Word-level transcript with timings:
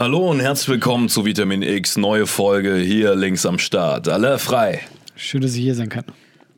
Hallo 0.00 0.30
und 0.30 0.38
herzlich 0.38 0.68
willkommen 0.68 1.08
zu 1.08 1.24
Vitamin 1.24 1.60
X, 1.60 1.96
neue 1.96 2.28
Folge 2.28 2.76
hier 2.76 3.16
links 3.16 3.44
am 3.44 3.58
Start. 3.58 4.06
Alle 4.06 4.38
frei. 4.38 4.82
Schön, 5.16 5.40
dass 5.40 5.54
ich 5.54 5.62
hier 5.62 5.74
sein 5.74 5.88
kann. 5.88 6.04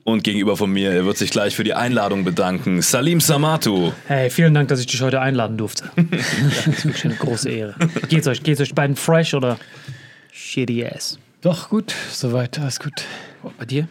Und 0.05 0.25
gegenüber 0.25 0.59
von 0.59 0.71
mir, 0.71 0.91
er 0.91 1.07
wird 1.07 1.17
sich 1.17 1.31
gleich 1.31 1.57
für 1.57 1.65
die 1.65 1.73
Einladung 1.73 2.23
bedanken, 2.23 2.83
Salim 2.83 3.19
Samatu. 3.19 3.93
Hey, 4.07 4.29
vielen 4.29 4.53
Dank, 4.53 4.69
dass 4.69 4.81
ich 4.81 4.89
dich 4.89 5.01
heute 5.01 5.23
einladen 5.23 5.57
durfte. 5.57 5.91
das 5.97 6.67
ist 6.67 6.85
wirklich 6.85 7.05
eine 7.07 7.15
große 7.15 7.49
Ehre. 7.49 7.77
Geht's 8.11 8.27
euch? 8.27 8.43
Geht's 8.43 8.61
euch 8.61 8.75
beiden 8.75 8.95
fresh 8.95 9.33
oder 9.33 9.59
shitty 10.33 10.85
ass? 10.85 11.19
Doch, 11.41 11.71
gut, 11.71 11.95
soweit, 12.13 12.59
alles 12.59 12.79
gut. 12.79 13.07
Bei 13.59 13.65
dir? 13.65 13.89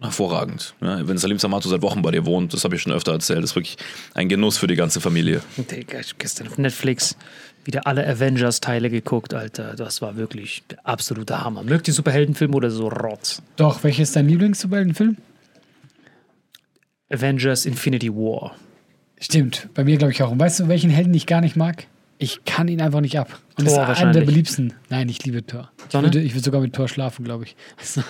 Hervorragend. 0.00 0.76
Ja, 0.80 1.08
wenn 1.08 1.18
Salim 1.18 1.40
Samatu 1.40 1.68
seit 1.68 1.82
Wochen 1.82 2.02
bei 2.02 2.12
dir 2.12 2.24
wohnt, 2.24 2.54
das 2.54 2.62
habe 2.62 2.76
ich 2.76 2.82
schon 2.82 2.92
öfter 2.92 3.10
erzählt, 3.10 3.42
das 3.42 3.50
ist 3.50 3.56
wirklich 3.56 3.76
ein 4.14 4.28
Genuss 4.28 4.56
für 4.56 4.68
die 4.68 4.76
ganze 4.76 5.00
Familie. 5.00 5.42
Digga, 5.56 5.98
ich 5.98 6.16
gestern 6.16 6.46
auf 6.46 6.56
Netflix 6.56 7.16
wieder 7.68 7.86
alle 7.86 8.08
Avengers-Teile 8.08 8.88
geguckt, 8.88 9.34
Alter. 9.34 9.74
Das 9.76 10.00
war 10.00 10.16
wirklich 10.16 10.62
der 10.70 10.84
absolute 10.86 11.44
Hammer. 11.44 11.62
Mögt 11.62 11.86
ihr 11.86 11.92
Superheldenfilme 11.92 12.56
oder 12.56 12.70
so 12.70 12.88
Rotz? 12.88 13.42
Doch, 13.56 13.84
welches 13.84 14.08
ist 14.08 14.16
dein 14.16 14.26
Lieblings-Superheldenfilm? 14.26 15.18
Avengers 17.10 17.66
Infinity 17.66 18.10
War. 18.10 18.54
Stimmt, 19.20 19.68
bei 19.74 19.84
mir 19.84 19.98
glaube 19.98 20.12
ich 20.12 20.22
auch. 20.22 20.30
Und 20.30 20.38
weißt 20.38 20.60
du, 20.60 20.68
welchen 20.68 20.88
Helden 20.88 21.12
ich 21.12 21.26
gar 21.26 21.42
nicht 21.42 21.56
mag? 21.56 21.86
Ich 22.16 22.44
kann 22.46 22.68
ihn 22.68 22.80
einfach 22.80 23.02
nicht 23.02 23.18
ab. 23.18 23.38
Und 23.58 23.66
das 23.66 23.74
Thor 23.74 23.88
ist 23.90 24.00
einer 24.00 24.12
der 24.12 24.22
beliebsten. 24.22 24.72
Nein, 24.88 25.08
ich 25.10 25.22
liebe 25.24 25.44
Thor. 25.44 25.70
Ich 25.88 25.94
würde, 25.94 26.20
ich 26.20 26.32
würde 26.32 26.44
sogar 26.44 26.60
mit 26.62 26.74
Thor 26.74 26.88
schlafen, 26.88 27.24
glaube 27.24 27.44
ich. 27.44 27.56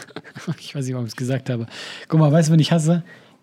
ich 0.61 0.75
weiß 0.75 0.85
nicht, 0.85 0.95
warum 0.95 1.07
ich 1.07 1.13
es 1.13 1.17
gesagt 1.17 1.51
habe. 1.51 1.67
Guck 2.07 2.21
mal, 2.21 2.31
weißt 2.31 2.49
du, 2.49 2.53
wen 2.53 2.61
ich 2.61 2.71
hasse? 2.71 3.03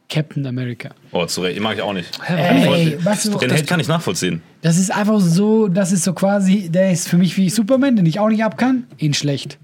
Captain 0.10 0.46
America. 0.46 0.90
Oh, 1.12 1.26
zu 1.26 1.42
Recht, 1.42 1.60
mag 1.60 1.76
ich 1.76 1.82
auch 1.82 1.94
nicht. 1.94 2.10
Ey, 2.28 2.98
weißt 3.04 3.26
du, 3.26 3.30
Den 3.38 3.50
das, 3.50 3.58
Held 3.60 3.68
kann 3.68 3.80
ich 3.80 3.88
nachvollziehen. 3.88 4.42
das 4.62 4.78
ist 4.78 4.92
einfach 4.94 5.20
so, 5.20 5.68
das 5.68 5.92
ist 5.92 6.04
so 6.04 6.14
quasi, 6.14 6.70
der 6.70 6.92
ist 6.92 7.08
für 7.08 7.18
mich 7.18 7.36
wie 7.38 7.50
Superman, 7.50 7.96
den 7.96 8.06
ich 8.06 8.20
auch 8.20 8.30
nicht 8.30 8.44
ab 8.44 8.58
kann, 8.58 8.86
ihn 8.98 9.14
schlecht. 9.14 9.58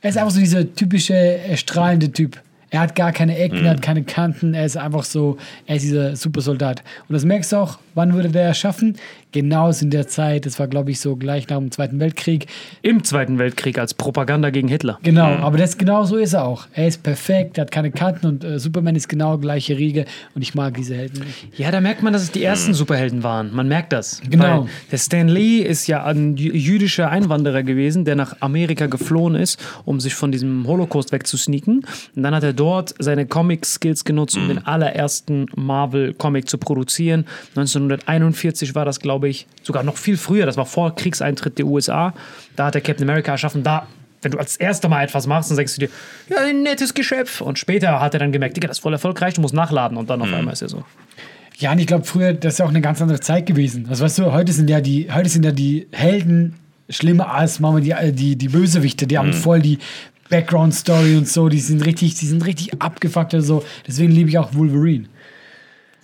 Er 0.00 0.10
ist 0.10 0.16
einfach 0.18 0.30
so 0.30 0.40
dieser 0.40 0.72
typische 0.74 1.14
äh, 1.14 1.56
strahlende 1.56 2.12
Typ. 2.12 2.40
Er 2.70 2.80
hat 2.80 2.94
gar 2.94 3.12
keine 3.12 3.38
Ecken, 3.38 3.64
er 3.64 3.70
hat 3.70 3.82
keine 3.82 4.02
Kanten, 4.04 4.52
er 4.52 4.66
ist 4.66 4.76
einfach 4.76 5.02
so, 5.04 5.38
er 5.66 5.76
ist 5.76 5.82
dieser 5.84 6.14
Supersoldat. 6.16 6.82
Und 7.08 7.14
das 7.14 7.24
merkst 7.24 7.52
du 7.52 7.56
auch, 7.56 7.78
wann 7.94 8.12
würde 8.12 8.28
der 8.28 8.52
schaffen? 8.52 8.96
Genau 9.32 9.70
in 9.70 9.90
der 9.90 10.08
Zeit, 10.08 10.46
das 10.46 10.58
war 10.58 10.66
glaube 10.68 10.90
ich 10.90 11.00
so 11.00 11.16
gleich 11.16 11.48
nach 11.48 11.58
dem 11.58 11.70
Zweiten 11.70 12.00
Weltkrieg. 12.00 12.46
Im 12.82 13.04
Zweiten 13.04 13.38
Weltkrieg 13.38 13.78
als 13.78 13.92
Propaganda 13.94 14.50
gegen 14.50 14.68
Hitler. 14.68 14.98
Genau, 15.02 15.26
aber 15.26 15.58
das 15.58 15.76
genau 15.76 16.04
so 16.04 16.16
ist 16.16 16.32
er 16.32 16.44
auch. 16.44 16.66
Er 16.72 16.86
ist 16.88 17.02
perfekt, 17.02 17.58
er 17.58 17.62
hat 17.62 17.70
keine 17.70 17.90
Kanten 17.90 18.26
und 18.26 18.42
äh, 18.44 18.58
Superman 18.58 18.96
ist 18.96 19.08
genau 19.08 19.36
gleiche 19.38 19.76
Riege 19.76 20.06
und 20.34 20.42
ich 20.42 20.54
mag 20.54 20.74
diese 20.74 20.94
Helden 20.94 21.20
nicht. 21.24 21.58
Ja, 21.58 21.70
da 21.70 21.80
merkt 21.80 22.02
man, 22.02 22.12
dass 22.12 22.22
es 22.22 22.30
die 22.30 22.42
ersten 22.42 22.72
Superhelden 22.72 23.22
waren. 23.22 23.54
Man 23.54 23.68
merkt 23.68 23.92
das. 23.92 24.20
Genau. 24.28 24.62
Weil 24.62 24.68
der 24.90 24.98
Stan 24.98 25.28
Lee 25.28 25.58
ist 25.58 25.86
ja 25.88 26.04
ein 26.04 26.36
jü- 26.36 26.54
jüdischer 26.54 27.10
Einwanderer 27.10 27.62
gewesen, 27.62 28.04
der 28.06 28.16
nach 28.16 28.36
Amerika 28.40 28.86
geflohen 28.86 29.34
ist, 29.34 29.60
um 29.84 30.00
sich 30.00 30.14
von 30.14 30.32
diesem 30.32 30.66
Holocaust 30.66 31.12
wegzusneaken. 31.12 31.84
Und 32.16 32.22
dann 32.22 32.34
hat 32.34 32.44
er 32.44 32.54
dort 32.54 32.94
seine 32.98 33.26
Comic-Skills 33.26 34.04
genutzt, 34.04 34.36
um 34.38 34.48
den 34.48 34.64
allerersten 34.66 35.46
Marvel-Comic 35.54 36.48
zu 36.48 36.56
produzieren. 36.56 37.26
1941 37.56 38.74
war 38.74 38.84
das, 38.84 39.00
glaube 39.00 39.16
ich, 39.16 39.17
sogar 39.62 39.82
noch 39.82 39.96
viel 39.96 40.16
früher. 40.16 40.46
Das 40.46 40.56
war 40.56 40.66
vor 40.66 40.94
Kriegseintritt 40.94 41.58
der 41.58 41.66
USA. 41.66 42.14
Da 42.56 42.66
hat 42.66 42.74
er 42.74 42.80
Captain 42.80 43.08
America 43.08 43.32
erschaffen. 43.32 43.62
Da 43.62 43.86
wenn 44.22 44.32
du 44.32 44.38
als 44.38 44.56
erster 44.56 44.88
Mal 44.88 45.04
etwas 45.04 45.26
machst, 45.26 45.50
dann 45.50 45.56
denkst 45.56 45.76
du 45.76 45.86
dir, 45.86 45.90
ja, 46.28 46.38
ein 46.42 46.62
nettes 46.62 46.94
Geschöpf. 46.94 47.40
Und 47.40 47.58
später 47.58 48.00
hat 48.00 48.14
er 48.14 48.20
dann 48.20 48.32
gemerkt, 48.32 48.56
Digga, 48.56 48.68
das 48.68 48.78
ist 48.78 48.82
voll 48.82 48.92
erfolgreich, 48.92 49.34
du 49.34 49.40
musst 49.40 49.54
nachladen. 49.54 49.96
Und 49.96 50.10
dann 50.10 50.20
auf 50.20 50.32
einmal 50.32 50.52
ist 50.52 50.62
er 50.62 50.68
so. 50.68 50.84
Ja, 51.58 51.72
und 51.72 51.78
ich 51.78 51.86
glaube, 51.86 52.04
früher, 52.04 52.34
das 52.34 52.54
ist 52.54 52.58
ja 52.58 52.64
auch 52.64 52.70
eine 52.70 52.80
ganz 52.80 53.02
andere 53.02 53.20
Zeit 53.20 53.46
gewesen. 53.46 53.86
Also, 53.88 54.04
weißt 54.04 54.18
du, 54.18 54.32
heute 54.32 54.52
sind 54.52 54.70
ja 54.70 54.80
die, 54.80 55.12
heute 55.12 55.28
sind 55.28 55.44
ja 55.44 55.52
die 55.52 55.88
Helden 55.92 56.54
schlimmer 56.88 57.34
als 57.34 57.60
wir 57.60 57.80
die, 57.80 58.12
die, 58.12 58.36
die 58.36 58.48
Bösewichte. 58.48 59.06
Die 59.06 59.18
haben 59.18 59.32
voll 59.32 59.60
die 59.60 59.78
Background-Story 60.30 61.16
und 61.16 61.28
so. 61.28 61.48
Die 61.48 61.60
sind 61.60 61.84
richtig, 61.84 62.14
die 62.14 62.26
sind 62.26 62.44
richtig 62.46 62.80
abgefuckt 62.80 63.34
und 63.34 63.42
so. 63.42 63.64
Deswegen 63.86 64.12
liebe 64.12 64.30
ich 64.30 64.38
auch 64.38 64.54
Wolverine. 64.54 65.04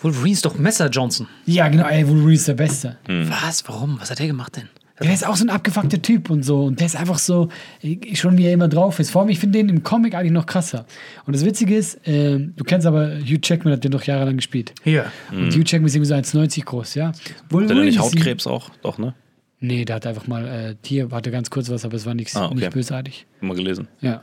Wolverine 0.04 0.32
ist 0.34 0.44
doch 0.44 0.56
Messer 0.58 0.88
Johnson. 0.90 1.26
Ja, 1.46 1.68
genau, 1.68 1.86
ey, 1.88 2.06
Wolverine 2.06 2.34
ist 2.34 2.46
der 2.46 2.54
Beste. 2.54 2.98
Was? 3.06 3.66
Warum? 3.66 3.98
Was 4.00 4.10
hat 4.10 4.18
der 4.18 4.26
gemacht 4.26 4.56
denn? 4.56 4.68
Der 5.00 5.12
ist 5.12 5.26
auch 5.26 5.34
so 5.34 5.44
ein 5.44 5.50
abgefuckter 5.50 6.00
Typ 6.00 6.30
und 6.30 6.44
so. 6.44 6.66
Und 6.66 6.78
der 6.78 6.86
ist 6.86 6.94
einfach 6.94 7.18
so, 7.18 7.48
äh, 7.82 8.14
schon 8.14 8.36
wie 8.38 8.44
er 8.46 8.52
immer 8.52 8.68
drauf 8.68 9.00
ist. 9.00 9.10
Vor 9.10 9.22
allem, 9.22 9.30
ich 9.30 9.40
finde 9.40 9.58
den 9.58 9.68
im 9.68 9.82
Comic 9.82 10.14
eigentlich 10.14 10.30
noch 10.30 10.46
krasser. 10.46 10.86
Und 11.26 11.34
das 11.34 11.44
Witzige 11.44 11.74
ist, 11.76 11.98
ähm, 12.04 12.52
du 12.56 12.62
kennst 12.62 12.86
aber, 12.86 13.16
Hugh 13.18 13.40
Jackman 13.42 13.72
hat 13.72 13.82
den 13.82 13.90
doch 13.90 14.04
jahrelang 14.04 14.36
gespielt. 14.36 14.72
Hier. 14.84 15.06
Und 15.32 15.48
Hugh 15.52 15.64
Jackman 15.66 15.86
ist 15.86 15.96
irgendwie 15.96 16.08
so 16.08 16.14
1,90 16.14 16.64
groß, 16.64 16.94
ja. 16.94 17.08
Hat 17.08 17.16
er 17.52 17.74
nicht 17.74 17.98
Hautkrebs 17.98 18.46
auch? 18.46 18.70
Doch, 18.82 18.98
ne? 18.98 19.14
Nee, 19.58 19.84
der 19.84 19.96
hat 19.96 20.06
einfach 20.06 20.26
mal, 20.28 20.46
äh, 20.46 20.74
Tier 20.82 21.08
hatte 21.10 21.30
ganz 21.30 21.50
kurz 21.50 21.70
was, 21.70 21.84
aber 21.84 21.96
es 21.96 22.04
war 22.06 22.14
nichts 22.14 22.36
Ah, 22.36 22.46
okay. 22.46 22.54
nicht 22.56 22.70
bösartig. 22.70 23.26
Immer 23.40 23.54
gelesen. 23.54 23.88
Ja. 24.00 24.22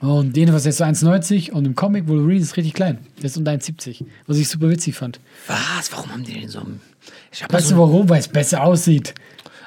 Und 0.00 0.36
den 0.36 0.52
was 0.52 0.64
jetzt 0.64 0.78
so 0.78 0.84
1,90 0.84 1.50
und 1.50 1.64
im 1.64 1.74
Comic 1.74 2.08
Wolverine 2.08 2.40
ist 2.40 2.56
richtig 2.56 2.74
klein. 2.74 2.98
Der 3.18 3.26
ist 3.26 3.36
unter 3.36 3.52
1,70. 3.52 4.04
Was 4.26 4.38
ich 4.38 4.48
super 4.48 4.68
witzig 4.68 4.94
fand. 4.94 5.20
Was? 5.46 5.92
Warum 5.92 6.12
haben 6.12 6.24
die 6.24 6.40
den 6.40 6.48
so. 6.48 6.62
Ich 7.32 7.42
hab 7.42 7.52
Weißt 7.52 7.68
so 7.68 7.74
du 7.74 7.80
warum? 7.80 8.08
Weil 8.08 8.20
es 8.20 8.28
besser 8.28 8.62
aussieht. 8.62 9.14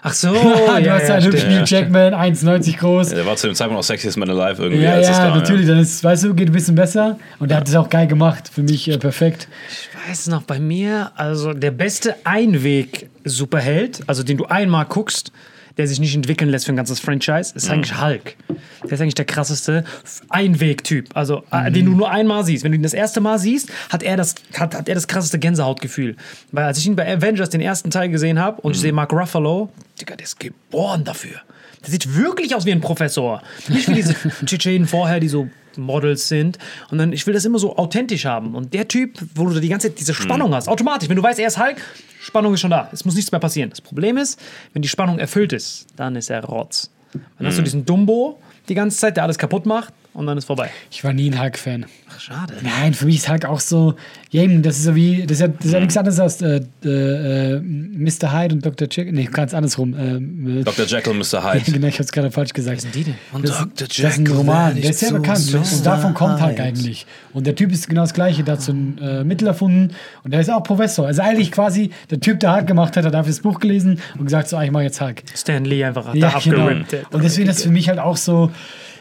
Ach 0.08 0.14
so. 0.14 0.34
du 0.34 0.92
hast 0.92 1.10
einen 1.10 1.26
hübschen 1.26 1.50
Hugh 1.50 1.64
Jackman, 1.66 2.14
1,90 2.14 2.78
groß. 2.78 3.10
Der 3.10 3.26
war 3.26 3.36
zu 3.38 3.48
dem 3.48 3.56
Zeitpunkt 3.56 3.80
auch 3.80 3.84
Sexiest 3.84 4.18
Man 4.18 4.30
Alive 4.30 4.62
irgendwie. 4.62 4.84
Ja, 4.84 5.00
ja, 5.00 5.12
kam, 5.12 5.40
natürlich. 5.40 5.66
Dann 5.66 5.80
ist, 5.80 6.04
weißt 6.04 6.26
du, 6.26 6.36
geht 6.36 6.50
ein 6.50 6.54
bisschen 6.54 6.76
besser. 6.76 7.18
Und 7.40 7.50
der 7.50 7.58
hat 7.58 7.68
es 7.68 7.76
auch 7.76 7.90
geil 7.90 8.06
gemacht. 8.06 8.48
Für 8.54 8.62
mich 8.62 8.88
äh, 8.88 9.00
perfekt. 9.00 9.48
Ich 9.70 9.90
weiß 10.08 10.28
noch, 10.28 10.44
bei 10.44 10.60
mir, 10.60 11.12
also 11.16 11.54
der 11.54 11.72
beste 11.72 12.16
Einweg-Superheld, 12.24 14.04
also 14.06 14.22
den 14.22 14.38
du 14.38 14.46
einmal 14.46 14.86
guckst, 14.86 15.32
der 15.78 15.88
sich 15.88 16.00
nicht 16.00 16.16
entwickeln 16.16 16.50
lässt 16.50 16.66
für 16.66 16.74
ein 16.74 16.76
ganzes 16.76 17.00
Franchise, 17.00 17.54
ist 17.56 17.70
eigentlich 17.70 18.00
Hulk. 18.02 18.36
Der 18.84 18.92
ist 18.92 19.02
eigentlich 19.02 19.16
der 19.16 19.26
krasseste 19.26 19.84
Einweg-Typ, 20.30 21.10
also 21.16 21.44
äh, 21.52 21.72
den 21.72 21.86
du 21.86 21.92
nur 21.92 22.10
einmal 22.10 22.46
siehst. 22.46 22.64
Wenn 22.64 22.72
du 22.72 22.78
ihn 22.78 22.84
das 22.84 22.94
erste 22.94 23.20
Mal 23.22 23.40
siehst, 23.40 23.72
hat 23.90 24.04
er 24.04 24.18
das, 24.18 24.36
hat, 24.58 24.76
hat 24.76 24.88
er 24.88 24.96
das 24.96 25.08
krasseste 25.08 25.40
Gänsehautgefühl. 25.40 26.16
Weil 26.52 26.66
als 26.66 26.78
ich 26.78 26.88
ihn 26.88 26.96
bei 26.96 27.12
Avengers 27.12 27.50
den 27.50 27.62
ersten 27.62 27.92
Teil 27.92 28.10
gesehen 28.10 28.40
habe 28.40 28.62
und 28.62 28.76
ich 28.76 28.82
sehe 28.82 28.94
Mark 28.94 29.12
Ruffalo, 29.12 29.70
Digga, 30.00 30.16
der 30.16 30.26
ist 30.26 30.40
geboren 30.40 31.04
dafür. 31.04 31.42
Der 31.82 31.92
sieht 31.92 32.16
wirklich 32.16 32.56
aus 32.56 32.66
wie 32.66 32.72
ein 32.72 32.82
Professor. 32.82 33.42
Nicht 33.68 33.88
wie 33.90 33.94
diese 33.94 34.16
Tschetschenen 34.46 34.88
vorher, 34.88 35.20
die 35.20 35.28
so 35.28 35.50
Models 35.78 36.28
sind. 36.28 36.58
Und 36.92 36.98
dann, 36.98 37.14
ich 37.14 37.26
will 37.28 37.34
das 37.34 37.46
immer 37.46 37.60
so 37.60 37.78
authentisch 37.78 38.26
haben. 38.26 38.56
Und 38.56 38.74
der 38.74 38.88
Typ, 38.88 39.20
wo 39.36 39.46
du 39.46 39.60
die 39.60 39.70
ganze 39.70 39.90
Zeit 39.90 40.00
diese 40.00 40.14
Spannung 40.14 40.54
hast, 40.54 40.68
automatisch, 40.68 41.10
wenn 41.10 41.16
du 41.16 41.24
weißt, 41.24 41.40
er 41.40 41.48
ist 41.48 41.60
Hulk, 41.60 41.82
Spannung 42.22 42.54
ist 42.54 42.62
schon 42.62 42.72
da. 42.72 42.90
Es 42.92 43.06
muss 43.06 43.16
nichts 43.16 43.32
mehr 43.32 43.40
passieren. 43.40 43.70
Das 43.70 43.82
Problem 43.82 44.18
ist, 44.18 44.40
wenn 44.74 44.82
die 44.82 44.88
Spannung 44.88 45.20
erfüllt 45.20 45.54
ist, 45.54 45.88
dann 45.96 46.16
ist 46.16 46.30
er 46.30 46.44
Rotz. 46.44 46.90
Dann 47.38 47.48
hast 47.48 47.58
du 47.58 47.62
diesen 47.62 47.86
Dumbo 47.86 48.40
die 48.68 48.76
ganze 48.76 48.98
Zeit, 48.98 49.16
der 49.16 49.24
alles 49.24 49.38
kaputt 49.38 49.66
macht 49.66 49.94
und 50.16 50.26
dann 50.26 50.38
ist 50.38 50.46
vorbei. 50.46 50.70
Ich 50.92 51.04
war 51.04 51.14
nie 51.14 51.30
ein 51.30 51.40
Hulk-Fan. 51.40 51.86
Ach, 52.10 52.20
schade. 52.20 52.54
Nein, 52.64 52.94
für 52.94 53.06
mich 53.06 53.18
ist 53.18 53.30
Hulk 53.30 53.46
auch 53.46 53.60
so. 53.60 53.96
Eben, 54.32 54.62
das 54.64 54.78
ist 54.78 54.84
so 54.86 54.96
wie. 54.96 55.22
Das 55.24 55.32
ist 55.38 55.42
ja, 55.42 55.48
das 55.50 55.66
ist 55.66 55.72
ja 55.74 55.80
nichts 55.80 55.98
anderes 55.98 56.20
als 56.20 56.42
äh, 56.42 56.62
äh, 56.84 57.56
äh, 57.56 57.60
Mr. 57.62 58.32
Hyde 58.34 58.56
und 58.56 58.66
Dr. 58.66 58.88
Jekyll. 58.90 59.14
Nee, 59.14 59.26
ganz 59.32 59.54
andersrum. 59.54 59.94
Ähm, 59.98 60.60
äh, 60.62 60.64
Dr. 60.64 60.86
Jekyll, 60.86 61.14
Mr. 61.14 61.44
Hyde. 61.54 61.72
genau, 61.72 61.88
ich 61.88 62.00
hab's 62.00 62.12
gerade 62.12 62.32
falsch 62.32 62.54
gesagt. 62.54 62.78
Was 62.78 62.84
sind 62.84 62.96
die 62.96 63.04
denn? 63.04 63.16
Und 63.34 63.48
Das, 63.48 63.58
Dr. 63.60 63.88
das 63.88 63.98
ist 63.98 64.18
ein 64.20 64.28
Roman, 64.28 64.76
der 64.82 64.90
ist 64.90 65.00
sehr 65.00 65.12
bekannt. 65.14 65.54
und 65.54 65.86
davon 65.86 66.14
kommt 66.14 66.42
Hulk 66.42 66.60
eigentlich. 66.60 67.06
Und 67.34 67.46
der 67.48 67.56
Typ 67.56 67.72
ist 67.72 67.88
genau 67.90 68.02
das 68.02 68.14
Gleiche. 68.14 68.44
Der 68.44 68.54
hat 68.54 68.62
so 68.62 68.72
ein 68.72 68.98
äh, 69.00 69.24
Mittel 69.24 69.48
erfunden 69.48 69.94
und 70.24 70.32
der 70.32 70.40
ist 70.42 70.50
auch 70.50 70.64
Professor. 70.64 71.08
Also 71.08 71.22
eigentlich 71.22 71.52
quasi 71.52 71.92
der 72.10 72.20
Typ, 72.20 72.40
der 72.40 72.56
Hulk 72.56 72.68
gemacht 72.68 72.96
hat, 72.98 73.06
hat 73.06 73.14
dafür 73.14 73.32
das 73.32 73.42
Buch 73.42 73.60
gelesen 73.60 74.00
und 74.18 74.26
gesagt: 74.26 74.48
So, 74.50 74.58
ah, 74.58 74.64
ich 74.64 74.72
mache 74.72 74.84
jetzt 74.84 75.02
Hulk. 75.02 75.24
Stan 75.36 75.64
Lee 75.66 75.84
einfach 75.84 76.14
Ja, 76.16 76.32
da 76.32 76.40
genau. 76.40 76.68
abgerippt. 76.68 77.14
Und 77.14 77.24
deswegen 77.24 77.50
ist 77.50 77.60
das 77.60 77.64
für 77.66 77.72
mich 77.72 77.90
halt 77.90 78.00
auch 78.00 78.18
so: 78.18 78.52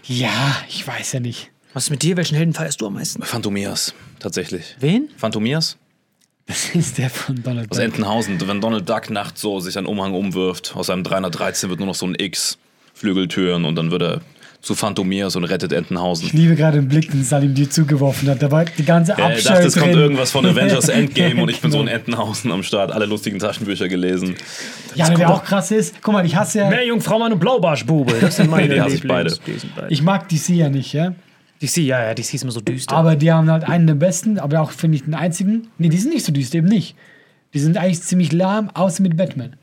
Ja, 0.06 0.56
ich 0.68 0.86
weiß 0.86 1.12
ja 1.12 1.20
nicht. 1.20 1.50
Was 1.72 1.84
ist 1.84 1.90
mit 1.90 2.02
dir? 2.02 2.16
Welchen 2.16 2.36
Helden 2.36 2.54
feierst 2.54 2.80
du 2.80 2.86
am 2.86 2.94
meisten? 2.94 3.22
Phantomias, 3.22 3.94
tatsächlich. 4.20 4.76
Wen? 4.78 5.08
Phantomias? 5.16 5.76
Das 6.46 6.74
ist 6.74 6.98
der 6.98 7.08
von 7.10 7.42
Donald 7.42 7.70
Aus 7.70 7.78
Duck. 7.78 7.84
Entenhausen. 7.84 8.46
Wenn 8.46 8.60
Donald 8.60 8.88
Duck 8.88 9.10
nachts 9.10 9.40
so 9.40 9.60
sich 9.60 9.78
einen 9.78 9.86
Umhang 9.86 10.12
umwirft, 10.14 10.76
aus 10.76 10.88
seinem 10.88 11.02
313 11.02 11.70
wird 11.70 11.80
nur 11.80 11.88
noch 11.88 11.94
so 11.94 12.06
ein 12.06 12.14
X, 12.18 12.58
Flügeltüren 12.92 13.64
und 13.64 13.76
dann 13.76 13.90
wird 13.90 14.02
er 14.02 14.20
zu 14.64 14.74
Phantomias 14.74 15.36
und 15.36 15.44
rettet 15.44 15.72
Entenhausen. 15.72 16.26
Ich 16.26 16.32
liebe 16.32 16.56
gerade 16.56 16.78
den 16.78 16.88
Blick, 16.88 17.10
den 17.10 17.22
Salim 17.22 17.54
dir 17.54 17.68
zugeworfen 17.68 18.28
hat. 18.30 18.42
Da 18.42 18.50
war 18.50 18.64
die 18.64 18.84
ganze 18.84 19.12
Ja, 19.12 19.26
Abscheu 19.26 19.38
ich 19.38 19.44
dachte, 19.44 19.66
es 19.66 19.76
kommt 19.76 19.94
irgendwas 19.94 20.30
von 20.30 20.46
Avengers 20.46 20.88
Endgame 20.88 21.42
und 21.42 21.50
ich 21.50 21.60
bin 21.60 21.70
so 21.70 21.80
in 21.80 21.88
Entenhausen 21.88 22.50
am 22.50 22.62
Start. 22.62 22.90
Alle 22.90 23.06
lustigen 23.06 23.38
Taschenbücher 23.38 23.88
gelesen. 23.88 24.36
Ja, 24.94 25.10
der 25.10 25.30
auch 25.30 25.44
krass 25.44 25.70
ist. 25.70 25.96
Guck 26.02 26.14
mal, 26.14 26.24
ich 26.24 26.34
hasse 26.34 26.60
ja. 26.60 26.70
Meerjungfrau, 26.70 27.18
Mann 27.18 27.32
und 27.32 27.38
Blaubarschbube. 27.38 28.14
Das 28.20 28.36
sind 28.36 28.50
meine 28.50 28.68
Die 28.74 28.80
hasse 28.80 28.96
ich 28.96 29.06
beide. 29.06 29.36
Ich 29.90 30.02
mag 30.02 30.28
DC 30.28 30.50
ja 30.50 30.68
nicht, 30.70 30.92
ja. 30.92 31.14
DC, 31.62 31.78
ja, 31.78 32.02
ja, 32.02 32.14
DC 32.14 32.34
ist 32.34 32.42
immer 32.42 32.52
so 32.52 32.60
düster. 32.60 32.96
Aber 32.96 33.16
die 33.16 33.30
haben 33.30 33.50
halt 33.50 33.64
einen 33.64 33.86
der 33.86 33.94
besten, 33.94 34.38
aber 34.38 34.60
auch, 34.60 34.70
finde 34.70 34.96
ich, 34.96 35.04
den 35.04 35.14
einzigen. 35.14 35.68
Nee, 35.78 35.88
die 35.88 35.98
sind 35.98 36.12
nicht 36.12 36.24
so 36.24 36.32
düster, 36.32 36.58
eben 36.58 36.68
nicht. 36.68 36.96
Die 37.52 37.58
sind 37.58 37.76
eigentlich 37.76 38.02
ziemlich 38.02 38.32
lahm, 38.32 38.70
außer 38.70 39.02
mit 39.02 39.16
Batman. 39.16 39.56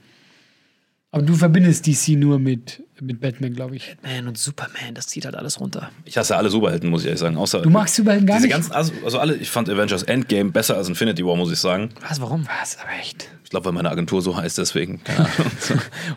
Aber 1.14 1.24
du 1.24 1.36
verbindest 1.36 1.86
DC 1.88 2.10
nur 2.18 2.40
mit, 2.40 2.82
mit 3.02 3.20
Batman, 3.20 3.54
glaube 3.54 3.76
ich. 3.76 3.98
Man 4.02 4.30
und 4.30 4.38
Superman, 4.38 4.94
das 4.94 5.08
zieht 5.08 5.26
halt 5.26 5.36
alles 5.36 5.60
runter. 5.60 5.92
Ich 6.06 6.18
hasse 6.18 6.38
alle 6.38 6.50
Superhelden, 6.50 6.90
muss 6.90 7.02
ich 7.02 7.08
ehrlich 7.08 7.20
sagen. 7.20 7.36
Außer 7.36 7.62
Du 7.62 7.70
magst 7.70 7.96
Superhelden 7.96 8.26
gar 8.28 8.38
diese 8.38 8.48
nicht? 8.48 8.54
ganzen, 8.56 8.72
also, 8.72 8.94
also 9.04 9.20
alle, 9.20 9.36
ich 9.36 9.50
fand 9.50 9.70
Avengers 9.70 10.04
Endgame 10.04 10.52
besser 10.52 10.78
als 10.78 10.88
Infinity 10.88 11.26
War, 11.26 11.36
muss 11.36 11.52
ich 11.52 11.60
sagen. 11.60 11.90
Was, 12.08 12.22
warum? 12.22 12.48
Was, 12.62 12.78
aber 12.80 12.92
echt. 13.02 13.28
Ich 13.44 13.50
glaube, 13.50 13.66
weil 13.66 13.74
meine 13.74 13.92
Agentur 13.92 14.22
so 14.22 14.38
heißt, 14.38 14.58
deswegen. 14.58 15.04
Keine 15.04 15.20
Ahnung. 15.26 15.52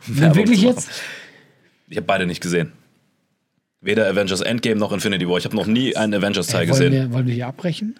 Um 0.06 0.34
wirklich 0.36 0.62
jetzt? 0.62 0.88
Ich 1.88 1.96
habe 1.96 2.06
beide 2.06 2.26
nicht 2.26 2.40
gesehen. 2.40 2.70
Weder 3.80 4.08
Avengers 4.08 4.40
Endgame 4.42 4.76
noch 4.78 4.92
Infinity 4.92 5.28
War. 5.28 5.38
Ich 5.38 5.44
habe 5.44 5.56
noch 5.56 5.66
nie 5.66 5.96
einen 5.96 6.14
Avengers-Teil 6.14 6.62
Äh, 6.62 6.66
gesehen. 6.66 6.92
wir, 6.92 7.12
wollen 7.12 7.26
wir 7.26 7.34
hier 7.34 7.48
abbrechen? 7.48 7.96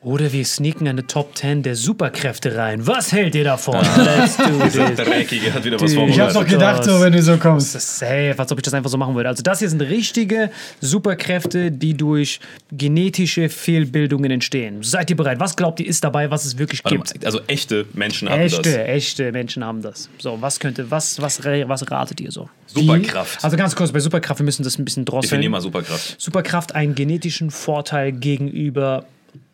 Oder 0.00 0.32
wir 0.32 0.44
sneaken 0.44 0.86
eine 0.86 1.04
Top 1.08 1.36
10 1.36 1.64
der 1.64 1.74
Superkräfte 1.74 2.56
rein. 2.56 2.86
Was 2.86 3.10
hält 3.10 3.34
ihr 3.34 3.42
davon? 3.42 3.84
Let's 3.96 4.36
do 4.36 4.44
Dieser 4.64 4.90
this. 4.90 5.04
Dreckige 5.04 5.52
hat 5.52 5.64
wieder 5.64 5.80
was 5.80 5.90
Ich 5.90 5.98
Ich 5.98 6.20
hab's 6.20 6.34
vorbereitet. 6.34 6.36
doch 6.36 6.46
gedacht, 6.46 6.84
so, 6.84 7.00
wenn 7.00 7.12
du 7.12 7.20
so 7.20 7.36
kommst. 7.36 7.74
Das 7.74 7.82
ist 7.82 7.98
safe, 7.98 8.34
als 8.38 8.52
ob 8.52 8.58
ich 8.58 8.62
das 8.62 8.74
einfach 8.74 8.90
so 8.90 8.96
machen 8.96 9.16
würde. 9.16 9.28
Also 9.28 9.42
das 9.42 9.58
hier 9.58 9.68
sind 9.68 9.82
richtige 9.82 10.52
Superkräfte, 10.80 11.72
die 11.72 11.94
durch 11.94 12.38
genetische 12.70 13.48
Fehlbildungen 13.48 14.30
entstehen. 14.30 14.84
Seid 14.84 15.10
ihr 15.10 15.16
bereit? 15.16 15.40
Was 15.40 15.56
glaubt 15.56 15.80
ihr 15.80 15.86
ist 15.88 16.04
dabei, 16.04 16.30
was 16.30 16.44
es 16.44 16.58
wirklich 16.58 16.84
Warte 16.84 16.96
gibt? 16.96 17.16
mal, 17.20 17.26
Also 17.26 17.40
echte 17.48 17.84
Menschen 17.94 18.30
haben 18.30 18.40
Echte, 18.40 18.62
das. 18.62 18.88
echte 18.88 19.32
Menschen 19.32 19.64
haben 19.64 19.82
das. 19.82 20.08
So, 20.18 20.38
was 20.40 20.60
könnte, 20.60 20.88
was, 20.92 21.20
was, 21.20 21.42
was 21.44 21.90
ratet 21.90 22.20
ihr 22.20 22.30
so? 22.30 22.48
Superkraft. 22.66 23.42
Also 23.42 23.56
ganz 23.56 23.74
kurz, 23.74 23.90
bei 23.90 23.98
Superkraft, 23.98 24.38
wir 24.38 24.44
müssen 24.44 24.62
das 24.62 24.78
ein 24.78 24.84
bisschen 24.84 25.04
drosseln. 25.04 25.30
Definier 25.30 25.50
mal 25.50 25.60
Superkraft. 25.60 26.14
Superkraft 26.20 26.72
einen 26.76 26.94
genetischen 26.94 27.50
Vorteil 27.50 28.12
gegenüber 28.12 29.04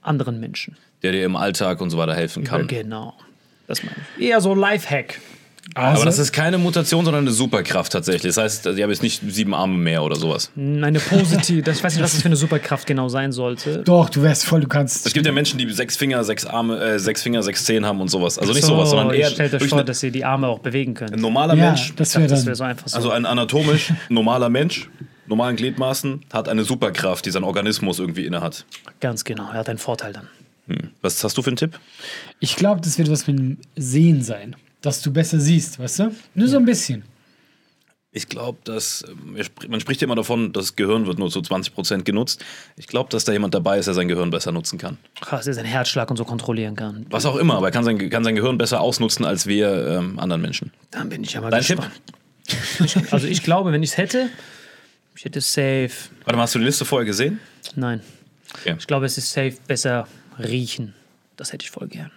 anderen 0.03 0.41
Menschen. 0.41 0.77
Der 1.03 1.13
dir 1.13 1.25
im 1.25 1.37
Alltag 1.37 1.81
und 1.81 1.91
so 1.91 1.99
weiter 1.99 2.15
helfen 2.15 2.45
kann. 2.45 2.67
Genau. 2.67 3.15
Das 3.67 3.83
meine 3.83 3.97
ich. 4.19 4.27
Eher 4.27 4.41
so 4.41 4.55
Lifehack. 4.55 5.21
Also, 5.75 5.97
Aber 6.03 6.05
das 6.05 6.19
ist 6.19 6.31
keine 6.33 6.59
Mutation, 6.59 7.07
sondern 7.07 7.25
eine 7.25 7.33
Superkraft 7.33 7.91
tatsächlich. 7.91 8.35
Das 8.35 8.45
heißt, 8.45 8.67
die 8.77 8.83
haben 8.83 8.91
jetzt 8.91 9.03
nicht 9.03 9.23
sieben 9.27 9.55
Arme 9.55 9.79
mehr 9.79 10.03
oder 10.03 10.15
sowas. 10.15 10.51
Eine 10.57 11.01
positive, 11.01 11.63
das, 11.63 11.79
ich 11.79 11.85
weiß 11.85 11.95
nicht, 11.95 12.05
was 12.05 12.13
das 12.13 12.21
für 12.21 12.27
eine 12.27 12.37
Superkraft 12.37 12.87
genau 12.87 13.09
sein 13.09 13.33
sollte. 13.33 13.79
doch, 13.83 14.11
du 14.11 14.23
wärst 14.23 14.45
voll, 14.45 14.61
du 14.61 14.69
kannst. 14.69 15.07
Es 15.07 15.15
gibt 15.15 15.25
ja 15.25 15.33
Menschen, 15.33 15.59
die 15.59 15.69
sechs 15.73 15.97
Finger, 15.97 16.23
sechs 16.23 16.45
Arme, 16.45 16.79
äh, 16.79 16.99
sechs 16.99 17.23
Finger, 17.23 17.43
sechs 17.43 17.65
Zehen 17.65 17.87
haben 17.87 17.99
und 18.03 18.09
sowas. 18.09 18.39
Also 18.39 18.53
nicht 18.53 18.63
So, 18.63 18.75
sowas, 18.75 18.91
sondern 18.91 19.11
eher 19.15 19.31
stellt 19.31 19.55
euch 19.55 19.67
vor, 19.67 19.79
eine- 19.79 19.87
dass 19.87 20.03
ihr 20.03 20.11
die 20.11 20.25
Arme 20.27 20.49
auch 20.49 20.59
bewegen 20.59 20.93
könnt. 20.93 21.13
ein 21.15 21.21
normaler 21.21 21.55
Ja, 21.55 21.69
Mensch. 21.69 21.95
das 21.97 22.15
wäre 22.15 22.29
wäre 22.31 22.55
so 22.55 22.65
einfach 22.65 22.87
so. 22.89 22.97
Also 22.97 23.11
ein 23.11 23.25
anatomisch 23.25 23.91
normaler 24.11 24.51
Mensch, 24.51 24.91
normalen 25.27 25.57
Gliedmaßen, 25.57 26.25
hat 26.33 26.49
eine 26.49 26.65
Superkraft, 26.65 27.27
die 27.27 27.31
sein 27.31 27.45
Organismus 27.45 27.99
irgendwie 27.99 28.27
innehat. 28.27 28.65
Ganz 29.01 29.25
genau, 29.25 29.45
er 29.49 29.55
hat 29.61 29.69
einen 29.69 29.79
Vorteil 29.79 30.13
dann. 30.13 30.29
Was 31.03 31.23
hast 31.23 31.37
du 31.37 31.43
für 31.43 31.51
einen 31.51 31.57
Tipp? 31.57 31.79
Ich 32.41 32.57
glaube, 32.57 32.81
das 32.81 32.97
wird 32.99 33.11
was 33.11 33.27
mit 33.27 33.39
dem 33.39 33.59
Sehen 33.77 34.23
sein. 34.23 34.57
Dass 34.81 35.03
du 35.03 35.13
besser 35.13 35.39
siehst, 35.39 35.79
weißt 35.79 35.99
du? 36.01 36.15
Nur 36.35 36.49
so 36.49 36.57
ein 36.57 36.65
bisschen. 36.65 37.05
Ich 38.17 38.29
glaube, 38.29 38.59
dass 38.65 39.05
ähm, 39.09 39.37
man 39.69 39.81
spricht 39.81 40.01
ja 40.01 40.05
immer 40.07 40.15
davon, 40.15 40.53
das 40.53 40.77
Gehirn 40.77 41.07
wird 41.07 41.19
nur 41.19 41.31
zu 41.31 41.41
20% 41.41 42.05
genutzt. 42.05 42.45
Ich 42.77 42.87
glaube, 42.87 43.11
dass 43.11 43.25
da 43.25 43.33
jemand 43.33 43.55
dabei 43.55 43.79
ist, 43.79 43.87
der 43.87 43.95
sein 43.95 44.07
Gehirn 44.07 44.31
besser 44.31 44.53
nutzen 44.53 44.79
kann. 44.79 44.99
Krass, 45.21 45.47
er 45.49 45.55
seinen 45.55 45.65
Herzschlag 45.67 46.11
und 46.11 46.17
so 46.17 46.25
kontrollieren 46.25 46.77
kann. 46.77 47.07
Was 47.11 47.27
auch 47.27 47.37
immer, 47.37 47.57
aber 47.57 47.67
er 47.69 47.73
kann 47.73 47.83
sein, 47.83 47.99
kann 48.11 48.23
sein 48.23 48.37
Gehirn 48.37 48.57
besser 48.57 48.81
ausnutzen 48.81 49.25
als 49.25 49.47
wir 49.47 49.99
ähm, 49.99 50.19
anderen 50.21 50.43
Menschen. 50.43 50.71
Dann 50.93 51.09
bin 51.09 51.25
ich 51.25 51.33
ja 51.33 51.41
mal 51.41 51.51
Dein 51.51 51.63
Tipp? 51.63 51.81
gespannt. 52.47 53.13
Also 53.13 53.27
ich 53.27 53.43
glaube, 53.43 53.73
wenn 53.73 53.83
ich 53.83 53.91
es 53.91 53.97
hätte, 53.97 54.29
ich 55.17 55.25
hätte 55.25 55.41
safe. 55.41 55.91
Warte 56.25 56.37
mal, 56.37 56.43
hast 56.43 56.55
du 56.55 56.59
die 56.59 56.65
Liste 56.67 56.85
vorher 56.85 57.07
gesehen? 57.07 57.41
Nein. 57.77 58.01
Okay. 58.61 58.75
Ich 58.79 58.87
glaube, 58.87 59.07
es 59.07 59.17
ist 59.19 59.33
safe 59.33 59.55
besser 59.67 60.07
riechen. 60.39 60.95
Das 61.37 61.53
hätte 61.53 61.65
ich 61.65 61.71
voll 61.71 61.89
gern. 61.89 62.11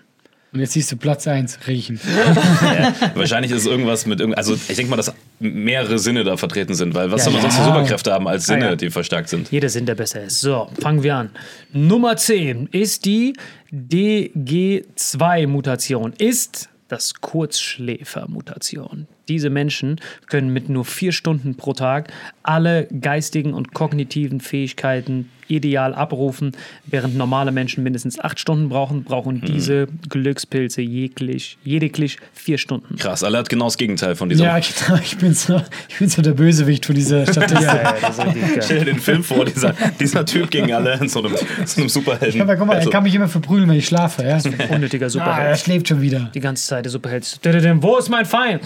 Und 0.54 0.62
jetzt 0.62 0.74
siehst 0.74 0.92
du 0.92 0.98
Platz 0.98 1.28
1, 1.28 1.68
riechen. 1.68 2.00
Wahrscheinlich 3.16 3.52
ist 3.52 3.62
es 3.62 3.66
irgendwas 3.66 4.06
mit 4.06 4.20
irgend, 4.22 4.38
also 4.38 4.54
ich 4.56 4.76
denke 4.76 4.90
mal, 4.90 4.96
dass 4.96 5.12
mehrere 5.40 6.00
Sinne 6.00 6.24
da 6.24 6.38
vertreten 6.38 6.74
sind, 6.74 6.94
weil 6.96 7.12
was 7.12 7.22
Ja, 7.22 7.24
soll 7.26 7.34
man 7.34 7.44
ja. 7.44 7.50
sonst 7.52 7.58
für 7.60 7.66
Superkräfte 7.66 8.14
haben 8.14 8.28
als 8.28 8.46
Sinne, 8.46 8.66
Ah, 8.66 8.70
ja. 8.70 8.76
die 8.76 8.90
verstärkt 8.90 9.30
sind? 9.30 9.52
Jeder 9.52 9.70
Sinn, 9.70 9.86
der 9.86 9.96
besser 9.96 10.24
ist. 10.24 10.40
So, 10.40 10.72
fangen 10.80 11.04
wir 11.04 11.16
an. 11.16 11.32
Nummer 11.74 12.16
10 12.16 12.68
ist 12.72 13.04
die 13.06 13.34
DG2-Mutation. 13.72 16.14
Ist 16.18 16.70
das 16.88 17.14
Kurzschläfer-Mutation. 17.16 19.08
Diese 19.28 19.50
Menschen 19.50 20.00
können 20.28 20.52
mit 20.54 20.70
nur 20.70 20.86
vier 20.86 21.12
Stunden 21.12 21.56
pro 21.56 21.74
Tag 21.74 22.12
alle 22.44 22.88
geistigen 23.02 23.54
und 23.54 23.74
kognitiven 23.74 24.40
Fähigkeiten 24.42 25.30
ideal 25.50 25.94
abrufen, 25.96 26.52
während 26.88 27.16
normale 27.16 27.54
Menschen 27.54 27.82
mindestens 27.82 28.20
acht 28.20 28.38
Stunden 28.38 28.68
brauchen, 28.68 29.06
brauchen 29.06 29.40
diese 29.40 29.88
Glückspilze 30.10 30.82
jeglich, 30.82 31.58
lediglich 31.64 32.18
vier 32.34 32.58
Stunden. 32.58 32.98
Krass, 32.98 33.24
alle 33.24 33.38
hat 33.38 33.48
genau 33.48 33.66
das 33.68 33.78
Gegenteil 33.78 34.16
von 34.18 34.28
diesem. 34.28 34.46
Ja, 34.46 34.60
genau. 34.60 35.00
Ich 35.04 35.18
bin 35.18 35.34
so, 35.34 35.62
ich 35.88 36.00
bin 36.00 36.10
so 36.10 36.22
der 36.22 36.34
Bösewicht 36.34 36.86
von 36.86 36.96
dieser 36.96 37.26
Statistik. 37.32 37.60
richtig 37.70 38.42
geil. 38.56 38.62
Stell 38.62 38.80
dir 38.80 38.86
den 38.86 39.00
Film 39.00 39.24
vor, 39.24 39.46
dieser, 39.46 39.74
dieser 40.00 40.26
Typ 40.26 40.52
gegen 40.52 40.74
alle 40.74 40.96
in 41.00 41.08
so 41.08 41.20
einem, 41.24 41.34
so 41.66 41.80
einem 41.80 41.90
Superhelden. 41.90 42.42
Aber 42.42 42.58
guck 42.58 42.68
mal, 42.68 42.74
er 42.74 42.80
Also, 42.80 42.90
kann 42.90 43.04
mich 43.04 43.16
immer 43.16 43.30
verprügeln, 43.30 43.70
wenn 43.70 43.78
ich 43.78 43.86
schlafe. 43.88 44.24
Ja? 44.24 44.40
Unnötiger 44.70 45.06
Ah, 45.06 45.08
er 45.08 45.10
Superheld. 45.12 45.60
schläft 45.60 45.88
schon 45.88 46.02
wieder. 46.02 46.30
Die 46.34 46.42
ganze 46.42 46.68
Zeit 46.68 46.84
der 46.84 46.92
Superheld. 46.92 47.40
Wo 47.82 47.98
ist 47.98 48.10
mein 48.10 48.26
Feind? 48.26 48.62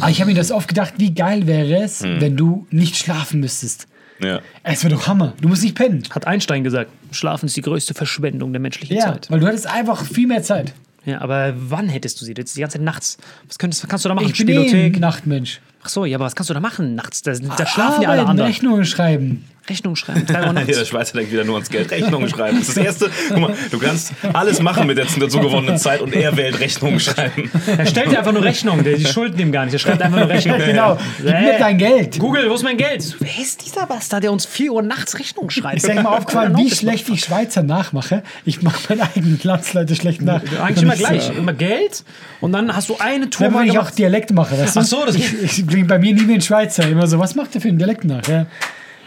Aber 0.00 0.10
ich 0.10 0.20
habe 0.20 0.30
mir 0.30 0.36
das 0.36 0.50
oft 0.50 0.68
gedacht, 0.68 0.94
wie 0.98 1.14
geil 1.14 1.46
wäre 1.46 1.82
es, 1.82 2.02
wenn 2.02 2.36
du 2.36 2.66
nicht 2.70 2.96
schlafen 2.96 3.40
müsstest. 3.40 3.86
ja. 4.20 4.40
Es 4.62 4.82
wäre 4.84 4.94
doch 4.94 5.06
Hammer. 5.06 5.34
Du 5.40 5.48
musst 5.48 5.62
nicht 5.62 5.74
pennen. 5.76 6.02
Hat 6.10 6.26
Einstein 6.26 6.64
gesagt, 6.64 6.90
Schlafen 7.10 7.46
ist 7.46 7.56
die 7.56 7.60
größte 7.62 7.94
Verschwendung 7.94 8.52
der 8.52 8.60
menschlichen 8.60 8.96
Ja, 8.96 9.04
Zeit. 9.12 9.30
weil 9.30 9.40
du 9.40 9.46
hattest 9.46 9.66
einfach 9.66 10.04
viel 10.04 10.26
mehr 10.26 10.42
Zeit. 10.42 10.72
Ja, 11.04 11.20
aber 11.20 11.52
wann 11.56 11.88
hättest 11.90 12.20
du 12.20 12.24
sie? 12.24 12.32
Jetzt 12.36 12.56
die 12.56 12.60
ganze 12.60 12.78
Zeit 12.78 12.84
nachts. 12.84 13.18
Was, 13.46 13.58
könntest, 13.58 13.82
was 13.82 13.90
kannst 13.90 14.04
du 14.06 14.08
da 14.08 14.14
machen? 14.14 14.26
Ich 14.28 14.38
bin 14.38 14.48
eh 14.48 14.68
Spielothek? 14.68 15.00
Nachtmensch. 15.00 15.60
Ach 15.82 15.88
so, 15.90 16.06
ja, 16.06 16.16
aber 16.16 16.24
was 16.24 16.34
kannst 16.34 16.48
du 16.48 16.54
da 16.54 16.60
machen 16.60 16.94
nachts? 16.94 17.20
Da, 17.20 17.32
da 17.34 17.66
schlafen 17.66 18.02
ja 18.02 18.08
alle 18.08 18.24
anderen. 18.26 18.48
Rechnungen 18.48 18.86
schreiben. 18.86 19.44
Rechnung 19.68 19.96
schreiben. 19.96 20.26
3 20.26 20.46
Uhr 20.48 20.54
Ja, 20.58 20.64
der 20.64 20.84
Schweizer 20.84 21.16
denkt 21.16 21.32
wieder 21.32 21.44
nur 21.44 21.56
ans 21.56 21.70
Geld. 21.70 21.90
Rechnungen 21.90 22.28
schreiben. 22.28 22.58
Das 22.58 22.68
ist 22.68 22.76
das 22.76 22.84
Erste. 22.84 23.10
Guck 23.28 23.38
mal, 23.38 23.54
du 23.70 23.78
kannst 23.78 24.12
alles 24.32 24.60
machen 24.60 24.86
mit 24.86 24.98
der 24.98 25.06
dazu 25.18 25.40
gewonnenen 25.40 25.78
Zeit 25.78 26.00
und 26.02 26.14
er 26.14 26.36
wählt 26.36 26.60
Rechnungen 26.60 27.00
schreiben. 27.00 27.50
Er 27.66 27.86
stellt 27.86 28.10
dir 28.12 28.18
einfach 28.18 28.32
nur 28.32 28.42
Rechnung. 28.44 28.82
Der, 28.84 28.96
die 28.96 29.06
schulden 29.06 29.38
ihm 29.40 29.52
gar 29.52 29.64
nicht. 29.64 29.74
Er 29.74 29.78
schreibt 29.78 30.02
einfach 30.02 30.18
nur 30.18 30.28
Rechnung. 30.28 30.58
Genau. 30.64 30.98
Gib 31.18 31.26
mir 31.26 31.58
dein 31.58 31.78
Geld. 31.78 32.18
Google, 32.18 32.48
wo 32.50 32.54
ist 32.54 32.62
mein 32.62 32.76
Geld? 32.76 33.16
Wer 33.20 33.38
ist 33.40 33.64
dieser 33.64 33.86
Bastard, 33.86 34.22
der 34.22 34.32
uns 34.32 34.46
4 34.46 34.72
Uhr 34.72 34.82
nachts 34.82 35.18
Rechnung 35.18 35.50
schreibt? 35.50 35.76
Ist 35.76 35.88
dir 35.88 35.94
mal 36.02 36.16
aufgefallen, 36.16 36.56
wie 36.56 36.70
schlecht 36.70 37.08
ich 37.08 37.24
Schweizer 37.24 37.62
nachmache? 37.62 38.22
Ich 38.44 38.62
mache 38.62 38.78
meine 38.88 39.02
eigenen 39.02 39.38
Landsleute 39.42 39.94
schlecht 39.94 40.22
nach. 40.22 40.40
Eigentlich 40.62 40.82
immer 40.82 40.96
gleich. 40.96 41.30
Immer 41.36 41.52
Geld 41.52 42.04
und 42.40 42.52
dann 42.52 42.74
hast 42.74 42.88
du 42.88 42.96
eine 42.98 43.30
Tour 43.30 43.52
Wenn 43.54 43.66
ich 43.66 43.78
auch. 43.78 43.90
Dialekt 43.90 44.32
mache, 44.32 44.58
weißt 44.58 44.76
du? 44.76 44.80
Ach 44.80 44.84
so, 44.84 45.04
das- 45.06 45.14
ich, 45.16 45.42
ich 45.42 45.66
bringe 45.66 45.84
bei 45.86 45.98
mir 45.98 46.14
nie 46.14 46.26
den 46.26 46.40
Schweizer. 46.40 46.88
Immer 46.88 47.06
so, 47.06 47.18
was 47.18 47.34
macht 47.34 47.54
der 47.54 47.60
für 47.60 47.68
einen 47.68 47.78
Dialekt 47.78 48.04
nach? 48.04 48.26
Ja? 48.26 48.46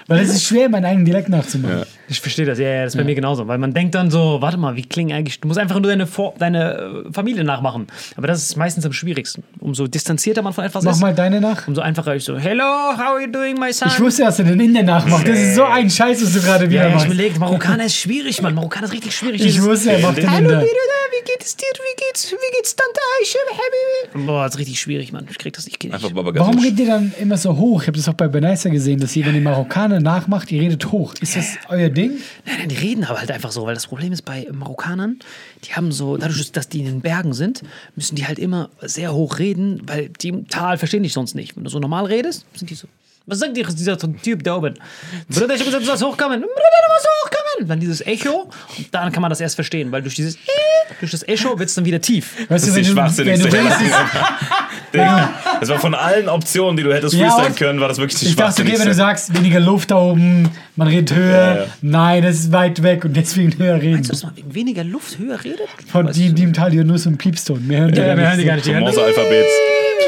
Weil 0.07 0.21
es 0.21 0.29
ist 0.29 0.43
schwer, 0.45 0.69
meinen 0.69 0.85
eigenen 0.85 1.05
Dialekt 1.05 1.29
nachzumachen. 1.29 1.83
Ich 2.09 2.21
verstehe 2.21 2.45
das, 2.45 2.57
ja, 2.57 2.67
ja, 2.69 2.83
das 2.83 2.93
ist 2.93 2.97
bei 2.97 3.03
mir 3.03 3.15
genauso. 3.15 3.47
Weil 3.47 3.57
man 3.57 3.73
denkt 3.73 3.95
dann 3.95 4.09
so, 4.09 4.37
warte 4.41 4.57
mal, 4.57 4.75
wie 4.75 4.83
klingen 4.83 5.15
eigentlich, 5.15 5.41
du 5.41 5.47
musst 5.47 5.59
einfach 5.59 5.75
nur 5.79 5.89
deine, 5.89 6.07
Vor 6.07 6.33
deine 6.39 7.03
äh, 7.07 7.13
Familie 7.13 7.43
nachmachen. 7.43 7.87
Aber 8.15 8.27
das 8.27 8.41
ist 8.43 8.55
meistens 8.55 8.85
am 8.85 8.93
schwierigsten. 8.93 9.43
Umso 9.59 9.87
distanzierter 9.87 10.41
man 10.41 10.53
von 10.53 10.63
etwas 10.63 10.83
Mach 10.85 10.93
ist, 10.93 11.01
mal 11.01 11.13
deine 11.13 11.41
nach. 11.41 11.67
umso 11.67 11.81
einfacher 11.81 12.15
ist 12.15 12.25
so, 12.25 12.37
hello, 12.37 12.63
how 12.63 12.99
are 12.99 13.21
you 13.21 13.31
doing, 13.31 13.59
my 13.59 13.73
son? 13.73 13.89
Ich 13.89 13.99
wusste, 13.99 14.23
dass 14.23 14.37
du 14.37 14.43
den 14.45 14.59
Inder 14.59 14.83
nachmachst. 14.83 15.27
Das 15.27 15.37
ist 15.37 15.55
so 15.55 15.65
ein 15.65 15.89
Scheiß, 15.89 16.23
was 16.23 16.33
du 16.33 16.39
gerade 16.41 16.65
ja, 16.65 16.69
wieder 16.69 16.81
ja, 16.83 16.87
ich 16.87 16.93
machst. 16.95 17.05
überlegt, 17.07 17.39
Marokkaner 17.39 17.85
ist 17.85 17.95
schwierig, 17.95 18.41
Mann. 18.41 18.55
Marokkaner 18.55 18.85
ist 18.85 18.93
richtig 18.93 19.15
schwierig. 19.15 19.45
Ich 19.45 19.61
wusste, 19.61 19.91
er 19.91 19.99
macht 19.99 20.17
den 20.17 20.29
Hallo, 20.31 20.49
Inder. 20.49 20.61
Wie 20.61 21.31
geht 21.31 21.43
es 21.43 21.55
dir? 21.55 21.65
Wie 21.73 22.05
geht's, 22.05 22.31
wie 22.31 22.55
geht's 22.57 22.75
Tante 22.75 22.99
Aisha, 23.21 23.39
Habibi? 23.51 24.25
Boah, 24.27 24.43
das 24.45 24.55
ist 24.55 24.59
richtig 24.59 24.79
schwierig, 24.79 25.11
Mann. 25.11 25.25
Ich 25.29 25.37
krieg 25.37 25.53
das 25.53 25.65
nicht. 25.65 25.83
Einfach 25.83 26.07
Ich, 26.07 26.13
Baba 26.13 26.31
Warum 26.35 26.59
redet 26.59 26.79
ihr 26.79 26.87
dann 26.87 27.13
immer 27.19 27.37
so 27.37 27.55
hoch? 27.57 27.81
Ich 27.81 27.87
habe 27.87 27.97
das 27.97 28.07
auch 28.07 28.13
bei 28.13 28.27
Benaisa 28.27 28.69
gesehen, 28.69 28.99
dass 28.99 29.15
ihr, 29.15 29.25
wenn 29.25 29.35
ihr 29.35 29.41
Marokkaner 29.41 29.99
nachmacht, 29.99 30.51
ihr 30.51 30.61
redet 30.61 30.91
hoch. 30.91 31.13
Ist 31.19 31.35
das 31.35 31.57
euer 31.69 31.89
Ding? 31.97 32.11
nein, 32.45 32.55
nein, 32.59 32.69
die 32.69 32.75
reden 32.75 33.03
aber 33.03 33.19
halt 33.19 33.31
einfach 33.31 33.51
so, 33.51 33.65
weil 33.65 33.73
das 33.73 33.87
Problem 33.87 34.13
ist 34.13 34.23
bei 34.23 34.47
Marokkanern, 34.51 35.19
die 35.65 35.73
haben 35.73 35.91
so, 35.91 36.17
dadurch, 36.17 36.51
dass 36.51 36.69
die 36.69 36.79
in 36.79 36.85
den 36.85 37.01
Bergen 37.01 37.33
sind, 37.33 37.63
müssen 37.95 38.15
die 38.15 38.25
halt 38.27 38.39
immer 38.39 38.69
sehr 38.81 39.13
hoch 39.13 39.39
reden, 39.39 39.81
weil 39.85 40.09
die 40.09 40.29
im 40.29 40.47
Tal 40.47 40.77
verstehen 40.77 41.03
dich 41.03 41.13
sonst 41.13 41.35
nicht. 41.35 41.55
Wenn 41.55 41.63
du 41.63 41.69
so 41.69 41.79
normal 41.79 42.05
redest, 42.05 42.45
sind 42.55 42.69
die 42.69 42.75
so. 42.75 42.87
Was 43.29 43.39
sagt 43.39 43.57
dir 43.57 43.65
dieser 43.67 43.97
Typ 43.97 44.41
da 44.43 44.55
oben? 44.55 44.75
Bruder, 45.27 45.53
ich 45.53 45.59
hab 45.59 45.65
gesagt, 45.65 45.83
du 45.83 45.87
sollst 45.87 46.01
hochkommen. 46.01 46.39
Bruder, 46.39 46.47
du 46.47 46.93
musst 46.93 47.07
hochkommen. 47.25 47.67
Dann 47.67 47.79
dieses 47.81 47.99
Echo 48.01 48.49
und 48.77 48.87
dann 48.91 49.11
kann 49.11 49.21
man 49.21 49.29
das 49.29 49.41
erst 49.41 49.55
verstehen, 49.55 49.91
weil 49.91 50.01
durch 50.01 50.15
dieses 50.15 50.37
durch 51.01 51.11
das 51.11 51.27
Echo 51.27 51.59
wird 51.59 51.67
es 51.67 51.75
dann 51.75 51.83
wieder 51.83 51.99
tief. 51.99 52.35
Weißt 52.47 52.51
Das 52.51 52.73
du, 52.73 52.79
ist 52.79 52.89
die 52.89 52.95
wenn 52.95 53.05
du, 53.05 53.17
wenn 53.25 53.39
du 53.41 53.51
wenigstens, 53.51 53.91
Digga, 54.93 55.29
Das 55.59 55.69
war 55.69 55.79
von 55.79 55.93
allen 55.93 56.29
Optionen, 56.29 56.77
die 56.77 56.83
du 56.83 56.93
hättest 56.93 57.13
Ja, 57.13 57.29
freestylen 57.29 57.55
können, 57.55 57.79
war 57.79 57.87
das 57.87 57.97
wirklich 57.97 58.19
die 58.19 58.27
ich 58.27 58.35
dachte, 58.35 58.61
okay, 58.61 58.77
wenn 58.77 58.87
du 58.87 58.93
sagst, 58.93 59.35
weniger 59.37 59.59
Luft 59.59 59.91
da 59.91 59.97
oben, 59.97 60.49
man 60.75 60.87
redet 60.87 61.15
höher. 61.15 61.31
Ja, 61.31 61.55
ja. 61.55 61.65
Nein, 61.81 62.23
das 62.23 62.35
ist 62.35 62.51
weit 62.51 62.83
weg 62.83 63.05
und 63.05 63.15
deswegen 63.15 63.57
höher 63.57 63.81
reden. 63.81 64.03
Dass 64.03 64.23
man 64.23 64.35
wegen 64.35 64.53
weniger 64.53 64.83
Luft 64.83 65.17
höher 65.19 65.43
redet? 65.43 65.67
Von 65.87 66.11
die, 66.11 66.33
die 66.33 66.43
im 66.43 66.53
Tal 66.53 66.71
hier 66.71 66.83
nur 66.83 66.97
so 66.97 67.09
ein 67.09 67.17
Piepston. 67.17 67.67
Wir 67.67 67.79
hören 67.79 67.91
die 67.91 67.99
Ja, 67.99 68.17
wir 68.17 68.27
hören 68.27 68.39
die 68.39 68.45
gar 68.45 68.55
nicht. 68.55 68.67
Die 68.67 68.73
Morse-Alphabet. 68.73 69.45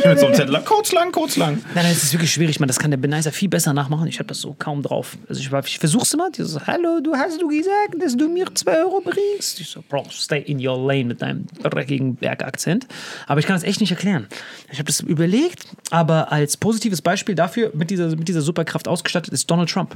Mit 0.05 0.19
so 0.19 0.25
einem 0.27 0.35
Zettel 0.35 0.53
lang, 0.53 0.65
kurz 0.65 0.91
lang, 0.91 1.11
kurz 1.11 1.35
lang. 1.37 1.55
Nein, 1.73 1.83
nein, 1.83 1.91
es 1.91 2.03
ist 2.03 2.13
wirklich 2.13 2.31
schwierig, 2.31 2.59
man. 2.59 2.67
Das 2.67 2.79
kann 2.79 2.91
der 2.91 2.97
Benizer 2.97 3.31
viel 3.31 3.49
besser 3.49 3.73
nachmachen. 3.73 4.07
Ich 4.07 4.19
habe 4.19 4.27
das 4.27 4.39
so 4.39 4.55
kaum 4.57 4.81
drauf. 4.81 5.17
Also 5.27 5.41
ich, 5.41 5.51
ich 5.67 5.79
versuch's 5.79 6.13
immer. 6.13 6.29
Die 6.31 6.43
so, 6.43 6.59
hallo, 6.65 6.99
du 7.01 7.15
hast 7.15 7.41
du 7.41 7.47
gesagt, 7.47 7.95
dass 7.99 8.15
du 8.15 8.29
mir 8.29 8.45
2 8.53 8.77
Euro 8.79 9.01
bringst? 9.01 9.59
Ich 9.59 9.69
so, 9.69 9.83
Bro, 9.87 10.05
stay 10.11 10.41
in 10.41 10.65
your 10.65 10.77
lane 10.77 11.05
mit 11.05 11.21
deinem 11.21 11.45
dreckigen 11.61 12.15
Bergakzent. 12.15 12.87
Aber 13.27 13.39
ich 13.39 13.45
kann 13.45 13.55
das 13.55 13.63
echt 13.63 13.81
nicht 13.81 13.91
erklären. 13.91 14.27
Ich 14.71 14.79
habe 14.79 14.87
das 14.87 14.99
überlegt, 15.01 15.65
aber 15.91 16.31
als 16.31 16.57
positives 16.57 17.01
Beispiel 17.01 17.35
dafür, 17.35 17.71
mit 17.73 17.89
dieser, 17.89 18.07
mit 18.15 18.27
dieser 18.27 18.41
Superkraft 18.41 18.87
ausgestattet, 18.87 19.33
ist 19.33 19.49
Donald 19.49 19.69
Trump. 19.69 19.95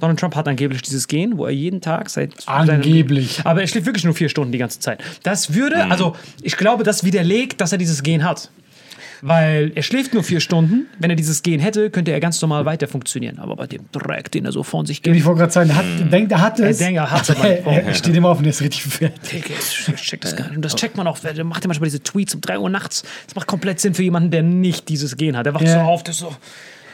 Donald 0.00 0.18
Trump 0.18 0.34
hat 0.34 0.48
angeblich 0.48 0.82
dieses 0.82 1.06
Gen, 1.08 1.38
wo 1.38 1.46
er 1.46 1.52
jeden 1.52 1.80
Tag 1.80 2.10
seit. 2.10 2.32
Angeblich. 2.46 3.40
aber 3.44 3.60
er 3.60 3.66
schläft 3.66 3.86
wirklich 3.86 4.04
nur 4.04 4.14
vier 4.14 4.28
Stunden 4.28 4.52
die 4.52 4.58
ganze 4.58 4.80
Zeit. 4.80 5.02
Das 5.22 5.54
würde, 5.54 5.84
also 5.90 6.16
ich 6.42 6.56
glaube, 6.56 6.84
das 6.84 7.04
widerlegt, 7.04 7.60
dass 7.60 7.72
er 7.72 7.78
dieses 7.78 8.02
Gen 8.02 8.24
hat. 8.24 8.50
Weil 9.22 9.72
er 9.74 9.82
schläft 9.82 10.14
nur 10.14 10.22
vier 10.22 10.40
Stunden. 10.40 10.86
Wenn 10.98 11.10
er 11.10 11.16
dieses 11.16 11.42
Gen 11.42 11.60
hätte, 11.60 11.90
könnte 11.90 12.10
er 12.12 12.20
ganz 12.20 12.40
normal 12.42 12.64
weiter 12.64 12.86
funktionieren. 12.88 13.38
Aber 13.38 13.56
bei 13.56 13.66
dem 13.66 13.82
Dreck, 13.92 14.30
den 14.30 14.44
er 14.44 14.52
so 14.52 14.62
von 14.62 14.86
sich 14.86 14.98
Ich 14.98 15.02
gibt, 15.02 15.24
wollte 15.24 15.40
gerade 15.40 15.52
sagen, 15.52 15.70
er 15.70 15.76
hat, 15.76 16.12
denkt, 16.12 16.32
er 16.32 16.40
hat 16.40 16.58
es. 16.60 16.78
denkt, 16.78 16.96
er 16.98 17.10
hat's, 17.10 17.30
aber- 17.30 17.44
er 17.48 17.84
er 17.86 17.94
steht 17.94 18.14
immer 18.14 18.28
auf 18.28 18.38
und 18.38 18.44
er 18.44 18.50
ist 18.50 18.60
richtig 18.62 18.82
fett. 18.82 19.12
Digga, 19.32 19.46
ich 19.58 19.94
check 20.02 20.20
das 20.20 20.36
gar 20.36 20.46
nicht. 20.48 20.56
Und 20.56 20.62
das 20.64 20.74
checkt 20.76 20.96
man 20.96 21.06
auch. 21.06 21.18
Der 21.18 21.44
macht 21.44 21.64
ja 21.64 21.68
manchmal 21.68 21.86
diese 21.88 22.02
Tweets 22.02 22.34
um 22.34 22.40
3 22.40 22.58
Uhr 22.58 22.70
nachts. 22.70 23.02
Das 23.26 23.34
macht 23.34 23.46
komplett 23.46 23.80
Sinn 23.80 23.94
für 23.94 24.02
jemanden, 24.02 24.30
der 24.30 24.42
nicht 24.42 24.88
dieses 24.88 25.16
Gen 25.16 25.36
hat. 25.36 25.46
Der 25.46 25.54
wacht 25.54 25.64
Ja. 25.64 25.74
so 25.74 25.80
auf, 25.80 26.02
der 26.02 26.12
ist 26.12 26.18
so. 26.20 26.34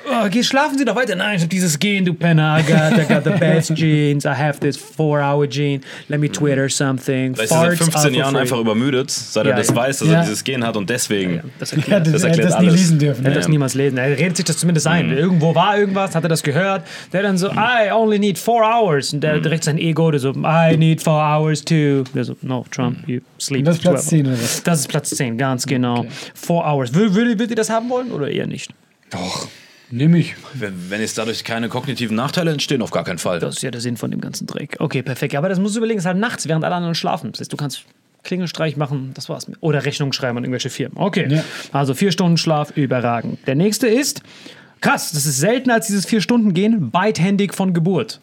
Oh, 0.08 0.28
geh, 0.30 0.42
schlafen 0.42 0.78
Sie 0.78 0.84
doch 0.84 0.96
weiter. 0.96 1.14
Nein, 1.16 1.36
ich 1.36 1.42
hab 1.42 1.50
dieses 1.50 1.78
Gen, 1.78 2.04
du 2.04 2.14
Penner. 2.14 2.58
I 2.58 2.62
got, 2.62 2.98
I 2.98 3.04
got 3.12 3.24
the 3.24 3.38
best 3.38 3.74
genes. 3.74 4.24
I 4.24 4.28
have 4.30 4.58
this 4.60 4.76
four-hour 4.76 5.46
gene. 5.46 5.80
Let 6.08 6.20
me 6.20 6.28
Twitter 6.30 6.68
something. 6.68 7.34
Vielleicht 7.34 7.50
ist 7.50 7.56
er 7.56 7.60
seit 7.70 7.78
Farts 7.78 7.78
15 7.78 8.00
are 8.00 8.10
for 8.10 8.18
Jahren 8.18 8.32
free. 8.34 8.40
einfach 8.40 8.58
übermüdet, 8.58 9.10
seit 9.10 9.44
Ja, 9.46 9.52
er 9.52 9.56
das 9.58 9.68
ja. 9.68 9.76
weiß, 9.76 9.98
dass 10.00 10.08
Ja. 10.08 10.14
er 10.14 10.20
dieses 10.22 10.44
Gen 10.44 10.64
hat 10.66 10.76
und 10.76 10.88
deswegen. 10.90 11.42
Das 11.58 11.72
Er 11.72 11.78
erklärt 11.78 12.00
hat 12.00 12.06
das, 12.06 12.12
Das 12.14 12.22
er 12.24 12.30
hat 12.30 12.36
erklärt 12.38 12.52
das 12.54 12.60
nie 12.60 12.66
alles. 12.68 12.80
lesen 12.80 12.98
dürfen. 12.98 13.24
Er 13.24 13.30
hat 13.30 13.36
das 13.38 13.48
niemals 13.48 13.74
lesen. 13.74 13.98
Er 13.98 14.18
redet 14.18 14.36
sich 14.36 14.44
das 14.46 14.58
zumindest 14.58 14.86
ein. 14.86 15.10
Irgendwo 15.16 15.54
war 15.54 15.78
irgendwas, 15.78 16.14
hat 16.14 16.22
er 16.22 16.28
das 16.28 16.42
gehört. 16.42 16.82
Der 17.12 17.22
dann 17.22 17.38
so, 17.38 17.48
I 17.50 17.92
only 17.92 18.18
need 18.18 18.38
four 18.38 18.62
hours. 18.62 19.12
Und 19.12 19.20
der 19.22 19.38
direkt 19.40 19.64
sein 19.64 19.78
Ego, 19.78 20.10
der 20.10 20.20
so, 20.20 20.32
I 20.32 20.76
need 20.76 21.02
four 21.02 21.20
hours 21.22 21.64
too. 21.64 22.04
Der 22.14 22.24
so, 22.24 22.36
no, 22.42 22.64
Trump, 22.70 23.06
you 23.06 23.20
sleep. 23.38 23.60
Und 23.60 23.64
das 23.68 23.76
ist 23.76 23.82
Platz 23.82 24.06
12 24.06 24.08
10 24.08 24.26
oder 24.26 24.32
was? 24.42 24.62
Das 24.62 24.80
ist 24.80 24.88
Platz 24.88 25.10
10, 25.10 25.38
ganz 25.38 25.66
genau. 25.66 26.06
Four 26.34 26.64
hours. 26.66 26.92
Wür- 26.94 27.14
Würdet, 27.14 27.38
würdet 27.38 27.50
ihr 27.50 27.56
das 27.56 27.70
haben 27.70 27.88
wollen 27.90 28.10
oder 28.12 28.28
eher 28.28 28.46
nicht? 28.46 28.72
Doch. 29.10 29.48
Nimm 29.90 30.14
ich. 30.14 30.36
Wenn, 30.54 30.90
wenn 30.90 31.00
jetzt 31.00 31.18
dadurch 31.18 31.42
keine 31.44 31.68
kognitiven 31.68 32.14
Nachteile 32.16 32.52
entstehen, 32.52 32.80
auf 32.82 32.90
gar 32.90 33.04
keinen 33.04 33.18
Fall. 33.18 33.40
Das 33.40 33.56
ist 33.56 33.62
ja 33.62 33.70
der 33.70 33.80
Sinn 33.80 33.96
von 33.96 34.10
dem 34.10 34.20
ganzen 34.20 34.46
Dreck. 34.46 34.76
Okay, 34.78 35.02
perfekt. 35.02 35.34
Aber 35.34 35.48
das 35.48 35.58
musst 35.58 35.74
du 35.74 35.78
überlegen, 35.80 35.98
es 35.98 36.04
ist 36.04 36.08
halt 36.08 36.18
nachts, 36.18 36.46
während 36.46 36.64
alle 36.64 36.74
anderen 36.76 36.94
schlafen. 36.94 37.32
Das 37.32 37.40
heißt, 37.40 37.52
du 37.52 37.56
kannst 37.56 37.84
Klingelstreich 38.22 38.76
machen, 38.76 39.10
das 39.14 39.28
war's. 39.28 39.46
Oder 39.60 39.84
Rechnung 39.84 40.12
schreiben 40.12 40.38
an 40.38 40.44
irgendwelche 40.44 40.70
Firmen. 40.70 40.96
Okay. 40.98 41.26
Ja. 41.28 41.42
Also 41.72 41.94
vier 41.94 42.12
Stunden 42.12 42.36
Schlaf, 42.36 42.70
überragend. 42.76 43.38
Der 43.46 43.54
nächste 43.54 43.88
ist, 43.88 44.22
krass, 44.80 45.10
das 45.12 45.26
ist 45.26 45.38
seltener 45.38 45.74
als 45.74 45.86
dieses 45.86 46.06
vier 46.06 46.20
Stunden 46.20 46.52
gehen, 46.54 46.90
beidhändig 46.90 47.54
von 47.54 47.72
Geburt. 47.74 48.20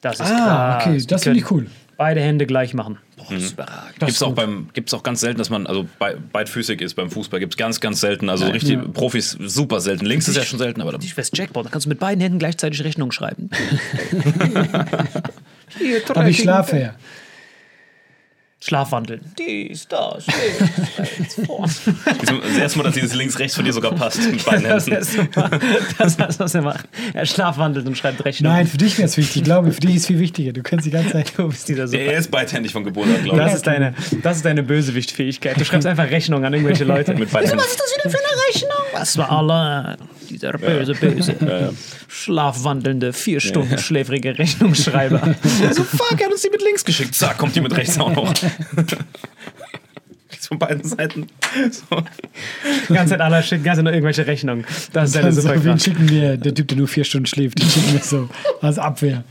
Das 0.00 0.20
ist 0.20 0.30
Ah, 0.30 0.78
krass. 0.80 0.86
okay, 0.86 1.04
das 1.08 1.24
finde 1.24 1.38
ich 1.40 1.50
cool. 1.50 1.66
Beide 1.96 2.20
Hände 2.20 2.46
gleich 2.46 2.74
machen. 2.74 2.98
Boah, 3.16 3.26
das 3.30 3.42
ist 3.44 3.52
überragend. 3.52 3.98
Gibt 4.00 4.10
es 4.10 4.22
auch, 4.22 4.32
beim- 4.32 4.68
gibt's 4.72 4.92
auch 4.92 5.02
ganz 5.02 5.20
selten, 5.20 5.38
dass 5.38 5.50
man 5.50 5.66
also 5.66 5.86
bei, 5.98 6.16
beidfüßig 6.16 6.80
ist 6.80 6.94
beim 6.94 7.10
Fußball. 7.10 7.38
Gibt 7.40 7.54
es 7.54 7.56
ganz, 7.56 7.80
ganz 7.80 8.00
selten. 8.00 8.28
Also 8.28 8.46
richtig 8.48 8.78
Profis 8.92 9.36
super 9.40 9.80
selten. 9.80 10.04
Links 10.06 10.28
ist 10.28 10.36
ja 10.36 10.44
schon 10.44 10.58
selten, 10.58 10.80
aber 10.80 10.92
dann, 10.92 11.00
Ich 11.00 11.16
weiß 11.16 11.30
Jackpot, 11.34 11.64
dann 11.64 11.72
kannst 11.72 11.86
du 11.86 11.90
mit 11.90 12.00
beiden 12.00 12.20
Händen 12.20 12.38
gleichzeitig 12.38 12.82
Rechnung 12.82 13.12
schreiben. 13.12 13.50
Hier, 15.78 16.00
Aber 16.08 16.28
ich 16.28 16.38
schlafe 16.38 16.78
ja. 16.78 16.94
Schlafwandeln. 18.66 19.20
Dies, 19.38 19.86
das, 19.88 20.24
links, 20.26 20.98
rechts, 20.98 21.34
vor. 21.46 21.68
das 21.68 22.56
erste 22.58 22.78
Mal, 22.78 22.84
dass 22.84 22.94
dieses 22.94 23.14
links-rechts 23.14 23.56
von 23.56 23.64
dir 23.66 23.74
sogar 23.74 23.92
passt 23.92 24.18
mit 24.30 24.42
beiden 24.42 24.64
Das 24.64 24.86
Händen. 24.86 25.02
ist 25.02 25.12
super. 25.12 25.50
Das 25.98 26.16
ist, 26.16 26.40
was 26.40 26.54
er 26.54 26.62
macht. 26.62 26.88
Er 27.12 27.26
schlafwandelt 27.26 27.86
und 27.86 27.98
schreibt 27.98 28.24
Rechnung. 28.24 28.50
Nein, 28.50 28.66
für 28.66 28.78
dich 28.78 28.96
wäre 28.96 29.06
es 29.06 29.18
wichtig. 29.18 29.36
Ich 29.36 29.44
glaube, 29.44 29.70
für 29.70 29.80
dich 29.80 29.96
ist 29.96 30.06
viel 30.06 30.18
wichtiger. 30.18 30.54
Du 30.54 30.62
kannst 30.62 30.86
die 30.86 30.90
ganze 30.90 31.12
Zeit. 31.12 31.32
Du 31.36 31.48
bist 31.48 31.68
dieser 31.68 31.88
super. 31.88 32.02
Er 32.02 32.16
ist 32.18 32.30
beidhändig 32.30 32.72
von 32.72 32.84
Geburt 32.84 33.06
an, 33.06 33.22
glaube 33.22 33.38
ich. 33.38 33.44
Das 33.44 33.54
ist 33.56 33.66
deine, 33.66 33.94
das 34.22 34.36
ist 34.38 34.46
deine 34.46 34.62
Bösewichtfähigkeit. 34.62 35.60
Du 35.60 35.64
schreibst 35.66 35.86
einfach 35.86 36.10
Rechnung 36.10 36.42
an 36.46 36.54
irgendwelche 36.54 36.84
Leute. 36.84 37.12
Mit 37.14 37.30
beiden 37.30 37.50
Händen. 37.50 37.64
ist 37.64 37.78
das 37.78 37.94
wieder 37.98 38.10
für 38.10 38.18
eine 38.18 38.42
Rechnung? 38.48 38.84
Was 38.94 39.18
war 39.18 39.30
Allah? 39.30 39.96
Dieser 40.34 40.52
böse, 40.58 40.94
böse, 40.94 41.34
schlafwandelnde, 42.08 43.12
vier 43.12 43.38
Stunden 43.40 43.78
schläfrige 43.78 44.36
Rechnungsschreiber. 44.36 45.34
So, 45.72 45.84
fuck, 45.84 46.18
er 46.18 46.26
hat 46.26 46.32
uns 46.32 46.42
die 46.42 46.50
mit 46.50 46.60
links 46.62 46.84
geschickt. 46.84 47.14
Zack, 47.14 47.38
kommt 47.38 47.54
die 47.54 47.60
mit 47.60 47.76
rechts 47.76 47.96
auch 47.98 48.12
noch. 48.14 48.34
Von 50.48 50.58
beiden 50.58 50.84
Seiten 50.84 51.26
Die 52.88 52.92
ganze 52.92 53.12
Zeit 53.12 53.20
alle 53.22 53.42
schicken, 53.42 53.62
die 53.62 53.66
ganze 53.66 53.78
Zeit 53.78 53.84
nur 53.84 53.92
irgendwelche 53.94 54.26
Rechnungen. 54.26 54.66
Das 54.92 55.10
ist 55.10 55.14
ja 55.16 55.22
Also, 55.22 55.40
super 55.40 55.54
wen 55.64 55.72
krass. 55.72 55.84
schicken 55.84 56.08
wir? 56.10 56.36
Der 56.36 56.54
Typ, 56.54 56.68
der 56.68 56.76
nur 56.76 56.88
vier 56.88 57.04
Stunden 57.04 57.26
schläft, 57.26 57.62
den 57.62 57.70
schicken 57.70 57.92
wir 57.94 58.00
so 58.00 58.28
als 58.60 58.78
Abwehr. 58.78 59.24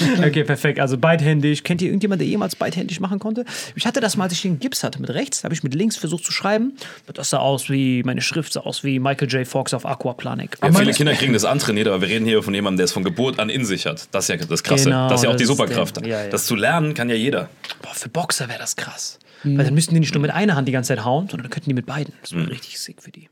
Okay, 0.26 0.44
perfekt. 0.44 0.78
Also 0.80 0.96
beidhändig. 0.98 1.64
Kennt 1.64 1.82
ihr 1.82 1.88
irgendjemanden, 1.88 2.20
der 2.24 2.28
jemals 2.30 2.56
beidhändig 2.56 3.00
machen 3.00 3.18
konnte? 3.18 3.44
Ich 3.74 3.86
hatte 3.86 4.00
das 4.00 4.16
mal, 4.16 4.24
als 4.24 4.32
ich 4.34 4.42
den 4.42 4.58
Gips 4.58 4.82
hatte 4.84 5.00
mit 5.00 5.10
rechts, 5.10 5.44
habe 5.44 5.54
ich 5.54 5.62
mit 5.62 5.74
links 5.74 5.96
versucht 5.96 6.24
zu 6.24 6.32
schreiben. 6.32 6.72
Das 7.14 7.30
sah 7.30 7.38
aus 7.38 7.68
wie, 7.70 8.02
meine 8.02 8.20
Schrift 8.22 8.52
sah 8.52 8.60
aus 8.60 8.84
wie 8.84 8.98
Michael 8.98 9.28
J. 9.28 9.46
Fox 9.46 9.74
auf 9.74 9.84
Aquaplanik. 9.86 10.56
Ja, 10.62 10.72
viele 10.72 10.92
Kinder 10.92 11.14
kriegen 11.14 11.32
das 11.32 11.44
antrainiert, 11.44 11.88
aber 11.88 12.00
wir 12.00 12.08
reden 12.08 12.24
hier 12.26 12.42
von 12.42 12.54
jemandem, 12.54 12.78
der 12.78 12.84
es 12.84 12.92
von 12.92 13.04
Geburt 13.04 13.38
an 13.38 13.48
in 13.50 13.64
sich 13.64 13.86
hat. 13.86 14.08
Das 14.12 14.24
ist 14.24 14.28
ja 14.28 14.36
das 14.46 14.62
Krasse. 14.62 14.84
Genau, 14.84 15.08
das 15.08 15.20
ist 15.20 15.24
ja 15.24 15.30
auch 15.30 15.36
die 15.36 15.44
Superkraft. 15.44 15.96
der- 15.96 16.06
ja, 16.08 16.24
ja. 16.24 16.30
Das 16.30 16.46
zu 16.46 16.54
lernen 16.54 16.94
kann 16.94 17.08
ja 17.08 17.14
jeder. 17.16 17.48
Boah, 17.82 17.94
für 17.94 18.08
Boxer 18.08 18.48
wäre 18.48 18.58
das 18.58 18.76
krass. 18.76 19.18
Weil 19.44 19.64
dann 19.64 19.74
müssten 19.74 19.92
die 19.94 20.00
nicht 20.00 20.14
nur 20.14 20.22
mit 20.22 20.30
einer 20.30 20.54
Hand 20.54 20.68
die 20.68 20.72
ganze 20.72 20.88
Zeit 20.94 21.04
hauen, 21.04 21.26
sondern 21.28 21.42
dann 21.44 21.50
könnten 21.50 21.68
die 21.68 21.74
mit 21.74 21.84
beiden. 21.86 22.14
Das 22.20 22.32
wäre 22.32 22.48
richtig 22.48 22.78
sick 22.78 23.02
für 23.02 23.10
die. 23.10 23.28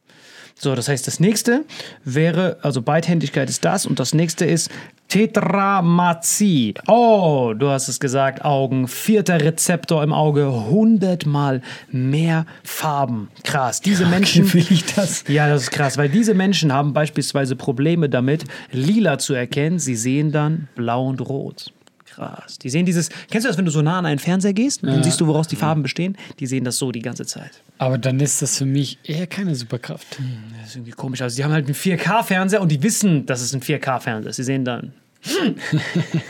So, 0.57 0.75
das 0.75 0.89
heißt, 0.89 1.07
das 1.07 1.21
nächste 1.21 1.65
wäre, 2.05 2.59
also 2.63 2.83
Beidhändigkeit 2.83 3.49
ist 3.49 3.65
das 3.65 3.87
und 3.87 4.01
das 4.01 4.13
nächste 4.13 4.45
ist 4.45 4.71
Tetramazie. 5.11 6.75
Oh, 6.87 7.53
du 7.59 7.69
hast 7.69 7.89
es 7.89 7.99
gesagt, 7.99 8.45
Augen. 8.45 8.87
Vierter 8.87 9.41
Rezeptor 9.41 10.05
im 10.05 10.13
Auge, 10.13 10.51
hundertmal 10.71 11.63
mehr 11.91 12.47
Farben. 12.63 13.29
Krass. 13.43 13.81
Diese 13.81 14.07
Menschen. 14.11 14.53
Wie 14.55 14.61
ich 14.61 14.85
das? 14.95 15.25
Ja, 15.27 15.49
das 15.49 15.63
ist 15.63 15.71
krass, 15.73 15.99
weil 15.99 16.09
diese 16.09 16.35
Menschen 16.35 16.73
haben 16.73 16.93
beispielsweise 16.93 17.57
Probleme 17.57 18.09
damit, 18.09 18.45
lila 18.71 19.19
zu 19.19 19.35
erkennen. 19.35 19.81
Sie 19.81 19.97
sehen 19.97 20.31
dann 20.31 20.69
blau 20.77 21.09
und 21.09 21.21
rot. 21.21 21.73
Krass. 22.15 22.59
Die 22.59 22.69
sehen 22.71 22.87
dieses. 22.87 23.09
Kennst 23.31 23.45
du 23.45 23.49
das, 23.49 23.57
wenn 23.59 23.65
du 23.65 23.71
so 23.71 23.83
nah 23.83 23.99
an 23.99 24.07
einen 24.07 24.19
Fernseher 24.19 24.53
gehst? 24.53 24.83
Dann 24.83 25.03
siehst 25.03 25.21
du, 25.21 25.27
woraus 25.27 25.49
die 25.49 25.57
Farben 25.57 25.83
bestehen. 25.83 26.17
Die 26.39 26.47
sehen 26.47 26.65
das 26.65 26.77
so 26.79 26.91
die 26.93 27.03
ganze 27.03 27.25
Zeit. 27.27 27.63
Aber 27.79 27.99
dann 27.99 28.19
ist 28.21 28.43
das 28.43 28.59
für 28.59 28.67
mich 28.67 28.99
eher 29.05 29.27
keine 29.27 29.55
Superkraft. 29.55 30.19
Das 30.61 30.71
ist 30.71 30.77
irgendwie 30.77 30.91
komisch. 30.93 31.23
Also, 31.23 31.37
die 31.37 31.45
haben 31.45 31.53
halt 31.53 31.67
einen 31.67 31.75
4K-Fernseher 31.75 32.61
und 32.61 32.71
die 32.71 32.83
wissen, 32.83 33.27
dass 33.27 33.41
es 33.41 33.55
ein 33.55 33.61
4K-Fernseher 33.63 34.31
ist. 34.31 34.37
Sie 34.37 34.43
sehen 34.45 34.65
dann. 34.65 34.93
hm, 35.23 35.55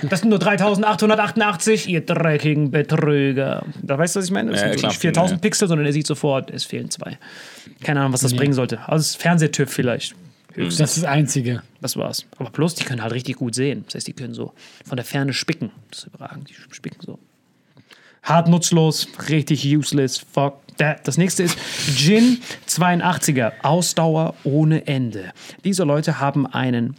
Das 0.11 0.21
sind 0.21 0.31
nur 0.31 0.39
3888, 0.39 1.89
ihr 1.89 2.01
dreckigen 2.05 2.71
Betrüger. 2.71 3.65
Da 3.83 3.99
weißt 3.99 4.17
du, 4.17 4.19
was 4.21 4.27
ich 4.27 4.31
meine? 4.33 4.51
Das 4.53 4.61
Ja, 4.61 4.69
sind 4.71 4.81
so 4.81 4.87
nicht 4.89 5.01
4000 5.01 5.39
Ja. 5.39 5.41
Pixel, 5.41 5.69
sondern 5.69 5.87
er 5.87 5.93
sieht 5.93 6.07
sofort, 6.07 6.51
es 6.51 6.65
fehlen 6.65 6.91
zwei. 6.91 7.19
Keine 7.83 8.01
Ahnung, 8.01 8.13
was 8.13 8.21
das 8.21 8.35
bringen 8.35 8.53
sollte. 8.53 8.79
Also, 8.81 9.03
das 9.03 9.15
Fernsehtüv 9.15 9.71
vielleicht. 10.52 10.80
Das 10.80 10.97
ist 10.97 11.02
das 11.02 11.11
Einzige. 11.11 11.62
Das 11.80 11.97
war's. 11.97 12.26
Aber 12.38 12.50
plus, 12.50 12.75
die 12.75 12.85
können 12.85 13.02
halt 13.02 13.12
richtig 13.12 13.37
gut 13.37 13.54
sehen. 13.54 13.85
Das 13.87 13.97
heißt, 13.97 14.09
die 14.09 14.12
können 14.12 14.35
so 14.35 14.52
von 14.85 14.97
der 14.97 15.04
Ferne 15.04 15.33
spicken. 15.33 15.71
Das 15.90 16.00
ist 16.00 16.07
überragend. 16.07 16.50
Die 16.50 16.75
spicken 16.75 17.00
so. 17.04 17.19
Hart 18.23 18.49
nutzlos, 18.49 19.09
richtig 19.28 19.64
useless. 19.64 20.19
Fuck 20.19 20.59
that. 20.76 21.07
Das 21.09 21.16
nächste 21.16 21.42
ist 21.42 21.59
Gin 21.97 22.38
82er. 22.69 23.52
Ausdauer 23.62 24.35
ohne 24.45 24.87
Ende. 24.87 25.33
Diese 25.64 25.85
Leute 25.85 26.21
haben 26.21 26.47
einen 26.47 26.97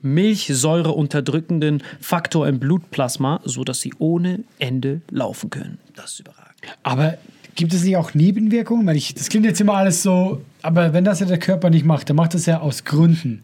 Milchsäure 0.00 0.92
unterdrückenden 0.92 1.82
Faktor 2.00 2.46
im 2.46 2.60
Blutplasma, 2.60 3.40
sodass 3.44 3.80
sie 3.80 3.92
ohne 3.98 4.44
Ende 4.58 5.00
laufen 5.10 5.50
können. 5.50 5.78
Das 5.96 6.12
ist 6.12 6.20
überragend. 6.20 6.54
Aber 6.82 7.18
gibt 7.54 7.72
es 7.72 7.82
nicht 7.82 7.96
auch 7.96 8.14
Nebenwirkungen? 8.14 8.86
Weil 8.86 8.96
ich, 8.96 9.14
das 9.14 9.28
klingt 9.28 9.44
jetzt 9.44 9.60
immer 9.60 9.74
alles 9.74 10.02
so, 10.02 10.42
aber 10.62 10.92
wenn 10.92 11.04
das 11.04 11.20
ja 11.20 11.26
der 11.26 11.38
Körper 11.38 11.70
nicht 11.70 11.84
macht, 11.84 12.08
dann 12.08 12.16
macht 12.16 12.34
das 12.34 12.46
ja 12.46 12.60
aus 12.60 12.84
Gründen. 12.84 13.42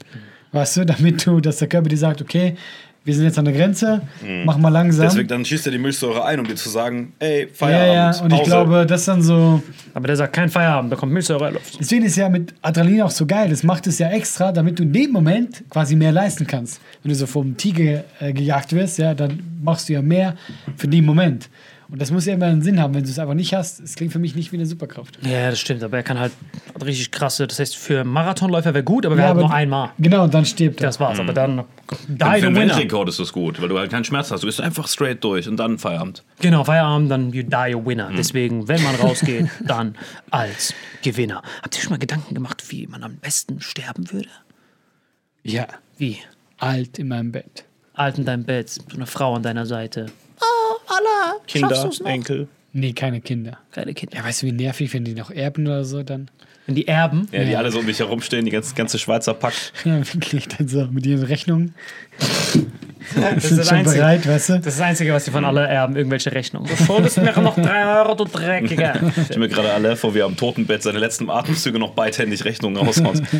Weißt 0.52 0.76
du, 0.76 0.87
damit 0.87 1.26
du, 1.26 1.40
dass 1.40 1.59
der 1.59 1.68
Körper 1.68 1.88
dir 1.88 1.99
sagt, 1.99 2.23
okay, 2.23 2.56
wir 3.04 3.14
sind 3.14 3.25
jetzt 3.25 3.38
an 3.38 3.44
der 3.44 3.52
Grenze, 3.52 4.00
mach 4.47 4.56
mal 4.56 4.71
langsam. 4.71 5.06
Deswegen 5.06 5.28
dann 5.28 5.44
schießt 5.44 5.66
er 5.66 5.73
die 5.73 5.78
Milchsäure 5.78 6.25
ein, 6.25 6.40
um 6.40 6.47
dir 6.47 6.54
zu 6.54 6.71
sagen, 6.71 7.12
ey, 7.18 7.42
ja, 7.42 7.49
Feierabend, 7.52 8.16
ja, 8.16 8.23
und 8.25 8.33
ich 8.33 8.38
Pause. 8.38 8.50
glaube, 8.50 8.87
das 8.87 9.04
dann 9.04 9.21
so. 9.21 9.62
Aber 9.92 10.06
der 10.06 10.16
sagt 10.16 10.33
kein 10.33 10.49
Feierabend, 10.49 10.90
da 10.90 10.97
kommt 10.97 11.12
Milchsäure 11.12 11.50
Luft. 11.50 11.78
Deswegen 11.78 12.06
ist 12.06 12.16
ja 12.16 12.30
mit 12.30 12.54
Adrenalin 12.62 13.02
auch 13.02 13.11
so 13.11 13.26
geil. 13.26 13.50
Das 13.50 13.62
macht 13.62 13.87
es 13.87 13.99
ja 13.99 14.09
extra, 14.09 14.52
damit 14.52 14.78
du 14.78 14.85
in 14.85 14.92
dem 14.94 15.12
Moment 15.12 15.64
quasi 15.68 15.97
mehr 15.97 16.12
leisten 16.12 16.47
kannst. 16.47 16.80
Wenn 17.02 17.11
du 17.11 17.14
so 17.14 17.26
vom 17.26 17.59
Tiger 17.59 18.04
äh, 18.21 18.33
gejagt 18.33 18.73
wirst, 18.73 18.97
ja, 18.99 19.12
dann 19.12 19.38
machst 19.62 19.90
du 19.90 19.92
ja 19.92 20.00
mehr 20.00 20.35
für 20.76 20.88
den 20.88 21.04
Moment. 21.04 21.50
Und 21.91 22.00
das 22.00 22.11
muss 22.11 22.26
ja 22.26 22.35
immer 22.35 22.47
einen 22.47 22.62
Sinn 22.62 22.81
haben. 22.81 22.95
Wenn 22.95 23.05
du 23.05 23.11
es 23.11 23.19
einfach 23.19 23.35
nicht 23.35 23.55
hast, 23.55 23.81
es 23.81 23.95
klingt 23.95 24.12
für 24.12 24.19
mich 24.19 24.35
nicht 24.35 24.53
wie 24.53 24.57
eine 24.57 24.67
Superkraft. 24.67 25.19
Ja, 25.23 25.50
das 25.50 25.61
stimmt, 25.61 25.83
aber 25.83 25.97
er 25.99 26.03
kann 26.03 26.19
halt 26.19 26.33
richtig 26.85 27.11
krasse. 27.11 27.47
Das 27.47 27.59
heißt, 27.59 27.76
für 27.76 28.05
Marathonläufer 28.05 28.73
wäre 28.75 28.85
gut, 28.85 29.05
aber 29.07 29.16
wir 29.16 29.23
Ja, 29.25 29.29
haben 29.31 29.40
nur 29.40 29.53
einmal. 29.53 29.90
Genau, 29.99 30.25
und 30.25 30.33
dann 30.35 30.44
stirbt 30.47 30.81
er. 30.81 30.87
Das 30.87 31.01
war's, 31.01 31.18
aber 31.20 31.33
dann 31.33 31.64
die 32.09 32.16
Für 32.18 32.27
einen. 32.27 32.57
Weltrekord 32.57 33.09
ist 33.09 33.18
das 33.20 33.33
gut, 33.33 33.61
weil 33.61 33.68
du 33.68 33.79
halt 33.79 33.90
keinen 33.90 34.05
Schmerz 34.05 34.31
hast. 34.31 34.42
Du 34.42 34.47
bist 34.47 34.61
einfach 34.61 34.88
straight 34.88 35.23
durch 35.23 35.49
und 35.49 35.57
dann 35.59 35.79
Feierabend. 35.79 36.23
Genau, 36.40 36.64
Feierabend, 36.64 37.11
dann 37.11 37.33
you 37.33 37.42
die 37.42 37.55
a 37.55 37.68
winner. 37.85 38.11
Deswegen, 38.16 38.66
wenn 38.68 38.83
man 38.83 38.94
rausgeht, 39.03 39.47
dann 39.64 39.94
als 40.31 40.73
Gewinner. 41.03 41.42
Habt 41.62 41.77
ihr 41.77 41.83
schon 41.83 41.90
mal 41.90 41.99
Gedanken 41.99 42.35
gemacht, 42.35 42.62
wie 42.68 42.87
man 42.87 43.03
am 43.03 43.16
besten 43.16 43.61
sterben 43.61 44.11
würde? 44.11 44.29
Ja, 45.42 45.66
Wie? 45.99 46.18
alt 46.59 46.99
in 46.99 47.09
meinem 47.09 47.33
Bett. 47.33 47.64
Alt 47.92 48.18
in 48.18 48.25
deinem 48.25 48.44
Bett, 48.44 48.70
so 48.70 48.81
eine 48.94 49.07
Frau 49.07 49.35
an 49.35 49.42
deiner 49.42 49.66
Seite. 49.66 50.07
Allah, 50.87 51.37
noch? 52.01 52.07
Enkel. 52.07 52.49
Nee, 52.73 52.92
keine 52.92 53.20
Kinder. 53.20 53.59
Keine 53.70 53.94
Kinder. 53.94 54.16
Ja, 54.16 54.25
weißt 54.25 54.42
du, 54.42 54.47
wie 54.47 54.53
nervig, 54.53 54.92
wenn 54.92 55.05
die 55.05 55.14
noch 55.14 55.31
erben 55.31 55.66
oder 55.66 55.85
so 55.85 56.03
dann? 56.03 56.29
Wenn 56.66 56.75
die 56.75 56.88
erben, 56.88 57.29
Ja, 57.31 57.44
die 57.44 57.57
alle 57.57 57.70
so 57.70 57.79
um 57.79 57.87
dich 57.87 57.99
herumstehen, 57.99 58.44
die 58.44 58.51
ganze, 58.51 58.75
ganze 58.75 58.99
Schweizer 58.99 59.35
Pack. 59.35 59.55
Ja, 59.85 59.99
wirklich, 60.14 60.49
dann 60.49 60.66
so 60.66 60.87
mit 60.87 61.05
ihren 61.07 61.23
Rechnungen. 61.23 61.75
Das 63.14 63.49
Sind 63.49 63.64
schon 63.67 63.83
bereit, 63.85 64.27
weißt 64.27 64.49
du? 64.49 64.53
Das 64.55 64.67
ist 64.67 64.79
das 64.79 64.81
Einzige, 64.81 65.12
was 65.12 65.25
die 65.25 65.31
von 65.31 65.45
alle 65.45 65.67
erben, 65.67 65.97
irgendwelche 65.97 66.33
Rechnungen. 66.33 66.69
Du 66.69 66.85
schuldest 66.85 67.19
mir 67.19 67.33
noch 67.40 67.55
drei 67.55 68.01
Euro, 68.01 68.14
du 68.14 68.25
Dreckiger. 68.25 68.95
Ich 69.17 69.25
stelle 69.25 69.40
mir 69.40 69.49
gerade 69.49 69.73
alle 69.73 69.97
vor, 69.97 70.14
wie 70.14 70.21
er 70.21 70.27
am 70.27 70.37
Totenbett 70.37 70.83
seine 70.83 70.99
letzten 70.99 71.31
Atemzüge 71.31 71.79
noch 71.79 71.90
beidhändig 71.93 72.45
Rechnungen 72.45 72.77
raushaut. 72.77 73.23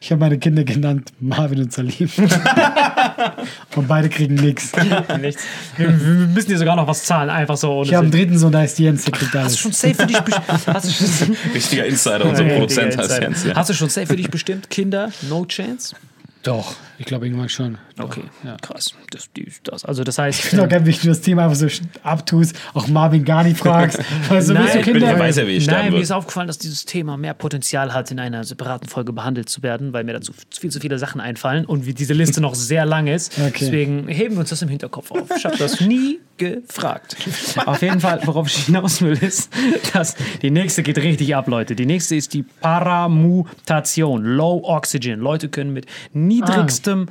Ich 0.00 0.10
habe 0.10 0.20
meine 0.20 0.38
Kinder 0.38 0.64
genannt 0.64 1.12
Marvin 1.20 1.62
und 1.62 1.72
Salim. 1.72 2.08
und 3.76 3.88
beide 3.88 4.08
kriegen 4.08 4.34
nichts. 4.34 4.72
Nichts. 5.20 5.42
Wir, 5.76 5.88
wir 5.88 6.26
müssen 6.26 6.48
dir 6.48 6.58
sogar 6.58 6.76
noch 6.76 6.86
was 6.86 7.04
zahlen, 7.04 7.30
einfach 7.30 7.56
so. 7.56 7.72
ohne 7.72 7.86
Ich 7.86 7.94
habe 7.94 8.04
einen 8.04 8.12
dritten 8.12 8.38
Sohn, 8.38 8.52
da 8.52 8.62
ist 8.62 8.78
Jens, 8.78 9.04
der 9.04 9.12
kriegt 9.12 9.34
Hast 9.34 9.34
du 9.34 9.38
alles. 9.38 9.58
schon 9.58 9.72
safe 9.72 9.94
für 9.94 10.06
dich 10.06 10.20
bestimmt? 10.20 11.38
Richtiger 11.54 11.86
Insider, 11.86 12.24
unser 12.26 12.44
Produzent 12.44 12.96
heißt 12.98 13.20
Jens. 13.20 13.44
Ja. 13.44 13.54
Hast 13.54 13.70
du 13.70 13.74
schon 13.74 13.88
safe 13.88 14.06
für 14.06 14.16
dich 14.16 14.30
bestimmt? 14.30 14.70
Kinder, 14.70 15.10
no 15.28 15.44
chance? 15.46 15.96
Doch, 16.42 16.74
ich 16.98 17.06
glaube 17.06 17.26
irgendwann 17.26 17.48
schon. 17.48 17.78
Okay, 17.98 18.24
krass. 18.60 18.92
Das, 19.10 19.30
die, 19.34 19.50
das. 19.64 19.84
Also 19.84 20.04
das 20.04 20.18
heißt, 20.18 20.38
Ich 20.40 20.44
finde 20.46 20.64
auch 20.64 20.68
ganz 20.68 20.86
wichtig, 20.86 21.02
du 21.04 21.08
das 21.08 21.20
Thema 21.22 21.44
einfach 21.44 21.56
so 21.56 21.66
abtust, 22.02 22.54
auch 22.74 22.88
Marvin 22.88 23.24
gar 23.24 23.42
nicht 23.44 23.56
fragst. 23.58 23.98
Also, 24.30 24.52
Nein, 24.52 24.64
du 24.72 24.78
ich 24.80 24.84
bin- 24.84 24.94
Kinder? 24.94 25.12
ich 25.14 25.18
weiß 25.18 25.36
ja, 25.36 25.46
wie 25.46 25.52
ich 25.52 25.66
Nein, 25.66 25.92
mir 25.92 26.00
ist 26.00 26.10
aufgefallen, 26.10 26.46
dass 26.46 26.58
dieses 26.58 26.84
Thema 26.84 27.16
mehr 27.16 27.32
Potenzial 27.34 27.94
hat, 27.94 28.10
in 28.10 28.18
einer 28.18 28.44
separaten 28.44 28.88
Folge 28.88 29.12
behandelt 29.12 29.48
zu 29.48 29.62
werden, 29.62 29.92
weil 29.92 30.04
mir 30.04 30.12
dazu 30.14 30.32
viel 30.50 30.70
zu 30.70 30.80
viele 30.80 30.98
Sachen 30.98 31.20
einfallen 31.20 31.64
und 31.64 31.86
wie 31.86 31.94
diese 31.94 32.12
Liste 32.12 32.40
noch 32.40 32.54
sehr 32.54 32.84
lang 32.86 33.06
ist. 33.06 33.32
Okay. 33.46 33.52
Deswegen 33.66 34.08
heben 34.08 34.34
wir 34.34 34.40
uns 34.40 34.50
das 34.50 34.60
im 34.62 34.68
Hinterkopf 34.68 35.10
auf. 35.12 35.28
Ich 35.36 35.44
habe 35.44 35.56
das 35.56 35.80
nie 35.86 36.18
gefragt. 36.36 37.16
Auf 37.64 37.80
jeden 37.80 38.00
Fall, 38.00 38.20
worauf 38.24 38.48
ich 38.48 38.66
hinaus 38.66 39.00
will, 39.00 39.12
ist, 39.22 39.50
dass 39.94 40.16
die 40.42 40.50
nächste 40.50 40.82
geht 40.82 40.98
richtig 40.98 41.34
ab, 41.36 41.46
Leute. 41.48 41.74
Die 41.76 41.86
nächste 41.86 42.16
ist 42.16 42.34
die 42.34 42.42
Paramutation, 42.42 44.24
Low 44.24 44.62
Oxygen. 44.64 45.20
Leute 45.20 45.48
können 45.48 45.72
mit 45.72 45.86
niedrigstem 46.12 47.06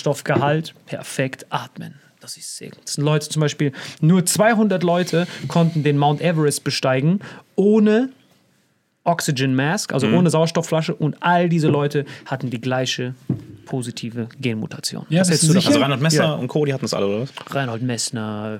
Sauerstoffgehalt 0.00 0.74
perfekt 0.86 1.46
atmen. 1.50 1.94
Das 2.20 2.36
ist 2.36 2.56
sehr 2.56 2.70
gut. 2.70 2.80
Das 2.84 2.94
sind 2.94 3.04
Leute 3.04 3.28
zum 3.28 3.40
Beispiel, 3.40 3.72
nur 4.00 4.26
200 4.26 4.82
Leute 4.82 5.26
konnten 5.48 5.82
den 5.82 5.96
Mount 5.96 6.20
Everest 6.20 6.64
besteigen, 6.64 7.20
ohne 7.56 8.10
Oxygen 9.04 9.54
Mask, 9.54 9.92
also 9.94 10.06
ohne 10.08 10.28
Sauerstoffflasche 10.28 10.94
und 10.94 11.16
all 11.20 11.48
diese 11.48 11.68
Leute 11.68 12.04
hatten 12.26 12.50
die 12.50 12.60
gleiche 12.60 13.14
positive 13.70 14.28
Genmutation. 14.40 15.06
Ja, 15.08 15.20
Was 15.20 15.30
hältst 15.30 15.44
du 15.48 15.54
davon? 15.54 15.68
Also 15.68 15.80
Reinhard 15.80 16.00
Messner 16.02 16.24
Ja. 16.24 16.32
und 16.34 16.48
Co., 16.48 16.64
die 16.64 16.74
hatten 16.74 16.82
das 16.84 16.92
alle, 16.92 17.06
oder 17.06 17.20
was? 17.22 17.30
Reinhold 17.54 17.82
Messner. 17.82 18.58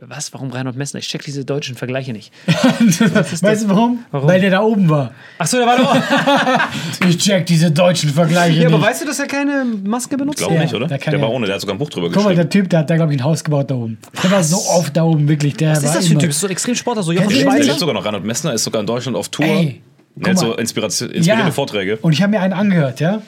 Was? 0.00 0.32
Warum 0.32 0.50
Reinhold 0.50 0.76
Messner? 0.76 1.00
Ich 1.00 1.08
check 1.08 1.22
diese 1.24 1.44
deutschen 1.44 1.74
Vergleiche 1.76 2.12
nicht. 2.12 2.32
weißt 2.46 3.64
du 3.64 3.68
warum? 3.68 4.04
Warum? 4.10 4.28
Weil 4.28 4.40
der 4.40 4.50
da 4.52 4.60
oben 4.62 4.88
war. 4.88 5.12
Achso, 5.38 5.58
der 5.58 5.66
war 5.66 5.76
doch. 5.76 5.96
Ich 7.08 7.18
check 7.18 7.44
diese 7.46 7.70
deutschen 7.70 8.10
Vergleiche 8.10 8.60
ja, 8.60 8.68
aber 8.68 8.78
nicht. 8.78 8.86
weißt 8.86 9.02
du, 9.02 9.06
dass 9.06 9.18
er 9.18 9.26
keine 9.26 9.64
Maske 9.84 10.16
benutzt? 10.16 10.38
Glaube 10.38 10.54
Ja, 10.54 10.62
nicht, 10.62 10.72
oder? 10.74 10.86
da 10.86 10.96
Der 10.96 11.12
er- 11.12 11.20
war 11.20 11.30
ohne, 11.30 11.46
der 11.46 11.56
hat 11.56 11.60
sogar 11.60 11.74
ein 11.74 11.78
Buch 11.78 11.90
drüber 11.90 12.06
Guck 12.08 12.16
mal, 12.16 12.22
geschrieben. 12.30 12.36
der 12.36 12.48
Typ, 12.50 12.70
der 12.70 12.78
hat 12.80 12.90
da, 12.90 12.96
glaube 12.96 13.12
ich, 13.12 13.20
ein 13.20 13.24
Haus 13.24 13.42
gebaut 13.42 13.70
da 13.70 13.74
oben. 13.74 13.98
Der 14.22 14.30
war 14.30 14.42
so 14.44 14.56
oft 14.58 14.96
da 14.96 15.02
oben, 15.02 15.28
wirklich. 15.28 15.54
Der 15.56 15.72
Was 15.72 15.82
ist 15.82 15.94
das 15.94 16.06
für 16.06 16.14
ein 16.14 16.18
Typ? 16.20 16.28
Das 16.28 16.36
ist 16.36 16.40
so 16.40 16.46
ein 16.46 16.50
Extremsportler, 16.52 17.02
so 17.02 17.10
Jochen 17.12 17.28
den 17.28 17.38
Der? 17.38 17.42
Schweizer? 17.50 17.64
lebt 17.64 17.78
sogar 17.80 17.94
noch. 17.94 18.04
Reinhold 18.04 18.24
Messner 18.24 18.52
ist 18.54 18.62
sogar 18.64 18.80
in 18.80 18.86
Deutschland 18.86 19.16
auf 19.16 19.28
Tour. 19.28 19.44
Ey, 19.44 19.82
Der 20.14 20.30
hat 20.30 20.36
guck 20.36 20.38
so 20.44 20.46
mal. 20.52 20.60
Inspiration, 20.60 21.10
inspirierende 21.10 21.52
Vorträge. 21.52 21.96
Und 22.02 22.12
ich 22.12 22.22
habe 22.22 22.30
mir 22.30 22.40
einen 22.40 22.52
angehört, 22.52 23.00
ja. 23.00 23.22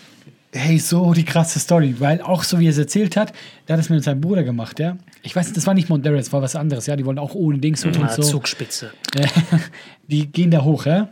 Hey, 0.56 0.78
so 0.78 1.12
die 1.14 1.24
krasse 1.24 1.58
Story, 1.58 1.96
weil 1.98 2.20
auch 2.20 2.44
so 2.44 2.60
wie 2.60 2.66
er 2.66 2.70
es 2.70 2.78
erzählt 2.78 3.16
hat, 3.16 3.32
der 3.66 3.76
hat 3.76 3.80
es 3.84 3.90
mit 3.90 4.04
seinem 4.04 4.20
Bruder 4.20 4.44
gemacht, 4.44 4.78
ja. 4.78 4.96
Ich 5.24 5.34
weiß, 5.34 5.52
das 5.52 5.66
war 5.66 5.74
nicht 5.74 5.88
Mount 5.88 6.06
Everest, 6.06 6.32
war 6.32 6.42
was 6.42 6.54
anderes, 6.54 6.86
ja. 6.86 6.94
Die 6.94 7.04
wollen 7.04 7.18
auch 7.18 7.34
ohne 7.34 7.58
Dings 7.58 7.84
und 7.84 7.98
Ah, 8.00 8.08
so. 8.08 8.22
Zugspitze. 8.22 8.92
Die 10.06 10.26
gehen 10.28 10.52
da 10.52 10.62
hoch, 10.62 10.86
ja. 10.86 11.08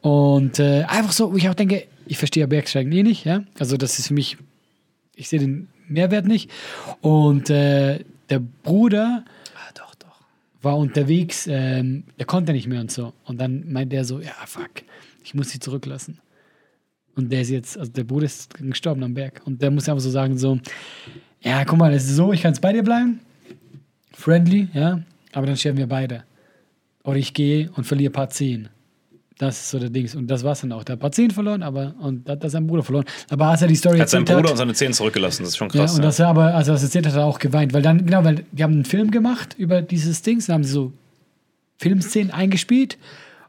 Und 0.00 0.60
äh, 0.60 0.84
einfach 0.86 1.10
so, 1.10 1.32
wo 1.32 1.36
ich 1.36 1.48
auch 1.48 1.54
denke, 1.54 1.86
ich 2.06 2.18
verstehe 2.18 2.42
ja 2.42 2.46
Bergsteigen 2.46 2.92
eh 2.92 3.02
nicht, 3.02 3.24
ja. 3.24 3.42
Also 3.58 3.76
das 3.76 3.98
ist 3.98 4.08
für 4.08 4.14
mich, 4.14 4.36
ich 5.16 5.28
sehe 5.28 5.40
den 5.40 5.66
Mehrwert 5.88 6.26
nicht. 6.26 6.48
Und 7.00 7.50
äh, 7.50 7.98
der 8.30 8.38
Bruder 8.62 9.24
Ah, 9.56 9.70
doch, 9.74 9.94
doch. 9.96 10.20
war 10.62 10.76
unterwegs, 10.76 11.48
ähm, 11.50 12.04
der 12.18 12.26
konnte 12.26 12.52
nicht 12.52 12.68
mehr 12.68 12.80
und 12.80 12.92
so. 12.92 13.12
Und 13.24 13.40
dann 13.40 13.72
meint 13.72 13.90
der 13.92 14.04
so, 14.04 14.20
ja, 14.20 14.30
fuck, 14.46 14.70
ich 15.24 15.34
muss 15.34 15.50
sie 15.50 15.58
zurücklassen. 15.58 16.18
Und 17.16 17.30
der 17.30 17.42
ist 17.42 17.50
jetzt, 17.50 17.78
also 17.78 17.90
der 17.92 18.04
Bruder 18.04 18.26
ist 18.26 18.52
gestorben 18.54 19.02
am 19.04 19.14
Berg. 19.14 19.42
Und 19.44 19.62
der 19.62 19.70
muss 19.70 19.88
einfach 19.88 20.02
so 20.02 20.10
sagen, 20.10 20.36
so, 20.36 20.58
ja, 21.40 21.64
guck 21.64 21.78
mal, 21.78 21.92
es 21.92 22.04
ist 22.04 22.16
so, 22.16 22.32
ich 22.32 22.42
kann 22.42 22.52
jetzt 22.52 22.60
bei 22.60 22.72
dir 22.72 22.82
bleiben. 22.82 23.20
Friendly, 24.12 24.68
ja, 24.72 25.02
aber 25.32 25.46
dann 25.46 25.56
sterben 25.56 25.78
wir 25.78 25.86
beide. 25.86 26.24
Oder 27.04 27.16
ich 27.18 27.34
gehe 27.34 27.70
und 27.74 27.84
verliere 27.84 28.10
Part 28.10 28.32
10. 28.32 28.68
Das 29.38 29.60
ist 29.60 29.70
so 29.70 29.78
der 29.78 29.90
Dings. 29.90 30.14
Und 30.14 30.28
das 30.28 30.44
war's 30.44 30.60
dann 30.60 30.72
auch. 30.72 30.84
Der 30.84 30.94
hat 30.94 31.00
Part 31.00 31.14
10 31.14 31.32
verloren, 31.32 31.62
aber, 31.62 31.94
und 31.98 32.28
hat 32.28 32.42
das 32.42 32.52
sein 32.52 32.66
Bruder 32.66 32.82
verloren. 32.82 33.04
Aber 33.30 33.46
als 33.46 33.62
er 33.62 33.68
die 33.68 33.74
Story 33.74 33.98
Er 33.98 34.02
hat 34.02 34.08
seinen 34.08 34.22
erzählt 34.22 34.38
Bruder 34.38 34.50
und 34.50 34.52
hat, 34.52 34.58
seine 34.58 34.74
Zehen 34.74 34.92
zurückgelassen. 34.92 35.42
Das 35.42 35.50
ist 35.50 35.56
schon 35.56 35.68
ja, 35.70 35.80
krass. 35.80 35.92
und 35.92 35.98
Ja, 35.98 36.04
das 36.04 36.18
er 36.18 36.28
aber, 36.28 36.54
als 36.54 36.68
er 36.68 36.74
das 36.74 36.84
erzählt 36.84 37.06
hat, 37.06 37.14
hat 37.14 37.20
er 37.20 37.26
auch 37.26 37.40
geweint. 37.40 37.72
Weil 37.74 37.82
dann, 37.82 38.06
genau, 38.06 38.24
weil 38.24 38.44
die 38.52 38.62
haben 38.62 38.74
einen 38.74 38.84
Film 38.84 39.10
gemacht 39.10 39.54
über 39.58 39.82
dieses 39.82 40.22
Dings, 40.22 40.46
dann 40.46 40.54
haben 40.54 40.64
sie 40.64 40.72
so 40.72 40.92
Filmszenen 41.78 42.30
eingespielt 42.30 42.96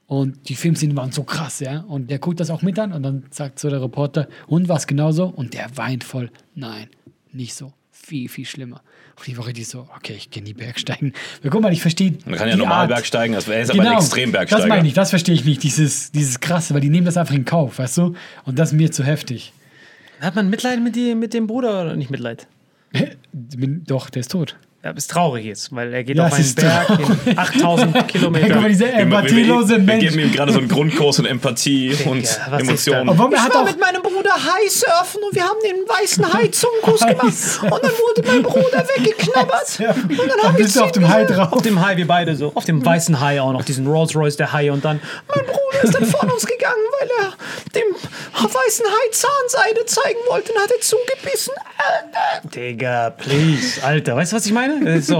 und 0.07 0.49
die 0.49 0.55
Filmszenen 0.55 0.95
waren 0.95 1.11
so 1.11 1.23
krass, 1.23 1.59
ja. 1.59 1.81
Und 1.87 2.09
der 2.11 2.19
guckt 2.19 2.39
das 2.39 2.49
auch 2.49 2.61
mit 2.61 2.77
an 2.79 2.93
und 2.93 3.03
dann 3.03 3.23
sagt 3.31 3.59
so 3.59 3.69
der 3.69 3.81
Reporter, 3.81 4.27
und 4.47 4.69
was 4.69 4.85
genauso? 4.87 5.25
Und 5.25 5.53
der 5.53 5.75
weint 5.77 6.03
voll. 6.03 6.29
Nein, 6.53 6.87
nicht 7.31 7.53
so. 7.55 7.73
Viel, 7.91 8.29
viel 8.29 8.45
schlimmer. 8.45 8.81
Und 9.17 9.27
ich 9.27 9.35
war 9.37 9.47
richtig 9.47 9.67
so, 9.67 9.87
okay, 9.95 10.13
ich 10.15 10.29
gehe 10.29 10.43
nie 10.43 10.53
Bergsteigen. 10.53 11.13
Weil, 11.41 11.49
guck 11.49 11.61
mal, 11.61 11.73
ich 11.73 11.81
verstehe. 11.81 12.13
Man 12.25 12.35
kann 12.35 12.49
ja 12.49 12.53
die 12.53 12.59
normal 12.59 12.81
Art. 12.81 12.89
Bergsteigen, 12.89 13.33
das 13.33 13.47
wäre 13.47 13.59
jetzt 13.61 13.71
aber 13.71 13.81
ein 13.81 13.93
Extrembergsteiger. 13.97 14.61
Das 14.61 14.69
meine 14.69 14.87
ich, 14.87 14.93
das 14.93 15.09
verstehe 15.09 15.33
ich 15.33 15.43
nicht, 15.45 15.63
dieses, 15.63 16.11
dieses 16.11 16.39
krasse, 16.39 16.73
weil 16.75 16.81
die 16.81 16.89
nehmen 16.89 17.05
das 17.05 17.17
einfach 17.17 17.33
in 17.33 17.45
Kauf, 17.45 17.79
weißt 17.79 17.97
du? 17.97 18.13
Und 18.43 18.59
das 18.59 18.71
ist 18.73 18.77
mir 18.77 18.91
zu 18.91 19.03
heftig. 19.03 19.53
Hat 20.19 20.35
man 20.35 20.49
Mitleid 20.49 20.81
mit, 20.83 20.95
die, 20.95 21.15
mit 21.15 21.33
dem 21.33 21.47
Bruder 21.47 21.81
oder 21.81 21.95
nicht 21.95 22.11
Mitleid? 22.11 22.47
Bin- 23.33 23.83
Doch, 23.87 24.09
der 24.11 24.19
ist 24.19 24.31
tot. 24.31 24.55
Ja, 24.85 24.91
ist 24.91 25.09
traurig 25.09 25.45
jetzt, 25.45 25.75
weil 25.75 25.91
er 25.95 26.03
geht 26.03 26.15
Ja, 26.15 26.27
auf 26.27 26.33
einen 26.33 26.53
Berg 26.53 26.89
in 27.25 27.37
8000 27.39 27.85
Guck 27.91 27.93
mal, 27.95 28.03
Kilometer. 28.03 28.61
Wir, 28.61 28.79
wir, 28.79 28.93
empathielose 28.93 29.77
wir, 29.77 29.87
wir 29.87 29.97
geben 29.97 30.19
ihm 30.19 30.31
gerade 30.31 30.51
so 30.51 30.59
einen 30.59 30.67
Grundkurs 30.67 31.17
in 31.17 31.25
Empathie 31.25 31.95
und 32.05 32.21
was 32.21 32.61
ist 32.61 32.67
Emotionen. 32.67 33.09
Obwohl, 33.09 33.33
er 33.33 33.45
hat 33.45 33.55
auch, 33.55 33.63
meinem 33.63 34.03
Bruder 34.03 34.35
Hai 34.35 34.69
surfen 34.69 35.23
und 35.23 35.33
wir 35.33 35.43
haben 35.43 35.57
den 35.65 35.89
weißen 35.89 36.31
Hai 36.33 36.49
Zungenkuss 36.49 36.99
gemacht. 36.99 37.23
Und 37.63 37.83
dann 37.83 37.91
wurde 37.91 38.23
mein 38.27 38.43
Bruder 38.43 38.85
weggeknabbert. 38.95 39.79
Und 39.79 40.43
dann 40.43 40.55
bist 40.55 40.75
du 40.75 40.83
auf 40.83 40.91
dem 40.91 41.07
Hai 41.07 41.23
drauf. 41.23 41.51
Auf 41.51 41.63
dem 41.63 41.83
Hai, 41.83 41.97
wir 41.97 42.05
beide 42.05 42.35
so. 42.35 42.51
Auf 42.53 42.65
dem 42.65 42.85
weißen 42.85 43.19
Hai 43.19 43.41
auch 43.41 43.53
noch, 43.53 43.65
diesen 43.65 43.87
Rolls 43.87 44.15
Royce 44.15 44.37
der 44.37 44.53
Hai. 44.53 44.71
Und 44.71 44.85
dann, 44.85 44.99
mein 45.33 45.45
Bruder 45.45 45.83
ist 45.83 45.95
dann 45.95 46.05
von 46.05 46.29
uns 46.29 46.45
gegangen, 46.45 46.75
weil 46.99 47.09
er 47.23 47.33
dem 47.73 47.95
weißen 48.35 48.85
Hai 48.85 49.09
Zahnseide 49.09 49.83
zeigen 49.87 50.19
wollte 50.29 50.53
und 50.53 50.59
hat 50.61 50.69
er 50.69 50.79
zugebissen. 50.79 51.53
Digga, 52.53 53.09
please. 53.09 53.83
Alter, 53.83 54.15
weißt 54.15 54.31
du, 54.31 54.35
was 54.35 54.45
ich 54.45 54.53
meine? 54.53 54.74
Das 54.83 55.09
ist 55.09 55.11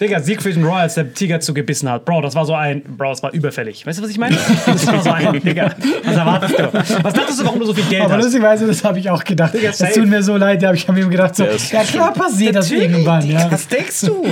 Digga, 0.00 0.20
Siegfried 0.20 0.56
und 0.56 0.64
Roy, 0.64 0.80
als 0.80 0.94
der 0.94 1.12
Tiger 1.14 1.40
zugebissen 1.40 1.88
hat. 1.90 2.04
Bro, 2.04 2.20
das 2.20 2.34
war 2.34 2.44
so 2.44 2.54
ein, 2.54 2.82
Bro, 2.82 3.10
das 3.10 3.22
war 3.22 3.32
überfällig. 3.32 3.86
Weißt 3.86 3.98
du, 3.98 4.02
was 4.02 4.10
ich 4.10 4.18
meine? 4.18 4.36
Das 4.66 4.86
war 4.86 5.02
so 5.02 5.10
ein, 5.10 5.40
Digga, 5.42 5.74
was 6.04 6.16
erwartest 6.16 6.58
du? 6.58 6.72
Was 7.02 7.14
dachtest 7.14 7.40
du, 7.40 7.44
warum 7.46 7.60
du 7.60 7.66
so 7.66 7.74
viel 7.74 7.84
Geld 7.84 8.02
Aber 8.04 8.14
hast? 8.16 8.24
lustigerweise, 8.24 8.66
das 8.66 8.84
habe 8.84 8.98
ich 8.98 9.08
auch 9.08 9.24
gedacht. 9.24 9.54
Digga, 9.54 9.70
Es 9.70 9.78
safe. 9.78 9.94
tut 9.94 10.06
mir 10.08 10.22
so 10.22 10.36
leid, 10.36 10.62
aber 10.64 10.74
ich 10.74 10.86
habe 10.86 10.98
mir 11.00 11.08
gedacht, 11.08 11.34
so, 11.36 11.44
ist 11.44 11.72
ja 11.72 11.82
klar 11.82 12.12
passiert 12.12 12.54
das 12.54 12.66
Natürlich, 12.70 12.90
irgendwann. 12.92 13.22
Digga, 13.22 13.38
Ja. 13.40 13.50
Was 13.50 13.68
denkst 13.68 14.00
du? 14.02 14.22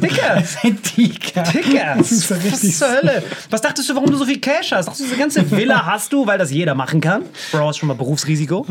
Digga, 0.00 0.34
Das 0.34 0.44
ist 0.54 0.64
ein 0.64 0.82
Tiger. 0.82 1.42
Digga, 1.44 1.94
Das 1.96 2.12
ist 2.12 2.28
so 2.28 2.34
was 2.36 2.44
richtig. 2.44 2.76
zur 2.76 2.88
Hölle? 2.90 3.22
Was 3.48 3.60
dachtest 3.62 3.88
du, 3.88 3.94
warum 3.94 4.10
du 4.10 4.16
so 4.16 4.24
viel 4.26 4.38
Cash 4.40 4.72
hast? 4.72 4.86
Dachtest 4.86 5.00
du, 5.00 5.04
diese 5.04 5.16
ganze 5.18 5.50
Villa 5.50 5.86
hast 5.86 6.12
du, 6.12 6.26
weil 6.26 6.38
das 6.38 6.50
jeder 6.50 6.74
machen 6.74 7.00
kann? 7.00 7.22
Bro, 7.52 7.70
ist 7.70 7.78
schon 7.78 7.86
mal 7.88 7.94
Berufsrisiko. 7.94 8.66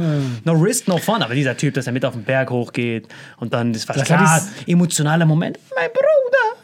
No 0.45 0.53
risk, 0.53 0.87
no 0.87 0.97
fun. 0.97 1.21
Aber 1.23 1.33
dieser 1.33 1.57
Typ, 1.57 1.73
dass 1.73 1.87
er 1.87 1.93
mit 1.93 2.05
auf 2.05 2.13
den 2.13 2.23
Berg 2.23 2.49
hochgeht 2.51 3.07
und 3.37 3.53
dann 3.53 3.73
das 3.73 3.87
war 3.87 3.95
Das 3.95 4.05
klar, 4.05 4.41
emotionaler 4.67 5.25
Moment. 5.25 5.57
Mein 5.75 5.89
Bruder, 5.91 6.07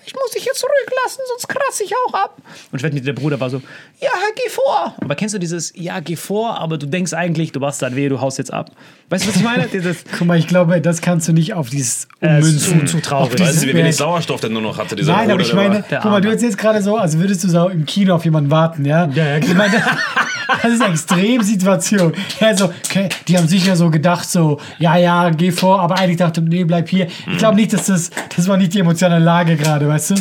ich 0.05 0.13
muss 0.13 0.31
dich 0.31 0.43
hier 0.43 0.53
zurücklassen, 0.53 1.21
sonst 1.29 1.47
kratze 1.47 1.83
ich 1.83 1.91
auch 2.07 2.13
ab. 2.13 2.37
Und 2.71 2.77
ich 2.79 2.83
wette 2.83 3.01
der 3.01 3.13
Bruder 3.13 3.39
war 3.39 3.49
so, 3.49 3.61
ja, 3.99 4.09
geh 4.35 4.49
vor. 4.49 4.95
Aber 5.01 5.15
kennst 5.15 5.33
du 5.35 5.39
dieses, 5.39 5.73
ja, 5.75 5.99
geh 5.99 6.15
vor, 6.15 6.57
aber 6.59 6.77
du 6.77 6.85
denkst 6.87 7.13
eigentlich, 7.13 7.51
du 7.51 7.59
machst 7.59 7.81
dann 7.81 7.95
weh, 7.95 8.07
du 8.09 8.21
haust 8.21 8.37
jetzt 8.37 8.53
ab. 8.53 8.71
Weißt 9.09 9.23
du, 9.25 9.29
was 9.29 9.35
ich 9.37 9.43
meine? 9.43 9.67
Dieses, 9.67 10.03
Guck 10.17 10.27
mal, 10.27 10.37
ich 10.37 10.47
glaube, 10.47 10.81
das 10.81 11.01
kannst 11.01 11.27
du 11.27 11.33
nicht 11.33 11.53
auf 11.53 11.69
dieses 11.69 12.07
äh, 12.21 12.37
ummünzen. 12.37 12.87
zu, 12.87 12.97
zu 12.97 13.01
traurig. 13.01 13.33
Auf 13.33 13.39
Weißt 13.39 13.51
dieses 13.51 13.61
du, 13.61 13.67
wie 13.67 13.73
wenig. 13.75 13.95
Sauerstoff 13.95 14.41
der 14.41 14.49
nur 14.49 14.61
noch 14.61 14.77
hatte, 14.77 14.95
dieser 14.95 15.11
Nein, 15.13 15.31
aber 15.31 15.37
Bruder, 15.37 15.43
ich 15.43 15.49
der 15.49 15.57
war- 15.57 15.69
meine, 15.69 15.85
guck 16.01 16.11
mal, 16.11 16.21
du 16.21 16.29
erzählst 16.29 16.57
gerade 16.57 16.81
so, 16.81 16.97
als 16.97 17.17
würdest 17.17 17.43
du 17.43 17.49
so 17.49 17.69
im 17.69 17.85
Kino 17.85 18.15
auf 18.15 18.25
jemanden 18.25 18.49
warten, 18.51 18.85
ja? 18.85 19.05
Ja, 19.13 19.25
ja, 19.25 19.37
Ich 19.37 19.53
meine, 19.53 19.73
das 20.63 20.71
ist 20.73 20.81
eine 20.81 20.93
Extremsituation. 20.93 22.13
Ja, 22.39 22.55
so, 22.55 22.65
okay, 22.85 23.09
die 23.27 23.37
haben 23.37 23.47
sicher 23.47 23.75
so 23.75 23.89
gedacht, 23.89 24.29
so, 24.29 24.59
ja, 24.79 24.97
ja, 24.97 25.29
geh 25.29 25.51
vor, 25.51 25.79
aber 25.81 25.97
eigentlich 25.99 26.17
dachte, 26.17 26.41
nee, 26.41 26.63
bleib 26.63 26.89
hier. 26.89 27.07
Ich 27.31 27.37
glaube 27.37 27.55
nicht, 27.55 27.73
dass 27.73 27.87
das, 27.87 28.09
das 28.35 28.47
war 28.47 28.57
nicht 28.57 28.73
die 28.73 28.79
emotionale 28.79 29.23
Lage 29.23 29.55
gerade, 29.55 29.87
weißt 29.95 30.11
du? 30.11 30.15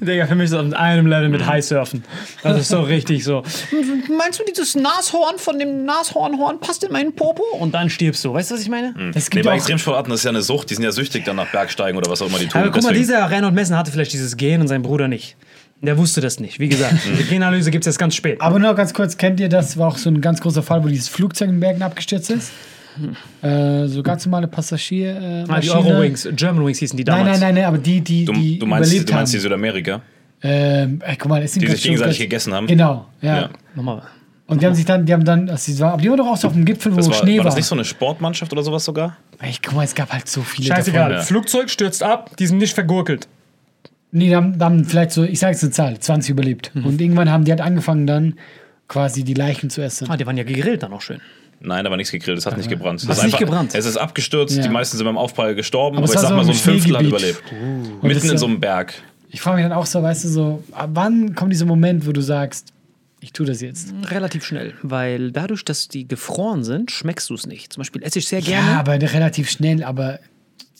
Digga, 0.00 0.26
für 0.26 0.34
mich 0.34 0.46
ist 0.46 0.52
das 0.54 0.66
auf 0.66 0.72
einem 0.74 1.06
Level 1.06 1.28
mit 1.28 1.46
Highsurfen. 1.46 2.02
Das 2.42 2.58
ist 2.60 2.68
so 2.68 2.80
richtig 2.82 3.22
so. 3.24 3.42
Meinst 4.16 4.40
du, 4.40 4.44
dieses 4.44 4.74
Nashorn 4.74 5.38
von 5.38 5.58
dem 5.58 5.84
Nashornhorn 5.84 6.60
passt 6.60 6.82
in 6.84 6.92
meinen 6.92 7.14
Popo? 7.14 7.42
Und 7.58 7.72
dann 7.74 7.90
stirbst 7.90 8.24
du. 8.24 8.32
Weißt 8.34 8.50
du, 8.50 8.54
was 8.54 8.62
ich 8.62 8.68
meine? 8.68 8.94
Es 9.14 9.26
Nee, 9.26 9.30
gibt 9.34 9.44
bei 9.46 9.52
auch, 9.52 9.56
Extremsportarten 9.56 10.10
das 10.10 10.20
ist 10.20 10.24
ja 10.24 10.30
eine 10.30 10.42
Sucht, 10.42 10.70
die 10.70 10.74
sind 10.74 10.84
ja 10.84 10.92
süchtig 10.92 11.24
dann 11.24 11.36
nach 11.36 11.50
Bergsteigen 11.52 11.96
oder 11.98 12.10
was 12.10 12.22
auch 12.22 12.28
immer 12.28 12.38
die 12.38 12.46
tun. 12.46 12.60
Aber 12.62 12.70
guck 12.70 12.82
mal, 12.82 12.88
Deswegen- 12.92 13.06
dieser 13.08 13.30
Renn 13.30 13.44
und 13.44 13.54
Messen 13.54 13.76
hatte 13.76 13.92
vielleicht 13.92 14.12
dieses 14.12 14.36
Gen 14.36 14.60
und 14.60 14.68
sein 14.68 14.82
Bruder 14.82 15.08
nicht. 15.08 15.36
Der 15.82 15.96
wusste 15.96 16.20
das 16.20 16.40
nicht. 16.40 16.58
Wie 16.60 16.68
gesagt, 16.68 16.94
die 17.18 17.24
Genanalyse 17.24 17.70
gibt 17.70 17.82
es 17.86 17.86
jetzt 17.86 17.98
ganz 17.98 18.14
spät. 18.14 18.40
aber 18.40 18.58
nur 18.58 18.74
ganz 18.74 18.92
kurz, 18.92 19.16
kennt 19.16 19.40
ihr 19.40 19.48
das? 19.48 19.78
War 19.78 19.88
auch 19.88 19.96
so 19.96 20.10
ein 20.10 20.20
ganz 20.20 20.40
großer 20.42 20.62
Fall, 20.62 20.84
wo 20.84 20.88
dieses 20.88 21.08
Flugzeug 21.08 21.48
in 21.48 21.54
den 21.54 21.60
Bergen 21.60 21.82
abgestürzt 21.82 22.28
ist. 22.30 22.50
Äh, 23.42 23.86
so 23.86 24.02
ganz 24.02 24.26
normale 24.26 24.46
Passagier. 24.48 25.10
Äh, 25.16 25.16
Ah, 25.16 25.44
die 25.60 25.68
Maschine. 25.68 25.74
Eurowings, 25.94 26.28
German 26.34 26.66
Wings 26.66 26.78
hießen 26.78 26.96
die 26.96 27.04
Nein, 27.04 27.18
damals. 27.20 27.40
nein, 27.40 27.54
nein, 27.54 27.62
nein, 27.62 27.64
aber 27.64 27.78
die, 27.78 28.00
die, 28.00 28.24
du, 28.24 28.32
die 28.32 28.58
du, 28.58 28.66
meinst, 28.66 28.90
überlebt 28.90 29.10
du 29.10 29.14
meinst 29.14 29.34
die. 29.34 29.38
Südamerika, 29.38 30.00
Ähm, 30.42 31.00
ey, 31.04 31.16
guck 31.18 31.28
mal, 31.28 31.40
das 31.42 31.52
sind 31.52 31.62
die 31.62 31.68
sich 31.68 31.82
gegenseitig 31.82 32.18
ganz- 32.18 32.24
gegessen 32.28 32.54
haben? 32.54 32.66
Genau, 32.66 33.06
ja. 33.20 33.36
Ja. 33.42 33.50
Nochmal. 33.74 34.02
Und 34.46 34.60
die 34.62 34.66
haben 34.66 34.74
sich 34.74 34.84
dann, 34.84 35.06
die 35.06 35.12
haben 35.12 35.24
dann, 35.24 35.48
also 35.48 35.72
die 35.72 35.78
war, 35.78 35.92
aber 35.92 36.02
die 36.02 36.08
waren 36.10 36.16
doch 36.18 36.26
auch 36.26 36.36
so 36.36 36.48
auf 36.48 36.54
dem 36.54 36.64
Gipfel, 36.64 36.92
wo 36.92 36.96
war, 36.96 37.12
Schnee 37.12 37.32
war 37.38 37.44
war. 37.44 37.50
das 37.50 37.56
nicht 37.56 37.66
so 37.66 37.74
eine 37.76 37.84
Sportmannschaft 37.84 38.52
oder 38.52 38.62
sowas 38.64 38.84
sogar? 38.84 39.16
Ey, 39.40 39.52
guck 39.64 39.74
mal, 39.76 39.84
es 39.84 39.94
gab 39.94 40.12
halt 40.12 40.26
so 40.28 40.40
viele 40.42 40.68
Scheißegal. 40.74 41.10
davon. 41.10 41.16
Ja. 41.18 41.22
Flugzeug 41.22 41.70
stürzt 41.70 42.02
ab, 42.02 42.36
die 42.38 42.46
sind 42.48 42.58
nicht 42.58 42.74
vergurkelt. 42.74 43.28
Nee, 44.12 44.26
die 44.28 44.34
haben, 44.34 44.58
haben 44.60 44.84
vielleicht 44.84 45.12
so, 45.12 45.22
ich 45.22 45.38
sage 45.38 45.52
jetzt 45.52 45.62
eine 45.62 45.70
Zahl, 45.70 45.98
20 46.00 46.30
überlebt. 46.30 46.72
Mhm. 46.74 46.84
Und 46.84 47.00
irgendwann 47.00 47.30
haben 47.30 47.44
die 47.44 47.52
halt 47.52 47.60
angefangen 47.60 48.08
dann 48.08 48.34
quasi 48.88 49.22
die 49.22 49.34
Leichen 49.34 49.70
zu 49.70 49.82
essen. 49.82 50.08
Ah, 50.10 50.16
die 50.16 50.26
waren 50.26 50.36
ja 50.36 50.42
gegrillt 50.42 50.82
dann 50.82 50.92
auch 50.92 51.00
schön. 51.00 51.20
Nein, 51.62 51.84
da 51.84 51.90
war 51.90 51.96
nichts 51.98 52.10
gegrillt, 52.10 52.38
es 52.38 52.46
hat 52.46 52.56
nicht 52.56 52.70
gebrannt. 52.70 53.02
Es 53.02 53.08
Hat 53.08 53.16
ist 53.18 53.22
nicht 53.24 53.34
einfach- 53.34 53.38
gebrannt? 53.46 53.74
Es 53.74 53.84
ist 53.84 53.96
abgestürzt, 53.96 54.56
Ja. 54.56 54.62
die 54.62 54.68
meisten 54.70 54.96
sind 54.96 55.04
beim 55.04 55.18
Aufprall 55.18 55.54
gestorben, 55.54 55.98
Aber 55.98 56.04
aber, 56.04 56.14
es 56.14 56.14
ich 56.14 56.20
sag 56.20 56.30
so 56.30 56.36
mal, 56.36 56.44
so 56.44 56.52
ein 56.52 56.56
Fünftel 56.56 56.96
hat 56.96 57.04
überlebt. 57.04 57.42
Und 57.52 58.02
Mitten 58.02 58.28
in 58.28 58.34
äh, 58.34 58.38
so 58.38 58.46
einem 58.46 58.60
Berg. 58.60 58.94
Ich 59.30 59.40
frage 59.40 59.56
mich 59.58 59.64
dann 59.64 59.72
auch 59.72 59.86
so, 59.86 60.02
weißt 60.02 60.24
du, 60.24 60.28
so, 60.28 60.64
ab 60.72 60.90
wann 60.94 61.34
kommt 61.34 61.52
dieser 61.52 61.66
Moment, 61.66 62.06
wo 62.06 62.12
du 62.12 62.20
sagst, 62.22 62.72
ich 63.20 63.32
tue 63.34 63.44
das 63.46 63.60
jetzt? 63.60 63.92
Relativ 64.10 64.44
schnell, 64.46 64.72
weil 64.82 65.30
dadurch, 65.32 65.62
dass 65.64 65.86
die 65.88 66.08
gefroren 66.08 66.64
sind, 66.64 66.90
schmeckst 66.90 67.28
du 67.28 67.34
es 67.34 67.46
nicht. 67.46 67.72
Zum 67.74 67.82
Beispiel 67.82 68.02
esse 68.02 68.18
ich 68.18 68.26
sehr 68.26 68.40
gerne. 68.40 68.70
Ja, 68.72 68.80
aber 68.80 68.94
relativ 68.94 69.50
schnell, 69.50 69.84
aber, 69.84 70.18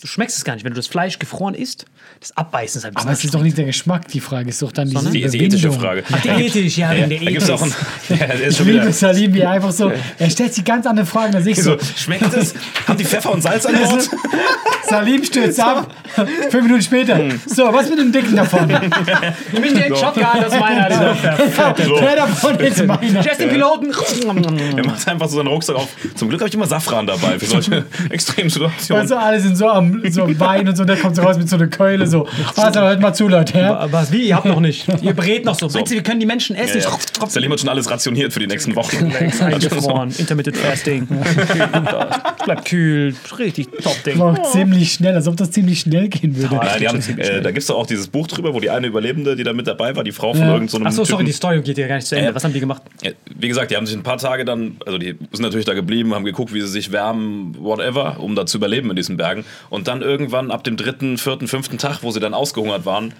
du 0.00 0.06
schmeckst 0.06 0.36
es 0.38 0.44
gar 0.44 0.54
nicht. 0.54 0.64
Wenn 0.64 0.72
du 0.72 0.76
das 0.78 0.86
Fleisch 0.86 1.18
gefroren 1.18 1.54
isst, 1.54 1.84
das 2.20 2.36
Abbeißen 2.36 2.78
ist 2.78 2.84
ein 2.84 2.94
bisschen 2.94 3.08
aber 3.08 3.12
es 3.16 3.24
ist 3.24 3.34
doch 3.34 3.42
nicht 3.42 3.56
der 3.58 3.66
Geschmack, 3.66 4.08
die 4.08 4.20
Frage 4.20 4.48
ist 4.50 4.60
doch 4.62 4.72
dann 4.72 4.88
Die, 4.88 4.94
die 4.94 5.20
Überwindung. 5.22 5.40
ethische 5.40 5.72
Frage. 5.72 6.04
Ach, 6.10 6.20
die 6.20 6.28
ethisch, 6.28 6.76
ja, 6.78 6.90
wegen 6.92 7.08
der 7.10 7.20
Da 7.20 7.36
es 7.38 7.50
auch 7.50 7.62
ein. 7.62 7.68
Ethik. 7.68 7.80
Ja, 8.20 8.26
der 8.26 8.40
ist 8.42 8.50
Ich 8.52 8.56
schon 8.56 8.66
liebe 8.66 8.82
wieder. 8.82 8.92
Salim, 8.92 9.34
wie 9.34 9.40
er 9.40 9.50
einfach 9.50 9.72
so, 9.72 9.92
er 10.18 10.30
stellt 10.30 10.54
sich 10.54 10.64
ganz 10.64 10.86
andere 10.86 11.06
Fragen 11.06 11.34
als 11.34 11.46
ich 11.46 11.62
so. 11.62 11.76
Schmeckt 11.96 12.32
es? 12.34 12.54
Haben 12.86 12.98
die 12.98 13.04
Pfeffer 13.04 13.32
und 13.32 13.42
Salz 13.42 13.66
an 13.66 13.74
Bord? 13.76 14.08
Salim 14.88 15.22
stürzt 15.22 15.60
ab, 15.60 15.94
fünf 16.50 16.64
Minuten 16.64 16.82
später. 16.82 17.20
So, 17.46 17.72
was 17.72 17.88
mit 17.88 17.98
dem 18.00 18.10
Dicken 18.10 18.34
davon? 18.34 18.66
Nimm 19.52 19.62
den 19.74 19.94
Shotgun, 19.94 20.24
das 20.40 20.52
ist 20.52 20.60
meiner. 20.60 20.88
Der 22.00 22.16
davon 22.16 22.58
ist 22.58 22.84
meiner. 22.86 23.22
Den 23.22 23.48
Piloten. 23.50 23.92
Er 24.76 24.84
macht 24.86 25.06
einfach 25.06 25.28
so 25.28 25.36
seinen 25.36 25.46
Rucksack 25.46 25.76
auf. 25.76 25.88
Zum 26.16 26.28
Glück 26.28 26.40
habe 26.40 26.48
ich 26.48 26.54
immer 26.54 26.66
Safran 26.66 27.06
dabei 27.06 27.38
für 27.38 27.46
solche 27.46 27.84
Extremsituationen. 28.10 29.06
Du, 29.06 29.16
alle 29.18 29.40
sind 29.40 29.56
so 29.56 29.68
am 29.68 29.89
so 30.10 30.24
am 30.24 30.38
Wein 30.40 30.68
und 30.68 30.76
so, 30.76 30.84
der 30.84 30.96
kommt 30.96 31.16
so 31.16 31.22
raus 31.22 31.36
mit 31.38 31.48
so 31.48 31.56
einer 31.56 31.68
Keule, 31.68 32.06
so. 32.06 32.26
Also, 32.56 32.80
hört 32.80 33.00
mal 33.00 33.12
zu, 33.14 33.28
Leute, 33.28 33.58
ja? 33.58 33.76
Aber 33.76 34.06
wie? 34.10 34.28
Ihr 34.28 34.36
habt 34.36 34.46
noch 34.46 34.60
nicht. 34.60 34.86
Ihr 35.02 35.14
brät 35.14 35.44
noch 35.44 35.54
so. 35.58 35.68
Meinst 35.68 35.90
du, 35.90 35.94
wir 35.96 36.02
können 36.02 36.20
die 36.20 36.26
Menschen 36.26 36.56
Ja, 36.56 36.62
essen? 36.62 36.80
ja. 36.80 37.26
Salim 37.28 37.52
hat 37.52 37.60
schon 37.60 37.68
alles 37.68 37.90
rationiert 37.90 38.32
für 38.32 38.40
die 38.40 38.46
nächsten 38.46 38.74
Wochen. 38.76 39.12
Eingefroren. 39.40 40.12
Intermittent 40.18 40.56
Fasting. 40.56 41.06
Bleibt 42.44 42.64
kühl. 42.66 43.14
Richtig 43.38 43.68
Top-Ding. 43.82 44.20
Aber 44.20 44.32
auch 44.32 44.52
ziemlich 44.52 44.92
schnell, 44.92 45.14
als 45.14 45.28
ob 45.28 45.36
das 45.36 45.50
ziemlich 45.50 45.80
schnell 45.80 46.08
gehen 46.08 46.36
würde. 46.36 46.54
Ja, 46.54 46.78
die 46.78 46.88
haben, 46.88 47.00
äh, 47.18 47.40
da 47.40 47.50
gibt 47.50 47.58
es 47.58 47.66
doch 47.66 47.76
auch 47.76 47.86
dieses 47.86 48.08
Buch 48.08 48.26
drüber, 48.26 48.54
wo 48.54 48.60
die 48.60 48.70
eine 48.70 48.86
Überlebende, 48.86 49.36
die 49.36 49.44
da 49.44 49.52
mit 49.52 49.66
dabei 49.66 49.94
war, 49.96 50.04
die 50.04 50.12
Frau 50.12 50.32
von 50.32 50.40
Ja. 50.42 50.46
irgendeinem 50.54 50.68
so 50.68 50.76
einem 50.78 50.86
Achso, 50.86 51.04
sorry, 51.04 51.18
Typen, 51.18 51.26
die 51.26 51.32
Story 51.32 51.60
geht 51.62 51.78
ja 51.78 51.86
gar 51.86 51.96
nicht 51.96 52.06
zu 52.06 52.14
Ende. 52.16 52.28
Ja. 52.30 52.34
Was 52.34 52.44
haben 52.44 52.52
die 52.52 52.60
gemacht? 52.60 52.82
Ja, 53.02 53.10
Wie 53.36 53.48
gesagt, 53.48 53.70
die 53.70 53.76
haben 53.76 53.86
sich 53.86 53.96
ein 53.96 54.02
paar 54.02 54.18
Tage 54.18 54.44
dann, 54.44 54.76
also 54.86 54.98
die 54.98 55.16
sind 55.32 55.40
natürlich 55.40 55.66
da 55.66 55.74
geblieben, 55.74 56.14
haben 56.14 56.24
geguckt, 56.24 56.52
wie 56.54 56.60
sie 56.60 56.68
sich 56.68 56.92
wärmen, 56.92 57.54
whatever, 57.58 58.18
um 58.20 58.34
da 58.34 58.46
zu 58.46 58.58
überleben 58.58 58.90
in 58.90 58.96
diesen 58.96 59.16
Bergen. 59.16 59.44
Und 59.68 59.79
dann 59.88 60.02
irgendwann 60.02 60.50
ab 60.50 60.64
dem 60.64 60.76
dritten, 60.76 61.18
vierten, 61.18 61.48
fünften 61.48 61.78
Tag, 61.78 62.02
wo 62.02 62.10
sie 62.10 62.20
dann 62.20 62.34
ausgehungert 62.34 62.84
waren, 62.84 63.14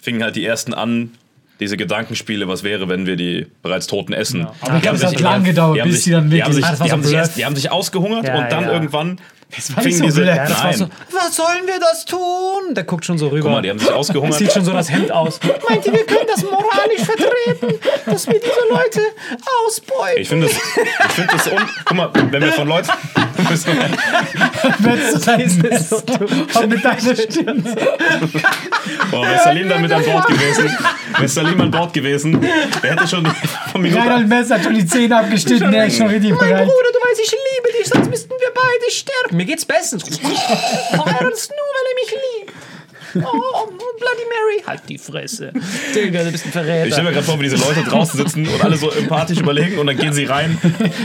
fingen 0.00 0.22
halt 0.22 0.36
die 0.36 0.44
ersten 0.44 0.74
an, 0.74 1.12
diese 1.60 1.76
Gedankenspiele, 1.76 2.48
was 2.48 2.62
wäre, 2.62 2.88
wenn 2.88 3.06
wir 3.06 3.16
die 3.16 3.46
bereits 3.62 3.86
Toten 3.86 4.12
essen. 4.12 4.46
Aber 4.60 4.76
ich 4.76 4.82
glaube, 4.82 4.96
es 4.96 5.04
haben 5.04 5.14
hat 5.14 5.20
lang 5.20 5.44
gedauert, 5.44 5.76
die 5.76 5.80
haben 5.80 5.88
bis 5.88 5.96
sich, 5.96 6.04
die 6.04 6.10
dann 6.10 6.30
die 6.30 6.42
haben 6.42 6.52
wirklich. 6.52 6.66
das 6.70 6.80
war 6.80 6.86
die 6.86 6.92
haben 6.92 7.02
sich, 7.02 7.34
die 7.34 7.44
haben 7.44 7.68
ausgehungert 7.68 8.26
Ja, 8.26 8.38
und 8.38 8.52
dann 8.52 8.64
ja. 8.64 8.72
irgendwann 8.72 9.18
war 9.48 9.84
nicht 9.84 9.96
fing 9.96 9.96
so 9.96 10.04
diese. 10.04 10.22
blöd. 10.22 10.36
Ja, 10.36 10.46
das 10.46 10.64
war 10.64 10.72
so, 10.72 10.88
was 11.12 11.36
sollen 11.36 11.66
wir 11.66 11.78
das 11.80 12.04
tun? 12.04 12.74
Der 12.74 12.84
guckt 12.84 13.04
schon 13.04 13.16
so 13.16 13.28
rüber. 13.28 13.42
guck 13.42 13.52
mal, 13.52 13.62
die 13.62 13.70
haben 13.70 13.78
sich 13.78 13.90
ausgehungert. 13.90 14.34
Sieht 14.38 14.52
schon 14.52 14.64
so 14.64 14.72
das 14.72 14.90
Hemd 14.90 15.10
aus. 15.12 15.40
Meint 15.68 15.86
ihr, 15.86 15.92
wir 15.92 16.04
können 16.04 16.26
das 16.26 16.42
moralisch 16.42 17.02
vertreten, 17.02 17.78
dass 18.04 18.26
wir 18.26 18.40
diese 18.40 18.68
Leute 18.68 19.00
ausbeuten? 19.64 20.20
Ich 20.20 20.28
finde 20.28 20.48
das, 20.48 20.56
ich 20.56 21.12
finde 21.12 21.32
das 21.32 21.46
un. 21.46 21.58
Guck 21.84 21.96
mal, 21.96 22.10
wenn 22.30 22.42
wir 22.42 22.52
von 22.52 22.68
Leuten. 22.68 22.90
Und 26.54 26.68
mit 26.68 26.84
deiner 26.84 27.16
Stimme. 27.16 27.62
Oh, 29.12 29.22
wäre 29.22 29.40
Salim 29.44 29.68
dann 29.68 29.82
mit 29.82 29.92
an 29.92 30.04
Bord 30.04 30.26
gewesen. 30.26 30.70
Wäre 31.16 31.28
Salim 31.28 31.60
an 31.60 31.70
Bord 31.70 31.92
gewesen. 31.92 32.40
Der 32.82 32.92
hätte 32.92 33.06
schon 33.08 33.26
von 33.72 33.82
Minute. 33.82 34.00
Reinhold 34.00 34.28
Mess 34.28 34.50
hat 34.50 34.64
schon 34.64 34.74
die 34.74 34.86
Zähne 34.86 35.16
abgeschnitten, 35.16 35.70
der 35.70 35.86
ist 35.86 35.96
schon 35.96 36.08
richtig 36.08 36.30
Mein 36.30 36.38
bereit. 36.38 36.64
Bruder, 36.64 36.90
du 36.92 36.98
weißt, 36.98 37.20
ich 37.24 37.30
liebe 37.32 37.78
dich, 37.78 37.88
sonst 37.88 38.10
müssten 38.10 38.30
wir 38.30 38.52
beide 38.54 38.90
sterben. 38.90 39.36
Mir 39.36 39.44
geht's 39.44 39.64
bestens. 39.64 40.04
Es 41.36 41.50
nur, 41.50 41.58
weil 41.58 41.86
er 41.90 41.94
mich 42.00 42.10
liebt. 42.12 42.35
Oh, 43.24 43.66
Bloody 43.98 44.22
Mary. 44.28 44.62
Halt 44.66 44.82
die 44.88 44.98
Fresse. 44.98 45.52
Digga, 45.94 46.22
du 46.24 46.30
bist 46.32 46.44
ein 46.44 46.48
Ich 46.48 46.52
Verräter. 46.52 46.86
stelle 46.92 47.02
mir 47.08 47.12
gerade 47.14 47.26
vor, 47.26 47.38
wie 47.38 47.44
diese 47.44 47.56
Leute 47.56 47.82
draußen 47.82 48.18
sitzen 48.18 48.46
und 48.46 48.62
alle 48.64 48.76
so 48.76 48.90
empathisch 48.90 49.38
überlegen 49.38 49.78
und 49.78 49.86
dann 49.86 49.96
gehen 49.96 50.12
sie 50.12 50.24
rein. 50.24 50.58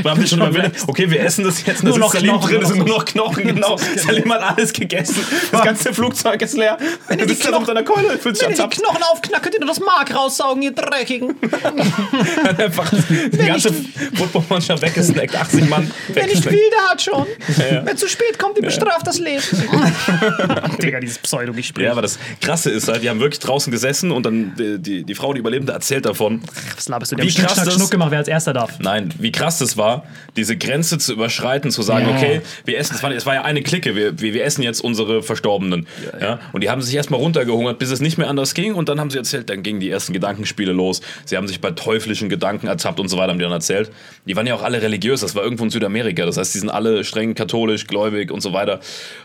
Dann 0.04 0.12
haben 0.12 0.22
die 0.22 0.28
schon 0.28 0.40
überwindet, 0.40 0.76
okay, 0.88 1.10
wir 1.10 1.22
essen 1.22 1.46
das 1.46 1.66
jetzt. 1.66 1.82
Da 1.82 1.86
Nur 1.88 1.94
sitzt 1.94 2.00
noch 2.06 2.14
Salim 2.14 2.32
Knochen, 2.32 2.50
drin, 2.52 2.62
es 2.62 2.68
sind 2.70 2.78
noch 2.80 2.86
nur 2.88 2.98
noch 2.98 3.06
Knochen, 3.06 3.44
genau. 3.48 3.78
Salim 3.96 4.34
hat 4.34 4.58
alles 4.58 4.74
gegessen. 4.74 5.24
Das 5.52 5.64
ganze 5.64 5.94
Flugzeug 5.94 6.42
ist 6.42 6.58
leer. 6.58 6.78
Wenn 7.08 7.20
ihr 7.20 7.28
du 7.28 7.34
die 7.34 7.42
da 7.42 7.52
auf 7.58 7.66
deiner 7.66 7.84
Keule, 7.84 8.18
fühlt 8.18 8.38
sich 8.38 8.48
Wenn 8.48 8.56
ihr 8.56 8.68
die. 8.68 8.78
Knochen 8.78 9.04
aufknackt, 9.04 9.44
könnt 9.44 9.56
ihr 9.56 9.62
nur 9.62 9.70
das 9.70 9.80
Mark 9.80 10.14
raussaugen, 10.14 10.62
ihr 10.64 10.72
Dreckigen. 10.74 11.36
Einfach 12.58 12.92
die 13.32 13.38
ganze 13.38 13.74
Footballmannschaft 14.16 14.82
weggesnackt, 14.84 15.36
80 15.36 15.70
Mann 15.70 15.90
Wer 16.10 16.26
nicht 16.28 16.46
will, 16.46 16.60
der 16.72 16.90
hat 16.90 17.02
schon. 17.02 17.26
ja. 17.58 17.82
Wer 17.86 17.96
zu 17.96 18.08
spät 18.08 18.38
kommt, 18.38 18.58
dem 18.58 18.66
bestraft 18.66 19.08
das 19.08 19.18
Leben. 19.20 19.42
Digga, 20.82 21.00
dieses 21.00 21.18
Pseudo-Gespräch. 21.20 21.86
Ja, 21.86 21.96
aber 22.02 22.08
das 22.08 22.20
Krasse 22.42 22.72
ist 22.72 22.88
halt, 22.88 23.04
die 23.04 23.10
haben 23.10 23.20
wirklich 23.20 23.40
draußen 23.40 23.72
gesessen 23.72 24.12
und 24.12 24.26
dann 24.26 24.54
die, 24.58 24.80
die, 24.80 25.04
die 25.04 25.16
Frau, 25.16 25.34
die 25.34 25.40
Überlebende, 25.40 25.72
erzählt 25.74 26.06
davon, 26.06 26.42
Was 26.76 26.90
laberst 26.90 27.12
du? 27.12 27.16
Der 27.18 27.26
Wie 27.26 27.32
krass 27.34 27.56
das- 27.56 27.74
Schnuck 27.76 27.92
gemacht, 27.92 28.12
wer 28.12 28.20
als 28.20 28.28
erster 28.28 28.54
darf. 28.54 28.80
Nein, 28.80 29.14
wie 29.20 29.32
krass 29.32 29.60
das 29.60 29.78
war, 29.78 30.04
diese 30.36 30.58
Grenze 30.58 30.98
zu 30.98 31.14
überschreiten, 31.14 31.70
zu 31.72 31.82
sagen, 31.84 32.08
Ja. 32.10 32.16
okay, 32.16 32.42
wir 32.66 32.78
essen, 32.80 32.96
es 32.96 33.04
war, 33.04 33.12
es 33.12 33.26
war 33.26 33.36
ja 33.36 33.42
eine 33.44 33.62
Clique, 33.62 33.96
wir, 33.96 34.20
wir, 34.20 34.34
wir 34.34 34.44
essen 34.44 34.64
jetzt 34.64 34.82
unsere 34.82 35.22
Verstorbenen. 35.22 35.86
Ja, 36.20 36.40
Und 36.54 36.64
die 36.64 36.70
haben 36.70 36.82
sich 36.82 36.96
erstmal 36.96 37.20
runtergehungert, 37.20 37.78
bis 37.80 37.92
es 37.92 38.02
nicht 38.02 38.18
mehr 38.18 38.30
anders 38.30 38.54
ging 38.54 38.74
und 38.74 38.90
dann 38.90 39.00
haben 39.00 39.10
sie 39.12 39.18
erzählt, 39.18 39.50
dann 39.50 39.62
gingen 39.64 39.80
die 39.80 39.90
ersten 39.90 40.14
Gedankenspiele 40.14 40.72
los. 40.72 41.02
Sie 41.26 41.38
haben 41.38 41.48
sich 41.48 41.62
bei 41.62 41.72
teuflischen 41.72 42.30
Gedanken 42.30 42.68
ertappt 42.68 43.00
und 43.00 43.08
so 43.10 43.18
weiter, 43.18 43.32
haben 43.32 43.38
die 43.40 43.44
dann 43.44 43.52
erzählt. 43.52 43.92
Die 44.26 44.36
waren 44.36 44.48
ja 44.48 44.56
auch 44.56 44.64
alle 44.64 44.82
religiös, 44.82 45.22
das 45.22 45.36
war 45.36 45.44
irgendwo 45.44 45.64
in 45.66 45.70
Südamerika, 45.70 46.26
das 46.26 46.38
heißt, 46.38 46.56
die 46.56 46.60
sind 46.60 46.70
alle 46.70 47.04
streng 47.04 47.36
katholisch, 47.36 47.88
gläubig 47.88 48.32
und 48.32 48.42
so 48.42 48.54
weiter. 48.54 48.80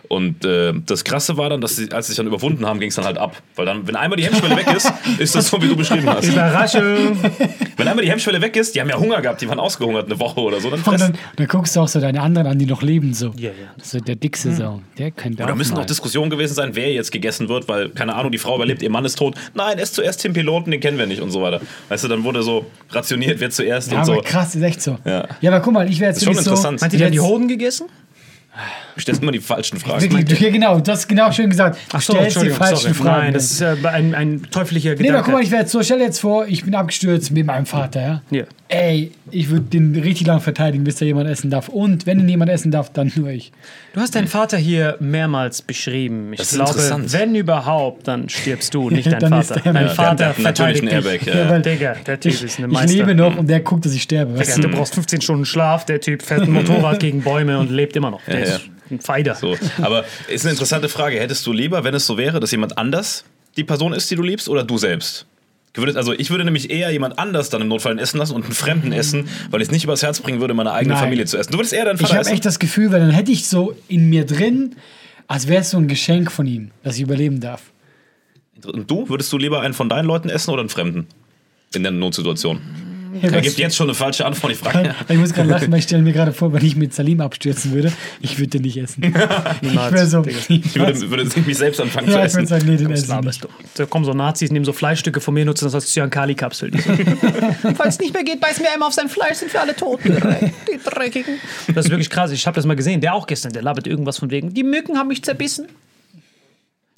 Und 0.08 0.44
äh, 0.44 0.72
das 0.86 1.04
Krasse 1.04 1.36
war 1.36 1.50
dann, 1.50 1.60
dass 1.60 1.76
sie, 1.76 1.90
als 1.92 2.06
sie 2.06 2.12
sich 2.12 2.16
dann 2.16 2.26
überwunden 2.26 2.65
haben, 2.66 2.78
ging 2.80 2.90
es 2.90 2.94
dann 2.96 3.04
halt 3.06 3.16
ab. 3.18 3.36
Weil 3.54 3.64
dann, 3.66 3.86
wenn 3.88 3.96
einmal 3.96 4.16
die 4.18 4.24
Hemmschwelle 4.24 4.56
weg 4.56 4.66
ist, 4.76 4.92
ist 5.18 5.34
das 5.34 5.48
so, 5.48 5.60
wie 5.62 5.68
du 5.68 5.76
beschrieben 5.76 6.08
hast. 6.08 6.24
Überraschung. 6.28 7.16
Wenn 7.76 7.88
einmal 7.88 8.04
die 8.04 8.10
Hemmschwelle 8.10 8.40
weg 8.42 8.56
ist, 8.56 8.74
die 8.74 8.80
haben 8.80 8.88
ja 8.90 8.98
Hunger 8.98 9.20
gehabt, 9.22 9.40
die 9.40 9.48
waren 9.48 9.58
ausgehungert 9.60 10.06
eine 10.06 10.18
Woche 10.20 10.40
oder 10.40 10.60
so, 10.60 10.70
dann 10.70 10.80
Und 10.82 11.00
dann, 11.00 11.14
dann 11.36 11.46
guckst 11.46 11.74
du 11.76 11.80
auch 11.80 11.88
so 11.88 12.00
deine 12.00 12.20
anderen 12.20 12.46
an, 12.46 12.58
die 12.58 12.66
noch 12.66 12.82
leben, 12.82 13.14
so. 13.14 13.32
Ja, 13.38 13.50
ja. 13.50 13.52
So 13.82 13.98
der 14.00 14.16
Dickste 14.16 14.52
so. 14.54 14.82
Der 14.98 15.10
könnte 15.10 15.38
Da 15.44 15.50
auch 15.50 15.54
müssen 15.54 15.74
mal. 15.74 15.80
noch 15.80 15.86
Diskussionen 15.86 16.30
gewesen 16.30 16.54
sein, 16.54 16.70
wer 16.74 16.92
jetzt 16.92 17.12
gegessen 17.12 17.48
wird, 17.48 17.68
weil, 17.68 17.90
keine 17.90 18.14
Ahnung, 18.14 18.32
die 18.32 18.38
Frau 18.38 18.56
überlebt, 18.56 18.82
ihr 18.82 18.90
Mann 18.90 19.04
ist 19.04 19.16
tot. 19.18 19.34
Nein, 19.54 19.78
esst 19.78 19.94
zuerst 19.94 20.22
den 20.24 20.32
Piloten, 20.32 20.70
den 20.70 20.80
kennen 20.80 20.98
wir 20.98 21.06
nicht 21.06 21.20
und 21.20 21.30
so 21.30 21.42
weiter. 21.42 21.60
Weißt 21.88 22.04
du, 22.04 22.08
dann 22.08 22.24
wurde 22.24 22.42
so 22.42 22.66
rationiert, 22.90 23.40
wer 23.40 23.50
zuerst 23.50 23.92
Ja, 23.92 23.98
und 23.98 24.04
aber 24.04 24.14
so. 24.16 24.22
krass, 24.22 24.54
ist 24.54 24.62
echt 24.62 24.82
so. 24.82 24.98
Ja. 25.04 25.26
Ja, 25.40 25.50
aber 25.52 25.60
guck 25.60 25.72
mal, 25.72 25.88
ich 25.88 26.00
wäre 26.00 26.10
jetzt 26.10 26.18
Ist 26.18 26.24
schon 26.24 26.34
so. 26.34 26.40
interessant. 26.40 26.80
Meint 26.80 26.92
ihr, 26.92 26.98
die 26.98 27.04
haben 27.04 27.12
die 27.12 27.20
Hoden 27.20 27.48
gegessen? 27.48 27.86
Du 28.94 29.00
stellst 29.02 29.22
immer 29.22 29.32
die 29.32 29.40
falschen 29.40 29.78
Fragen. 29.78 30.24
Ja, 30.40 30.50
genau, 30.50 30.80
du 30.80 30.90
hast 30.90 31.06
genau 31.06 31.30
schön 31.30 31.50
gesagt. 31.50 31.76
Du 31.90 31.96
Ach 31.98 32.00
so, 32.00 32.14
stellst 32.14 32.42
die 32.42 32.48
falschen 32.50 32.94
sorry. 32.94 32.94
Fragen. 32.94 33.24
Nein, 33.24 33.34
das 33.34 33.50
ist 33.52 33.60
äh, 33.60 33.76
ein, 33.84 34.14
ein 34.14 34.42
teuflischer 34.50 34.90
Nee, 34.90 34.96
Gedanke. 34.96 35.14
aber 35.18 35.24
guck 35.24 35.34
mal, 35.34 35.42
ich 35.42 35.50
wäre 35.50 35.62
jetzt 35.62 35.72
so, 35.72 35.82
stell 35.82 35.98
dir 35.98 36.04
jetzt 36.04 36.20
vor, 36.20 36.46
ich 36.46 36.64
bin 36.64 36.74
abgestürzt 36.74 37.30
mit 37.32 37.44
meinem 37.46 37.66
Vater, 37.66 38.00
ja? 38.00 38.22
Ja. 38.30 38.44
Ey, 38.68 39.12
ich 39.30 39.48
würde 39.50 39.66
den 39.66 39.94
richtig 39.94 40.26
lang 40.26 40.40
verteidigen, 40.40 40.82
bis 40.82 40.96
da 40.96 41.04
jemand 41.04 41.28
essen 41.28 41.50
darf. 41.50 41.68
Und 41.68 42.04
wenn 42.06 42.18
ihn 42.18 42.28
jemand 42.28 42.50
essen 42.50 42.72
darf, 42.72 42.90
dann 42.92 43.12
nur 43.14 43.28
ich. 43.28 43.52
Du 43.92 44.00
hast 44.00 44.16
deinen 44.16 44.26
Vater 44.26 44.56
hier 44.56 44.96
mehrmals 44.98 45.62
beschrieben. 45.62 46.32
Ich 46.32 46.38
Das 46.38 46.48
ist 46.48 46.54
glaube, 46.56 46.70
interessant. 46.72 47.12
wenn 47.12 47.34
überhaupt, 47.36 48.08
dann 48.08 48.28
stirbst 48.28 48.74
du, 48.74 48.90
nicht 48.90 49.06
dein 49.12 49.20
Vater. 49.20 49.60
Dein 49.62 49.76
Ja, 49.76 49.88
Vater 49.90 50.14
der 50.16 50.34
verteidigt 50.34 50.82
einen 50.82 51.00
dich. 51.02 51.12
Airbag, 51.12 51.26
ja. 51.26 51.44
Ja, 51.44 51.50
weil 51.50 51.62
Digga, 51.62 51.94
der 52.06 52.18
Typ 52.18 52.32
ist 52.42 52.58
eine 52.58 52.66
Ich 52.66 52.72
Meister. 52.72 52.96
lebe 52.96 53.14
noch 53.14 53.36
und 53.36 53.48
der 53.48 53.60
guckt, 53.60 53.84
dass 53.84 53.92
ich 53.94 54.02
sterbe. 54.02 54.32
Digga, 54.36 54.54
du? 54.56 54.62
du 54.62 54.68
brauchst 54.70 54.94
15 54.94 55.20
Stunden 55.20 55.44
Schlaf, 55.44 55.84
der 55.84 56.00
Typ 56.00 56.22
fährt 56.22 56.42
ein 56.42 56.52
Motorrad 56.52 56.98
gegen 56.98 57.20
Bäume 57.22 57.58
und 57.60 57.70
lebt 57.70 57.94
immer 57.94 58.10
noch. 58.10 58.20
Der 58.24 58.45
Ja, 58.48 58.60
ein 58.90 59.00
Feider. 59.00 59.34
So. 59.34 59.56
Aber 59.82 60.04
ist 60.28 60.44
eine 60.44 60.52
interessante 60.52 60.88
Frage. 60.88 61.18
Hättest 61.20 61.46
du 61.46 61.52
lieber, 61.52 61.84
wenn 61.84 61.94
es 61.94 62.06
so 62.06 62.16
wäre, 62.16 62.40
dass 62.40 62.50
jemand 62.50 62.78
anders 62.78 63.24
die 63.56 63.64
Person 63.64 63.92
ist, 63.92 64.10
die 64.10 64.16
du 64.16 64.22
liebst, 64.22 64.48
oder 64.48 64.64
du 64.64 64.78
selbst? 64.78 65.26
Also 65.94 66.14
ich 66.14 66.30
würde 66.30 66.44
nämlich 66.44 66.70
eher 66.70 66.90
jemand 66.90 67.18
anders 67.18 67.50
dann 67.50 67.60
im 67.60 67.68
Notfall 67.68 67.98
essen 67.98 68.16
lassen 68.16 68.34
und 68.34 68.44
einen 68.44 68.54
Fremden 68.54 68.92
essen, 68.92 69.28
weil 69.50 69.60
ich 69.60 69.68
es 69.68 69.72
nicht 69.72 69.84
übers 69.84 70.02
Herz 70.02 70.20
bringen 70.20 70.40
würde, 70.40 70.54
meine 70.54 70.72
eigene 70.72 70.94
Nein. 70.94 71.02
Familie 71.04 71.26
zu 71.26 71.36
essen. 71.36 71.52
Du 71.52 71.58
würdest 71.58 71.74
eher 71.74 71.84
deinen 71.84 71.96
Ich 71.96 72.00
Vater 72.02 72.14
habe 72.14 72.20
essen. 72.22 72.32
echt 72.32 72.46
das 72.46 72.58
Gefühl, 72.58 72.92
weil 72.92 73.00
dann 73.00 73.10
hätte 73.10 73.30
ich 73.30 73.46
so 73.46 73.76
in 73.86 74.08
mir 74.08 74.24
drin, 74.24 74.76
als 75.26 75.48
wäre 75.48 75.60
es 75.60 75.70
so 75.70 75.76
ein 75.76 75.86
Geschenk 75.86 76.32
von 76.32 76.46
ihm, 76.46 76.70
dass 76.82 76.96
ich 76.96 77.02
überleben 77.02 77.40
darf. 77.40 77.60
Und 78.64 78.90
du? 78.90 79.08
Würdest 79.10 79.30
du 79.32 79.38
lieber 79.38 79.60
einen 79.60 79.74
von 79.74 79.90
deinen 79.90 80.06
Leuten 80.06 80.30
essen 80.30 80.50
oder 80.50 80.60
einen 80.60 80.70
Fremden? 80.70 81.08
In 81.74 81.82
der 81.82 81.92
Notsituation. 81.92 82.60
Ja, 83.14 83.28
Er 83.28 83.34
was- 83.34 83.42
gibt 83.42 83.58
jetzt 83.58 83.76
schon 83.76 83.86
eine 83.86 83.94
falsche 83.94 84.24
Antwort. 84.26 84.52
Ich 84.52 84.58
frage 84.58 84.94
Ich 85.08 85.16
muss 85.16 85.32
gerade 85.32 85.48
lachen, 85.48 85.70
weil 85.72 85.78
ich 85.78 85.84
stelle 85.84 86.02
mir 86.02 86.12
gerade 86.12 86.32
vor, 86.32 86.52
wenn 86.52 86.64
ich 86.64 86.76
mit 86.76 86.92
Salim 86.94 87.20
abstürzen 87.20 87.72
würde, 87.72 87.92
ich 88.20 88.38
würde 88.38 88.50
den 88.50 88.62
nicht 88.62 88.76
essen. 88.76 89.02
ich 89.62 89.74
wäre 89.74 90.06
so. 90.06 90.24
ich 90.26 90.74
würde, 90.74 91.10
würde 91.10 91.40
mich 91.40 91.56
selbst 91.58 91.80
anfangen 91.80 92.08
zu 92.08 92.14
ja, 92.14 92.24
ich 92.26 92.32
würde 92.32 92.44
essen. 92.44 92.46
sagen, 92.46 92.66
nee, 92.66 92.76
den 92.76 92.88
Was 92.88 92.94
esse 93.00 93.04
ich 93.04 93.08
laberst 93.10 93.42
nicht. 93.44 93.54
Da 93.74 93.86
kommen 93.86 94.04
so 94.04 94.12
Nazis, 94.12 94.50
nehmen 94.50 94.64
so 94.64 94.72
Fleischstücke 94.72 95.20
von 95.20 95.34
mir, 95.34 95.44
nutzen 95.44 95.64
das 95.66 95.74
als 95.74 95.92
Cyankali-Kapsel. 95.92 96.70
Falls 97.76 97.94
es 97.94 98.00
nicht 98.00 98.12
mehr 98.14 98.24
geht, 98.24 98.40
beiß 98.40 98.60
mir 98.60 98.70
einmal 98.72 98.88
auf 98.88 98.94
sein 98.94 99.08
Fleisch, 99.08 99.38
sind 99.38 99.52
wir 99.52 99.60
alle 99.60 99.74
tot. 99.76 100.00
Die 100.04 100.78
Dreckigen. 100.84 101.34
Das 101.74 101.86
ist 101.86 101.90
wirklich 101.90 102.10
krass. 102.10 102.30
Ich 102.32 102.46
habe 102.46 102.54
das 102.56 102.66
mal 102.66 102.76
gesehen. 102.76 103.00
Der 103.00 103.14
auch 103.14 103.26
gestern, 103.26 103.52
der 103.52 103.62
labert 103.62 103.86
irgendwas 103.86 104.18
von 104.18 104.30
wegen, 104.30 104.52
die 104.54 104.62
Mücken 104.62 104.98
haben 104.98 105.08
mich 105.08 105.22
zerbissen. 105.22 105.66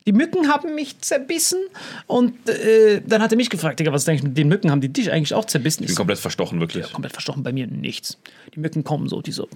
Die 0.08 0.14
Mücken 0.14 0.48
haben 0.48 0.74
mich 0.74 0.98
zerbissen. 1.00 1.58
Und 2.06 2.48
äh, 2.48 3.02
dann 3.06 3.20
hat 3.20 3.30
er 3.30 3.36
mich 3.36 3.50
gefragt, 3.50 3.78
Digga, 3.78 3.92
was 3.92 4.08
eigentlich 4.08 4.22
mit 4.22 4.38
den 4.38 4.48
Mücken? 4.48 4.70
Haben 4.70 4.80
die 4.80 4.88
dich 4.88 5.12
eigentlich 5.12 5.34
auch 5.34 5.44
zerbissen? 5.44 5.82
Ich 5.82 5.88
bin 5.88 5.96
komplett 5.96 6.18
verstochen, 6.18 6.60
wirklich. 6.60 6.86
so, 6.86 6.92
komplett 6.92 7.12
verstochen 7.12 7.42
bei 7.42 7.52
mir 7.52 7.66
nichts. 7.66 8.16
Die 8.54 8.58
Mücken 8.58 8.84
kommen 8.84 9.06
so, 9.10 9.20
die 9.20 9.32
so. 9.32 9.50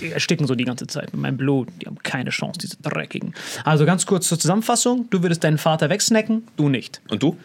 Die 0.00 0.10
ersticken 0.10 0.48
so 0.48 0.56
die 0.56 0.64
ganze 0.64 0.88
Zeit 0.88 1.12
mit 1.12 1.22
meinem 1.22 1.36
Blut. 1.36 1.68
Die 1.80 1.86
haben 1.86 1.96
keine 2.02 2.30
Chance, 2.30 2.58
diese 2.58 2.76
dreckigen. 2.78 3.34
Also 3.62 3.86
ganz 3.86 4.04
kurz 4.04 4.26
zur 4.26 4.36
Zusammenfassung: 4.36 5.08
Du 5.10 5.22
würdest 5.22 5.44
deinen 5.44 5.58
Vater 5.58 5.90
wegsnacken, 5.90 6.42
du 6.56 6.68
nicht. 6.68 7.00
Und 7.08 7.22
du? 7.22 7.36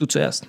Du 0.00 0.06
zuerst. 0.06 0.48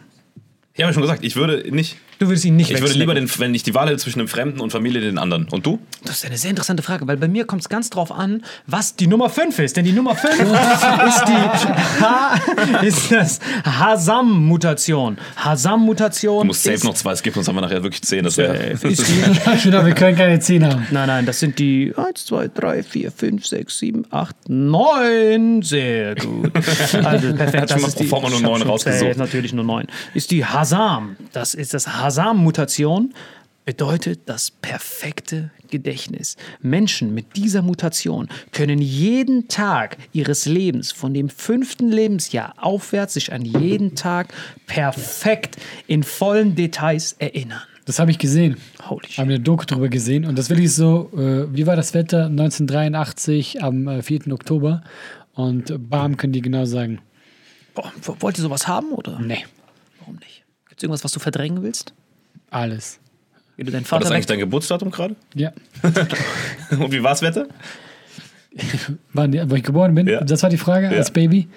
Ich 0.74 0.82
habe 0.82 0.90
ja 0.90 0.94
schon 0.94 1.04
gesagt, 1.04 1.24
ich 1.24 1.36
würde 1.36 1.72
nicht. 1.72 1.98
Du 2.20 2.28
würdest 2.28 2.46
ihn 2.46 2.56
nicht 2.56 2.72
Ich 2.72 2.82
würde 2.82 2.94
lieber, 2.96 3.14
den, 3.14 3.30
wenn 3.38 3.54
ich 3.54 3.64
die 3.64 3.76
Wahl 3.76 3.88
hätte 3.88 3.98
zwischen 3.98 4.20
einem 4.20 4.28
Fremden 4.28 4.60
und 4.60 4.72
Familie, 4.72 5.02
den 5.02 5.18
anderen. 5.18 5.48
Und 5.50 5.66
du? 5.66 5.80
Das 6.04 6.18
ist 6.18 6.26
eine 6.26 6.38
sehr 6.38 6.50
interessante 6.50 6.82
Frage, 6.82 7.08
weil 7.08 7.18
bei 7.18 7.28
mir 7.28 7.46
kommt 7.46 7.62
es 7.62 7.70
ganz 7.70 7.90
drauf 7.90 8.12
an, 8.12 8.44
was 8.66 8.96
die 8.96 9.08
Nummer 9.08 9.30
5 9.30 9.60
ist. 9.60 9.78
Denn 9.78 9.86
die 9.86 9.92
Nummer 9.92 10.16
5 10.16 10.34
ist 10.40 11.24
die 11.28 12.04
ha 12.04 12.36
ist 12.82 13.12
das 13.12 13.40
Hasam-Mutation. 13.66 15.18
Hasam-Mutation. 15.36 16.42
Du 16.42 16.48
musst 16.48 16.64
safe 16.64 16.86
noch 16.86 16.96
zwei 16.96 17.16
skippen, 17.16 17.44
sonst 17.44 17.50
haben 17.50 17.56
wir 17.56 17.62
nachher 17.62 17.84
wirklich 17.84 18.02
zehn. 18.02 18.24
Das 18.24 18.38
wäre. 18.38 18.76
Die, 18.84 18.96
Genau, 19.64 19.86
wir 19.86 19.94
können 19.94 20.18
keine 20.18 20.40
10 20.40 20.66
haben. 20.66 20.88
Nein, 20.92 21.08
nein, 21.08 21.26
das 21.26 21.40
sind 21.40 21.60
die 21.60 21.94
1, 21.96 22.26
2, 22.26 22.50
3, 22.50 22.84
4, 22.84 23.12
5, 23.12 23.46
6, 23.46 23.80
7, 23.80 24.06
8, 24.10 24.36
9. 24.50 25.62
Sehr 25.62 26.16
gut. 26.16 26.52
Also 27.04 27.34
perfekt. 27.34 27.70
schon 27.72 27.82
mal 27.82 27.92
pro 27.92 28.04
forma 28.04 28.30
nur 28.30 28.38
ich 28.38 28.44
hab 28.44 28.52
neun 28.52 28.62
schon 28.62 28.70
rausgesucht. 28.70 29.02
safe 29.02 29.20
Natürlich 29.20 29.54
nur 29.54 29.66
9. 29.66 29.88
Ist 30.14 30.32
die 30.32 30.46
Hasam. 30.46 31.18
Das 31.34 31.54
ist 31.54 31.74
das 31.74 31.88
Hasam-Mutation. 32.08 33.14
Bedeutet 33.66 34.22
das 34.28 34.50
perfekte 34.50 35.52
Gedächtnis. 35.70 36.38
Menschen 36.62 37.14
mit 37.14 37.36
dieser 37.36 37.62
Mutation 37.62 38.30
können 38.54 38.80
jeden 38.80 39.50
Tag 39.50 39.98
ihres 40.14 40.46
Lebens, 40.46 40.94
von 40.94 41.14
dem 41.14 41.28
fünften 41.28 41.90
Lebensjahr 41.90 42.54
aufwärts, 42.56 43.16
sich 43.16 43.34
an 43.34 43.44
jeden 43.44 43.96
Tag 43.96 44.34
perfekt 44.68 45.58
in 45.86 46.04
vollen 46.04 46.56
Details 46.56 47.12
erinnern. 47.20 47.60
Das 47.84 48.00
habe 48.00 48.10
ich 48.12 48.20
gesehen. 48.20 48.56
Holy 48.90 49.08
Haben 49.08 49.10
shit. 49.10 49.20
eine 49.20 49.40
Doku 49.42 49.66
drüber 49.66 49.90
gesehen. 49.90 50.24
Und 50.24 50.38
das 50.40 50.50
will 50.50 50.62
ich 50.62 50.74
so, 50.74 51.12
äh, 51.14 51.54
wie 51.54 51.68
war 51.68 51.76
das 51.76 51.94
Wetter 51.94 52.28
1983 52.28 53.62
am 53.62 53.90
äh, 53.90 54.02
4. 54.02 54.32
Oktober? 54.32 54.82
Und 55.34 55.90
bam, 55.90 56.16
können 56.16 56.32
die 56.32 56.42
genau 56.42 56.64
sagen. 56.64 57.00
Boah, 57.76 57.92
wollt 58.22 58.38
ihr 58.38 58.44
sowas 58.44 58.66
haben 58.66 58.94
oder? 58.94 59.20
Nee, 59.20 59.44
Warum 60.00 60.16
nicht? 60.20 60.46
Gibt 60.70 60.80
es 60.80 60.84
irgendwas, 60.84 61.04
was 61.04 61.12
du 61.12 61.20
verdrängen 61.20 61.64
willst? 61.64 61.94
Alles. 62.50 63.00
Wie 63.56 63.64
du 63.64 63.72
deinen 63.72 63.84
War 63.84 63.88
Vater 63.88 64.04
das 64.04 64.12
eigentlich 64.12 64.26
dein 64.28 64.40
Geburtsdatum 64.40 64.92
gerade? 64.92 65.16
Ja. 65.34 65.52
Und 66.72 66.92
wie 66.92 67.02
war's 67.02 67.22
Wetter? 67.22 67.48
Wann, 69.14 69.50
wo 69.50 69.56
ich 69.56 69.64
geboren 69.64 69.96
bin? 69.96 70.08
Ja. 70.08 70.22
Das 70.22 70.44
war 70.44 70.50
die 70.50 70.58
Frage 70.58 70.90
als 70.90 71.12
Baby. 71.12 71.48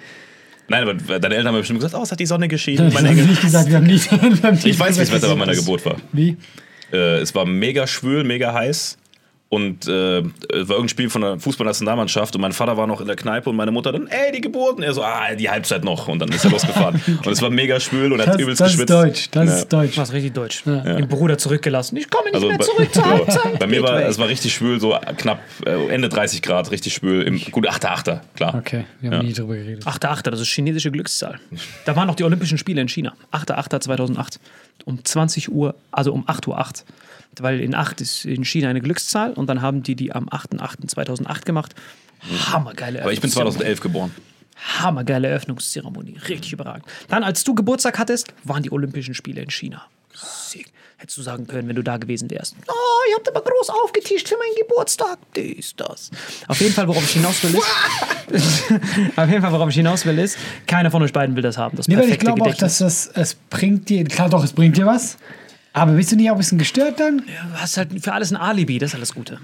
Nein, 0.67 0.83
aber 0.83 1.19
deine 1.19 1.35
Eltern 1.35 1.53
haben 1.53 1.59
bestimmt 1.59 1.79
gesagt, 1.79 1.95
oh, 1.95 2.03
es 2.03 2.11
hat 2.11 2.19
die 2.19 2.25
Sonne 2.25 2.47
geschienen. 2.47 2.85
Das 2.85 2.93
Meine 2.93 3.09
haben 3.09 3.27
nicht 3.27 3.41
gesagt, 3.41 3.69
wir 3.69 3.77
haben 3.77 3.85
nicht. 3.85 4.09
Wir 4.11 4.21
haben 4.21 4.53
nicht 4.53 4.65
Ich 4.65 4.79
weiß, 4.79 4.95
wie 4.95 5.01
das 5.01 5.11
Wetter 5.11 5.27
bei 5.27 5.35
meiner 5.35 5.55
Geburt 5.55 5.85
war. 5.85 5.97
Wie? 6.13 6.37
Äh, 6.91 7.19
es 7.19 7.35
war 7.35 7.45
mega 7.45 7.85
schwül, 7.87 8.23
mega 8.23 8.53
heiß. 8.53 8.97
Und 9.53 9.85
äh, 9.85 10.19
es 10.19 10.23
war 10.49 10.77
irgendein 10.77 10.87
Spiel 10.87 11.09
von 11.09 11.21
der 11.23 11.37
Fußballnationalmannschaft 11.37 12.33
und 12.35 12.41
mein 12.41 12.53
Vater 12.53 12.77
war 12.77 12.87
noch 12.87 13.01
in 13.01 13.07
der 13.07 13.17
Kneipe 13.17 13.49
und 13.49 13.57
meine 13.57 13.71
Mutter 13.71 13.91
dann, 13.91 14.07
ey, 14.07 14.31
die 14.31 14.39
Geburt. 14.39 14.77
Und 14.77 14.83
er 14.83 14.93
so, 14.93 15.03
ah, 15.03 15.35
die 15.35 15.49
Halbzeit 15.49 15.83
noch. 15.83 16.07
Und 16.07 16.19
dann 16.19 16.29
ist 16.29 16.45
er 16.45 16.51
losgefahren. 16.51 17.01
und 17.25 17.27
es 17.27 17.41
war 17.41 17.49
mega 17.49 17.77
schwül 17.81 18.13
und 18.13 18.21
er 18.21 18.27
hat 18.27 18.35
Das, 18.35 18.41
übelst 18.41 18.61
das 18.61 18.69
ist 18.73 18.79
geschwitzt. 18.79 18.93
Deutsch. 18.93 19.27
Das 19.31 19.49
Ja. 19.49 19.55
ist 19.57 19.73
Deutsch. 19.73 19.97
Was 19.97 20.13
richtig 20.13 20.33
deutsch. 20.33 20.63
Den 20.63 21.05
Bruder 21.09 21.37
zurückgelassen. 21.37 21.97
Ich 21.97 22.09
komme 22.09 22.27
nicht 22.31 22.35
Also 22.35 22.47
mehr 22.47 22.57
bei, 22.59 22.63
zurück 22.63 22.93
zur. 22.93 23.05
Halbzeit. 23.09 23.59
bei 23.59 23.67
mir 23.67 23.83
war 23.83 23.97
weg. 23.97 24.05
es 24.07 24.17
war 24.17 24.29
richtig 24.29 24.53
schwül, 24.53 24.79
so 24.79 24.97
knapp 25.17 25.39
äh, 25.65 25.87
Ende 25.89 26.07
30 26.07 26.41
Grad, 26.41 26.71
richtig 26.71 26.93
schwül. 26.93 27.23
Im, 27.23 27.37
gut, 27.51 27.67
8.8. 27.69 28.21
klar. 28.35 28.55
Okay, 28.55 28.85
wir 29.01 29.11
haben 29.11 29.17
Ja. 29.17 29.23
nie 29.23 29.33
drüber 29.33 29.55
geredet. 29.57 29.85
8.8., 29.85 30.29
das 30.31 30.39
ist 30.39 30.47
chinesische 30.47 30.91
Glückszahl. 30.91 31.41
Da 31.83 31.93
waren 31.97 32.07
noch 32.07 32.15
die 32.15 32.23
Olympischen 32.23 32.57
Spiele 32.57 32.79
in 32.79 32.87
China. 32.87 33.15
8.8.2008. 33.33 34.37
Um 34.85 35.03
20 35.03 35.51
Uhr, 35.51 35.75
also 35.91 36.13
um 36.13 36.25
8.08 36.25 36.47
Uhr. 36.47 36.55
Weil 37.39 37.61
in 37.61 37.75
8 37.75 38.01
ist 38.01 38.25
in 38.25 38.43
China 38.43 38.69
eine 38.69 38.81
Glückszahl 38.81 39.33
und 39.33 39.47
dann 39.47 39.61
haben 39.61 39.83
die 39.83 39.95
die 39.95 40.11
am 40.11 40.27
8.8.2008 40.27 41.45
gemacht. 41.45 41.75
Hammergeile 42.51 43.01
Aber 43.01 43.13
ich 43.13 43.21
bin 43.21 43.31
Eröffnungszeremonie. 43.31 43.55
2011 43.57 43.79
geboren. 43.81 44.11
Hammergeile 44.79 45.27
Eröffnungszeremonie. 45.29 46.17
Richtig 46.27 46.53
überragend. 46.53 46.85
Dann, 47.07 47.23
als 47.23 47.43
du 47.43 47.55
Geburtstag 47.55 47.97
hattest, 47.97 48.33
waren 48.43 48.63
die 48.63 48.71
Olympischen 48.71 49.13
Spiele 49.15 49.41
in 49.41 49.49
China. 49.49 49.85
Sick. 50.13 50.71
Hättest 50.97 51.17
du 51.17 51.23
sagen 51.23 51.47
können, 51.47 51.67
wenn 51.67 51.75
du 51.75 51.81
da 51.81 51.97
gewesen 51.97 52.29
wärst. 52.29 52.55
Oh, 52.67 52.73
ihr 53.09 53.15
habt 53.15 53.27
aber 53.27 53.41
groß 53.41 53.71
aufgetischt 53.71 54.29
für 54.29 54.37
meinen 54.37 54.53
Geburtstag. 54.59 55.17
Dies, 55.35 55.73
das. 55.75 56.11
Auf 56.47 56.61
jeden 56.61 56.75
Fall, 56.75 56.87
worauf 56.87 57.03
ich 57.03 57.13
hinaus 57.13 57.41
will, 57.41 57.55
ist. 58.29 58.71
auf 59.15 59.27
jeden 59.27 59.41
Fall, 59.41 59.51
worauf 59.51 59.69
ich 59.69 59.75
hinaus 59.75 60.05
will, 60.05 60.19
ist, 60.19 60.37
keiner 60.67 60.91
von 60.91 61.01
euch 61.01 61.11
beiden 61.11 61.35
will 61.35 61.41
das 61.41 61.57
haben. 61.57 61.75
Das 61.75 61.87
Nee, 61.87 61.95
weil 61.95 62.03
ich 62.03 62.09
perfekte 62.09 62.35
glaube 62.35 62.51
auch, 62.51 62.55
dass 62.55 62.77
das, 62.77 63.07
es 63.15 63.33
bringt 63.33 63.89
dir, 63.89 64.03
klar 64.03 64.29
doch, 64.29 64.43
es 64.43 64.53
bringt 64.53 64.77
dir 64.77 64.85
was, 64.85 65.17
aber 65.73 65.93
bist 65.93 66.11
du 66.11 66.15
nicht 66.15 66.29
auch 66.29 66.35
ein 66.35 66.39
bisschen 66.39 66.57
gestört 66.57 66.99
dann? 66.99 67.17
Du 67.19 67.59
hast 67.59 67.77
halt 67.77 67.89
für 68.03 68.13
alles 68.13 68.31
ein 68.31 68.37
Alibi, 68.37 68.79
das 68.79 68.91
ist 68.91 68.95
alles 68.95 69.13
Gute. 69.13 69.39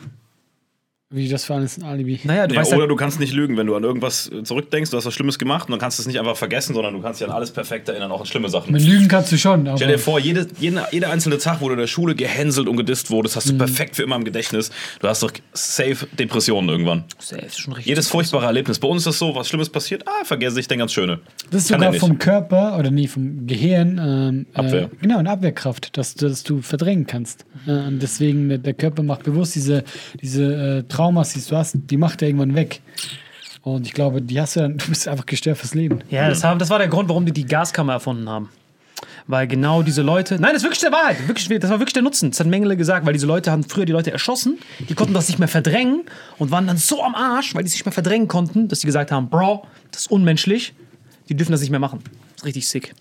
Wie 1.09 1.29
das 1.29 1.45
für 1.45 1.53
alles 1.53 1.77
ein 1.77 1.83
Alibi? 1.85 2.19
Naja, 2.25 2.47
du 2.47 2.55
Ja, 2.55 2.59
weißt 2.59 2.73
oder 2.73 2.81
halt, 2.81 2.91
du 2.91 2.97
kannst 2.97 3.17
nicht 3.21 3.31
lügen, 3.31 3.55
wenn 3.55 3.65
du 3.65 3.77
an 3.77 3.83
irgendwas 3.85 4.29
äh, 4.29 4.43
zurückdenkst, 4.43 4.91
du 4.91 4.97
hast 4.97 5.05
was 5.05 5.13
Schlimmes 5.13 5.39
gemacht 5.39 5.69
und 5.69 5.71
dann 5.71 5.79
kannst 5.79 5.97
du 5.99 6.01
es 6.03 6.07
nicht 6.07 6.19
einfach 6.19 6.35
vergessen, 6.35 6.73
sondern 6.73 6.95
du 6.95 7.01
kannst 7.01 7.21
dich 7.21 7.27
an 7.29 7.33
alles 7.33 7.49
perfekt 7.51 7.87
erinnern, 7.87 8.11
auch 8.11 8.19
an 8.19 8.25
schlimme 8.25 8.49
Sachen. 8.49 8.73
Mit 8.73 8.81
Lügen 8.83 9.07
kannst 9.07 9.31
du 9.31 9.37
schon, 9.37 9.65
aber 9.69 9.77
Stell 9.77 9.87
dir 9.87 9.99
vor, 9.99 10.19
jede, 10.19 10.47
jede, 10.59 10.85
jeder 10.91 11.09
einzelne 11.09 11.37
Tag, 11.37 11.61
wo 11.61 11.67
du 11.69 11.75
in 11.75 11.79
der 11.79 11.87
Schule 11.87 12.13
gehänselt 12.13 12.67
und 12.67 12.75
gedisst 12.75 13.09
wurdest, 13.09 13.37
hast 13.37 13.47
du 13.47 13.57
perfekt 13.57 13.95
für 13.95 14.03
immer 14.03 14.17
im 14.17 14.25
Gedächtnis. 14.25 14.69
Du 14.99 15.07
hast 15.07 15.23
doch 15.23 15.31
safe 15.53 16.07
Depressionen 16.19 16.67
irgendwann. 16.69 17.05
ist 17.19 17.57
schon 17.57 17.71
richtig. 17.71 17.85
Jedes 17.89 18.09
furchtbare 18.09 18.45
Erlebnis. 18.45 18.77
Bei 18.77 18.89
uns 18.89 19.03
ist 19.03 19.07
das 19.07 19.19
so, 19.19 19.33
was 19.33 19.47
Schlimmes 19.47 19.69
passiert, 19.69 20.05
ah, 20.05 20.25
vergesse 20.25 20.59
ich 20.59 20.67
dann 20.67 20.79
ganz 20.79 20.91
Schöne. 20.91 21.21
Das 21.49 21.63
ist 21.63 21.69
Kann 21.69 21.81
sogar 21.81 21.93
vom 21.93 22.19
Körper 22.19 22.77
oder 22.77 22.91
nee, 22.91 23.07
vom 23.07 23.47
Gehirn 23.47 23.99
ähm, 24.03 24.45
Abwehr. 24.53 24.83
Äh, 24.83 24.89
genau, 25.01 25.19
eine 25.19 25.29
Abwehrkraft, 25.29 25.97
dass, 25.97 26.15
dass 26.15 26.43
du 26.43 26.62
verdrängen 26.62 27.07
kannst. 27.07 27.45
Äh, 27.65 27.71
und 27.71 28.01
deswegen, 28.01 28.49
der, 28.49 28.57
der 28.57 28.73
Körper 28.73 29.03
macht 29.03 29.23
bewusst 29.23 29.55
diese, 29.55 29.83
diese 30.21 30.79
äh, 30.79 30.83
Traumas, 30.83 31.33
die 31.33 31.41
du 31.41 31.55
hast, 31.55 31.77
die 31.89 31.97
macht 31.97 32.21
er 32.21 32.27
irgendwann 32.27 32.55
weg. 32.55 32.81
Und 33.63 33.86
ich 33.86 33.93
glaube, 33.93 34.21
die 34.21 34.39
hast 34.39 34.55
du 34.55 34.62
dann, 34.62 34.77
du 34.77 34.88
bist 34.88 35.07
einfach 35.07 35.25
gestört 35.25 35.57
fürs 35.57 35.73
Leben. 35.73 35.99
Ja, 36.10 36.29
das, 36.29 36.43
haben, 36.43 36.60
das 36.60 36.69
war 36.69 36.79
der 36.79 36.88
Grund, 36.88 37.10
warum 37.10 37.25
die 37.25 37.33
die 37.33 37.45
Gaskammer 37.45 37.93
erfunden 37.93 38.29
haben. 38.29 38.49
Weil 39.27 39.45
genau 39.45 39.83
diese 39.83 40.01
Leute. 40.01 40.36
Nein, 40.36 40.53
das 40.53 40.57
ist 40.57 40.63
wirklich 40.63 40.79
der 40.79 40.91
Wahrheit. 40.91 41.27
Wirklich, 41.27 41.47
das 41.60 41.69
war 41.69 41.79
wirklich 41.79 41.93
der 41.93 42.01
Nutzen. 42.01 42.31
Das 42.31 42.39
hat 42.39 42.47
Mengele 42.47 42.77
gesagt, 42.77 43.05
weil 43.05 43.13
diese 43.13 43.27
Leute 43.27 43.51
haben 43.51 43.63
früher 43.63 43.86
die 43.86 43.91
Leute 43.91 44.12
erschossen, 44.12 44.57
die 44.89 44.95
konnten 44.95 45.13
das 45.13 45.27
nicht 45.27 45.38
mehr 45.38 45.49
verdrängen 45.49 46.03
und 46.38 46.49
waren 46.49 46.65
dann 46.65 46.77
so 46.77 47.03
am 47.03 47.13
Arsch, 47.13 47.53
weil 47.53 47.63
die 47.63 47.69
sich 47.69 47.79
nicht 47.79 47.86
mehr 47.86 47.93
verdrängen 47.93 48.27
konnten, 48.27 48.69
dass 48.69 48.79
sie 48.79 48.88
gesagt 48.88 49.12
haben: 49.12 49.29
Bro, 49.29 49.65
das 49.91 50.01
ist 50.01 50.12
unmenschlich. 50.12 50.73
Die 51.29 51.35
dürfen 51.35 51.51
das 51.51 51.61
nicht 51.61 51.71
mehr 51.71 51.79
machen. 51.79 51.99
Das 52.03 52.37
ist 52.37 52.45
richtig 52.45 52.67
sick. 52.67 52.93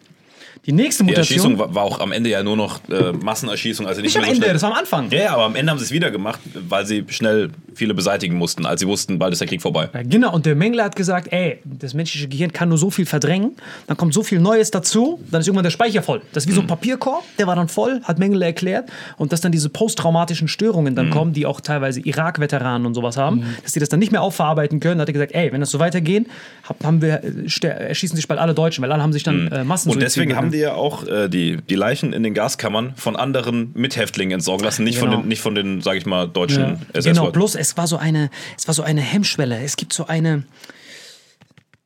Die 0.66 0.72
nächste 0.72 1.04
Die 1.04 1.10
Mutation. 1.10 1.52
Erschießung 1.52 1.74
war, 1.74 1.82
auch 1.82 2.00
am 2.00 2.10
Ende 2.10 2.28
ja 2.28 2.42
nur 2.42 2.56
noch 2.56 2.80
äh, 2.88 3.12
Massenerschießung. 3.12 3.86
Also 3.86 4.00
nicht, 4.00 4.16
nicht 4.16 4.18
am 4.18 4.24
so 4.24 4.42
Ende, 4.42 4.52
das 4.52 4.62
war 4.62 4.72
am 4.72 4.78
Anfang. 4.78 5.10
Ja, 5.10 5.18
ja, 5.20 5.34
aber 5.34 5.44
am 5.44 5.54
Ende 5.54 5.70
haben 5.70 5.78
sie 5.78 5.84
es 5.84 5.92
wieder 5.92 6.10
gemacht, 6.10 6.40
weil 6.68 6.84
sie 6.84 7.04
schnell 7.08 7.50
viele 7.74 7.94
beseitigen 7.94 8.36
mussten, 8.36 8.66
als 8.66 8.80
sie 8.80 8.88
wussten, 8.88 9.18
bald 9.18 9.32
ist 9.32 9.38
der 9.38 9.46
Krieg 9.46 9.62
vorbei. 9.62 9.88
Ja, 9.94 10.02
genau, 10.02 10.34
und 10.34 10.44
der 10.44 10.56
Mengele 10.56 10.82
hat 10.82 10.96
gesagt, 10.96 11.32
ey, 11.32 11.60
das 11.64 11.94
menschliche 11.94 12.26
Gehirn 12.26 12.52
kann 12.52 12.68
nur 12.68 12.78
so 12.78 12.90
viel 12.90 13.06
verdrängen, 13.06 13.52
dann 13.86 13.96
kommt 13.96 14.12
so 14.12 14.24
viel 14.24 14.40
Neues 14.40 14.70
dazu, 14.72 15.20
dann 15.30 15.40
ist 15.40 15.46
irgendwann 15.46 15.64
der 15.64 15.70
Speicher 15.70 16.02
voll. 16.02 16.22
Das 16.32 16.44
ist 16.44 16.50
wie 16.50 16.54
so 16.54 16.62
ein 16.62 16.66
Papierkorb, 16.66 17.22
der 17.38 17.46
war 17.46 17.54
dann 17.54 17.68
voll, 17.68 18.00
hat 18.02 18.18
Mengele 18.18 18.44
erklärt. 18.44 18.88
Und 19.18 19.32
dass 19.32 19.40
dann 19.40 19.52
diese 19.52 19.68
posttraumatischen 19.68 20.48
Störungen 20.48 20.96
dann 20.96 21.10
kommen, 21.10 21.32
die 21.32 21.46
auch 21.46 21.60
teilweise 21.60 22.00
Irak-Veteranen 22.00 22.86
und 22.86 22.94
sowas 22.94 23.16
haben, 23.16 23.44
dass 23.62 23.72
die 23.72 23.80
das 23.80 23.88
dann 23.88 24.00
nicht 24.00 24.10
mehr 24.10 24.22
aufverarbeiten 24.22 24.80
können, 24.80 25.00
hat 25.00 25.08
er 25.08 25.12
gesagt, 25.12 25.32
ey, 25.32 25.52
wenn 25.52 25.60
das 25.60 25.70
so 25.70 25.78
weitergeht, 25.78 26.26
hab, 26.68 26.82
haben 26.82 27.02
wir, 27.02 27.22
äh, 27.22 27.66
erschießen 27.66 28.16
sich 28.16 28.26
bald 28.26 28.40
alle 28.40 28.54
Deutschen, 28.54 28.82
weil 28.82 28.90
alle 28.90 29.02
haben 29.02 29.12
sich 29.12 29.22
dann 29.22 29.48
äh, 29.48 29.64
Massen 29.64 29.92
Und 29.92 30.00
deswegen 30.00 30.34
haben 30.34 30.50
die 30.50 30.55
ja 30.58 30.74
auch 30.74 31.06
äh, 31.06 31.28
die, 31.28 31.58
die 31.58 31.74
Leichen 31.74 32.12
in 32.12 32.22
den 32.22 32.34
Gaskammern 32.34 32.94
von 32.96 33.16
anderen 33.16 33.70
Mithäftlingen 33.74 34.34
entsorgen 34.34 34.64
lassen, 34.64 34.84
nicht, 34.84 34.98
von 34.98 35.10
Genau. 35.10 35.22
den, 35.22 35.28
nicht 35.28 35.40
von 35.40 35.54
den, 35.54 35.80
sag 35.82 35.96
ich 35.96 36.06
mal, 36.06 36.26
deutschen 36.28 36.62
Ja. 36.62 36.72
SS-Leuten. 36.92 37.04
Genau, 37.04 37.30
bloß 37.30 37.54
es 37.54 37.76
war 37.76 37.86
so 37.86 37.96
eine, 37.96 38.30
es 38.58 38.66
war 38.68 38.74
so 38.74 38.82
eine 38.82 39.00
Hemmschwelle. 39.00 39.60
Es 39.62 39.76
gibt 39.76 39.92
so 39.92 40.06
eine, 40.06 40.44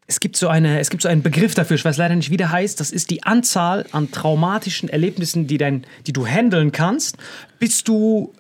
es 0.07 0.19
gibt 0.21 0.37
so 0.37 0.49
eine, 0.49 0.81
es 0.81 0.91
gibt 0.91 1.03
so 1.03 1.09
einen 1.09 1.23
Begriff 1.23 1.55
dafür, 1.55 1.77
ich 1.77 1.85
weiß 1.85 1.97
leider 1.97 2.17
nicht, 2.17 2.31
wie 2.31 2.37
der 2.37 2.51
heißt. 2.51 2.81
Das 2.81 2.91
ist 2.91 3.11
die 3.11 3.23
Anzahl 3.23 3.87
an 3.93 4.11
traumatischen 4.11 4.89
Erlebnissen, 4.89 5.47
die 5.47 5.57
dein, 5.59 5.85
die 6.07 6.13
du 6.13 6.27
handeln 6.27 6.73
kannst, 6.73 7.17
bis 7.61 7.85
du 7.85 8.33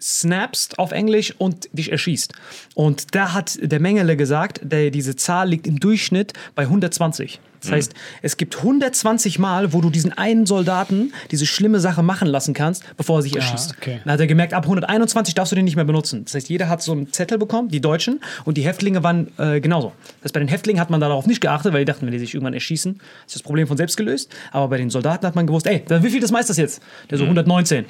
snappst 0.00 0.78
auf 0.78 0.92
Englisch 0.92 1.34
und 1.38 1.68
dich 1.72 1.90
erschießt. 1.90 2.32
Und 2.74 3.14
da 3.16 3.32
hat 3.32 3.58
der 3.60 3.80
Mengele 3.80 4.16
gesagt, 4.16 4.60
der, 4.62 4.90
diese 4.90 5.16
Zahl 5.16 5.48
liegt 5.48 5.66
im 5.66 5.80
Durchschnitt 5.80 6.32
bei 6.54 6.62
120. 6.62 7.40
Das 7.60 7.70
heißt, 7.70 7.94
es 8.22 8.36
gibt 8.36 8.56
120 8.58 9.38
Mal, 9.38 9.72
wo 9.72 9.80
du 9.80 9.90
diesen 9.90 10.12
einen 10.12 10.46
Soldaten 10.46 11.12
diese 11.30 11.46
schlimme 11.46 11.80
Sache 11.80 12.02
machen 12.02 12.28
lassen 12.28 12.54
kannst, 12.54 12.84
bevor 12.96 13.18
er 13.18 13.22
sich 13.22 13.36
erschießt. 13.36 13.74
okay. 13.76 14.00
Dann 14.04 14.12
hat 14.12 14.20
er 14.20 14.26
gemerkt, 14.26 14.54
ab 14.54 14.64
121 14.64 15.34
darfst 15.34 15.52
du 15.52 15.56
den 15.56 15.64
nicht 15.64 15.76
mehr 15.76 15.84
benutzen. 15.84 16.24
Das 16.24 16.34
heißt, 16.34 16.48
jeder 16.48 16.68
hat 16.68 16.82
so 16.82 16.92
einen 16.92 17.12
Zettel 17.12 17.38
bekommen, 17.38 17.68
die 17.68 17.80
Deutschen, 17.80 18.20
und 18.44 18.56
die 18.56 18.62
Häftlinge 18.62 19.02
waren 19.02 19.28
äh, 19.38 19.60
genauso. 19.60 19.92
Das 20.20 20.26
heißt, 20.26 20.34
bei 20.34 20.40
den 20.40 20.48
Häftlingen 20.48 20.80
hat 20.80 20.90
man 20.90 21.00
darauf 21.00 21.26
nicht 21.26 21.40
geachtet, 21.40 21.72
weil 21.72 21.80
die 21.80 21.84
dachten, 21.86 22.06
wenn 22.06 22.12
die 22.12 22.18
sich 22.18 22.34
irgendwann 22.34 22.54
erschießen, 22.54 23.00
ist 23.26 23.34
das 23.34 23.42
Problem 23.42 23.66
von 23.66 23.76
selbst 23.76 23.96
gelöst. 23.96 24.32
Aber 24.52 24.68
bei 24.68 24.78
den 24.78 24.90
Soldaten 24.90 25.26
hat 25.26 25.34
man 25.34 25.46
gewusst, 25.46 25.66
ey, 25.66 25.82
wie 25.88 26.10
viel 26.10 26.20
das 26.20 26.30
meist 26.30 26.50
das 26.50 26.56
jetzt? 26.56 26.82
Der 27.10 27.18
so 27.18 27.24
119. 27.24 27.86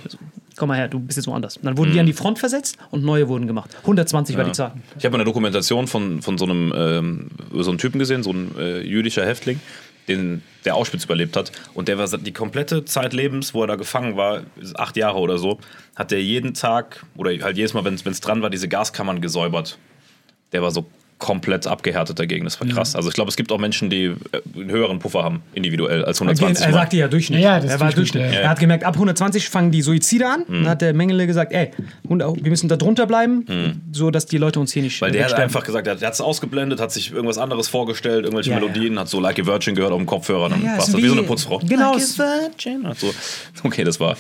Komm 0.59 0.69
mal 0.69 0.77
her, 0.77 0.89
du 0.89 0.99
bist 0.99 1.17
jetzt 1.17 1.27
woanders. 1.27 1.57
Und 1.57 1.65
dann 1.65 1.79
wurden 1.79 1.93
die 1.93 2.01
an 2.01 2.07
die 2.07 2.13
Front 2.13 2.39
versetzt 2.39 2.77
und 2.91 3.05
neue 3.05 3.29
wurden 3.29 3.47
gemacht. 3.47 3.71
120 3.83 4.37
war 4.37 4.45
die 4.45 4.53
Zahl. 4.53 4.73
Ich 4.99 5.05
habe 5.05 5.15
eine 5.15 5.25
Dokumentation 5.25 5.87
von, 5.87 6.21
von 6.21 6.37
so 6.37 6.45
einem 6.45 6.73
ähm, 6.77 7.31
so 7.53 7.71
einem 7.71 7.79
Typen 7.79 7.99
gesehen, 7.99 8.23
so 8.23 8.33
ein 8.33 8.57
äh, 8.59 8.81
jüdischer 8.81 9.25
Häftling, 9.25 9.61
den, 10.09 10.43
der 10.65 10.75
Auschwitz 10.75 11.05
überlebt 11.05 11.37
hat. 11.37 11.53
Und 11.75 11.89
der 11.89 11.99
war 11.99 12.07
die 12.07 12.33
komplette 12.33 12.85
Zeit 12.85 13.13
Lebens, 13.13 13.55
wo 13.55 13.63
er 13.63 13.69
da 13.69 13.77
gefangen 13.77 14.17
war, 14.17 14.43
acht 14.75 14.97
Jahre 14.97 15.19
oder 15.19 15.39
so, 15.39 15.59
hat 15.95 16.11
der 16.11 16.23
jeden 16.23 16.55
Tag 16.55 17.05
oder 17.17 17.31
halt 17.43 17.57
jedes 17.57 17.75
Mal, 17.75 17.85
wenn 17.85 17.95
es 17.95 18.21
dran 18.21 18.43
war, 18.43 18.51
diese 18.51 18.69
Gaskammern 18.69 19.21
gesäubert. 19.21 19.79
Der 20.53 20.63
war 20.63 20.71
so 20.71 20.87
komplett 21.19 21.67
abgehärtet 21.67 22.19
dagegen. 22.19 22.45
Das 22.45 22.61
war 22.61 22.69
krass. 22.69 22.95
Also 22.95 23.09
ich 23.09 23.15
glaube, 23.15 23.29
es 23.29 23.37
gibt 23.37 23.51
auch 23.51 23.59
Menschen, 23.59 23.91
die 23.91 24.05
äh, 24.05 24.15
einen 24.55 24.71
höheren 24.71 25.01
Puffer 25.01 25.25
haben, 25.25 25.43
individuell, 25.53 26.05
als 26.05 26.21
120 26.21 26.65
er 26.65 26.71
Mal. 26.71 26.79
sagte 26.79 26.97
ja 26.97 27.09
Durchschnitt. 27.09 27.41
Ja, 27.41 27.57
ja, 27.57 27.61
das 27.61 27.73
er 27.73 27.81
war 27.81 27.91
Durchschnitt, 27.93 28.23
Durchschnitt. 28.23 28.35
ja. 28.35 28.41
Er 28.45 28.51
hat 28.51 28.61
gemerkt, 28.61 28.85
ab 28.85 28.95
120 28.95 29.49
fangen 29.49 29.71
die 29.73 29.83
Suizide 29.83 30.27
an. 30.29 30.41
Mhm. 30.47 30.53
Dann 30.55 30.69
hat 30.69 30.81
der 30.83 30.95
Mengele 30.95 31.27
gesagt, 31.27 31.53
ey, 31.53 31.71
hund- 32.09 32.23
wir 32.23 32.51
müssen 32.51 32.69
da 32.69 32.77
drunter 32.77 33.07
bleiben, 33.07 33.45
so 33.93 34.11
dass 34.13 34.27
die 34.27 34.39
Leute 34.39 34.61
uns 34.61 34.73
hier 34.73 34.83
nicht 34.83 35.01
Weil 35.01 35.11
der 35.13 35.25
hat 35.25 35.35
einfach 35.35 35.65
gesagt, 35.65 35.87
der 35.87 35.95
hat 36.01 36.15
es 36.15 36.21
ausgeblendet, 36.21 36.81
hat 36.81 36.93
sich 36.93 37.11
irgendwas 37.13 37.39
anderes 37.39 37.67
vorgestellt, 37.69 38.25
irgendwelche 38.25 38.51
Ja, 38.51 38.57
ja. 38.57 38.63
Melodien, 38.63 38.99
hat 38.99 39.09
so 39.09 39.19
Like 39.21 39.41
a 39.41 39.47
Virgin 39.47 39.75
gehört 39.75 39.93
auf 39.93 39.99
dem 39.99 40.07
Kopfhörer, 40.07 40.49
dann 40.49 40.63
Ja, 40.65 40.73
war 40.73 40.79
es 40.79 40.97
wie, 40.97 41.03
wie- 41.03 41.09
so 41.09 41.15
eine 41.15 41.23
Putzfrau. 41.25 41.59
Genau. 41.59 41.95
Like 41.95 42.03
a 42.03 42.19
Virgin. 42.19 42.87
Hat 42.87 42.99
So. 42.99 43.13
Okay, 43.65 43.83
das 43.85 43.99
war. 43.99 44.17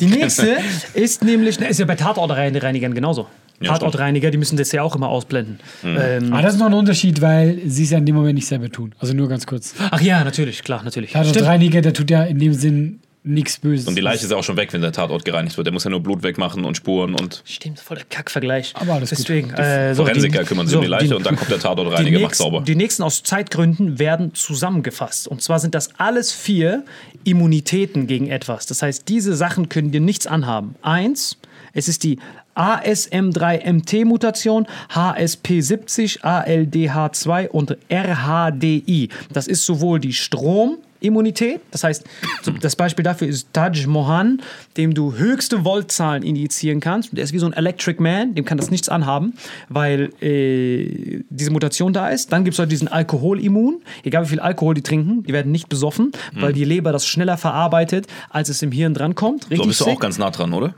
Die 0.00 0.06
nächste 0.06 0.56
ist 0.94 1.22
nämlich, 1.22 1.60
na, 1.60 1.66
ist 1.66 1.78
ja 1.78 1.84
bei 1.86 1.94
Tatortreinigern 1.96 2.94
genauso. 2.94 3.26
Ja, 3.60 3.72
Tatortreiniger, 3.72 4.30
die 4.30 4.38
müssen 4.38 4.56
das 4.56 4.70
ja 4.72 4.82
auch 4.82 4.94
immer 4.96 5.08
ausblenden. 5.08 5.58
Ähm, 5.84 6.32
Aber 6.32 6.42
das 6.42 6.54
ist 6.54 6.60
noch 6.60 6.66
ein 6.66 6.74
Unterschied, 6.74 7.20
weil 7.22 7.60
sie 7.66 7.84
es 7.84 7.90
ja 7.90 7.98
in 7.98 8.06
dem 8.06 8.14
Moment 8.14 8.34
nicht 8.34 8.46
selber 8.46 8.70
tun. 8.70 8.94
Also 8.98 9.14
nur 9.14 9.28
ganz 9.28 9.46
kurz. 9.46 9.74
ach 9.90 10.00
ja, 10.00 10.22
natürlich, 10.24 10.62
klar, 10.62 10.82
natürlich. 10.82 11.12
Ja, 11.14 11.22
der 11.24 11.92
tut 11.94 12.10
ja 12.10 12.24
in 12.24 12.38
dem 12.38 12.52
Sinn 12.54 13.00
nichts 13.28 13.58
Böses. 13.58 13.88
Und 13.88 13.96
die 13.96 14.02
Leiche 14.02 14.24
ist 14.24 14.30
ja 14.30 14.36
auch 14.36 14.44
schon 14.44 14.56
weg, 14.56 14.72
wenn 14.72 14.82
der 14.82 14.92
Tatort 14.92 15.24
gereinigt 15.24 15.56
wird. 15.56 15.66
Der 15.66 15.72
muss 15.72 15.82
ja 15.82 15.90
nur 15.90 16.00
Blut 16.00 16.22
wegmachen 16.22 16.64
und 16.64 16.76
Spuren 16.76 17.12
und 17.14 17.42
Stimmt, 17.44 17.80
voll 17.80 17.96
der 17.96 18.06
Kackvergleich. 18.06 18.72
Aber 18.76 18.92
alles 18.92 19.10
gut. 19.10 19.18
Deswegen, 19.18 19.50
äh, 19.54 19.94
so, 19.96 20.04
Forensiker 20.04 20.40
die- 20.40 20.44
kümmern 20.46 20.66
sich 20.66 20.72
so, 20.74 20.78
um 20.78 20.84
die 20.84 20.88
Leiche 20.90 21.08
die- 21.08 21.14
und 21.14 21.26
dann 21.26 21.34
kommt 21.34 21.50
der 21.50 21.58
Tatortreiniger, 21.58 22.20
macht 22.20 22.36
sauber. 22.36 22.60
die 22.60 22.76
nächsten 22.76 23.02
aus 23.02 23.24
Zeitgründen 23.24 23.98
werden 23.98 24.32
zusammengefasst. 24.34 25.26
Und 25.26 25.42
zwar 25.42 25.58
sind 25.58 25.74
das 25.74 25.90
alles 25.98 26.30
vier 26.32 26.84
Immunitäten 27.24 28.06
gegen 28.06 28.28
etwas. 28.28 28.66
Das 28.66 28.82
heißt, 28.82 29.08
diese 29.08 29.34
Sachen 29.34 29.68
können 29.68 29.90
dir 29.90 30.00
nichts 30.00 30.28
anhaben. 30.28 30.76
Eins, 30.82 31.36
es 31.72 31.88
ist 31.88 32.04
die 32.04 32.18
ASM3MT-Mutation, 32.56 34.66
HSP70, 34.92 36.20
ALDH2 36.22 37.48
und 37.48 37.76
RHDI. 37.90 39.08
Das 39.32 39.46
ist 39.46 39.64
sowohl 39.64 40.00
die 40.00 40.12
Strom- 40.12 40.78
Immunität. 41.00 41.60
Das 41.70 41.84
heißt, 41.84 42.04
das 42.60 42.76
Beispiel 42.76 43.02
dafür 43.02 43.28
ist 43.28 43.48
Taj 43.52 43.86
Mohan, 43.86 44.40
dem 44.76 44.94
du 44.94 45.14
höchste 45.14 45.64
Voltzahlen 45.64 46.22
injizieren 46.22 46.80
kannst. 46.80 47.16
Der 47.16 47.24
ist 47.24 47.32
wie 47.32 47.38
so 47.38 47.46
ein 47.46 47.52
Electric 47.52 48.02
Man, 48.02 48.34
dem 48.34 48.44
kann 48.44 48.58
das 48.58 48.70
nichts 48.70 48.88
anhaben, 48.88 49.34
weil 49.68 50.10
äh, 50.22 51.22
diese 51.28 51.50
Mutation 51.50 51.92
da 51.92 52.08
ist. 52.08 52.32
Dann 52.32 52.44
gibt 52.44 52.54
es 52.54 52.58
halt 52.58 52.72
diesen 52.72 52.88
Alkoholimmun. 52.88 53.82
Egal 54.04 54.24
wie 54.24 54.28
viel 54.28 54.40
Alkohol 54.40 54.74
die 54.74 54.82
trinken, 54.82 55.22
die 55.24 55.32
werden 55.32 55.52
nicht 55.52 55.68
besoffen, 55.68 56.12
weil 56.34 56.52
die 56.52 56.64
Leber 56.64 56.92
das 56.92 57.06
schneller 57.06 57.36
verarbeitet, 57.36 58.06
als 58.30 58.48
es 58.48 58.62
im 58.62 58.72
Hirn 58.72 58.94
drankommt. 58.94 59.44
Richtig 59.50 59.58
So 59.58 59.66
bist 59.68 59.80
du 59.82 59.86
auch 59.86 60.00
ganz 60.00 60.18
nah 60.18 60.30
dran, 60.30 60.52
oder? 60.52 60.74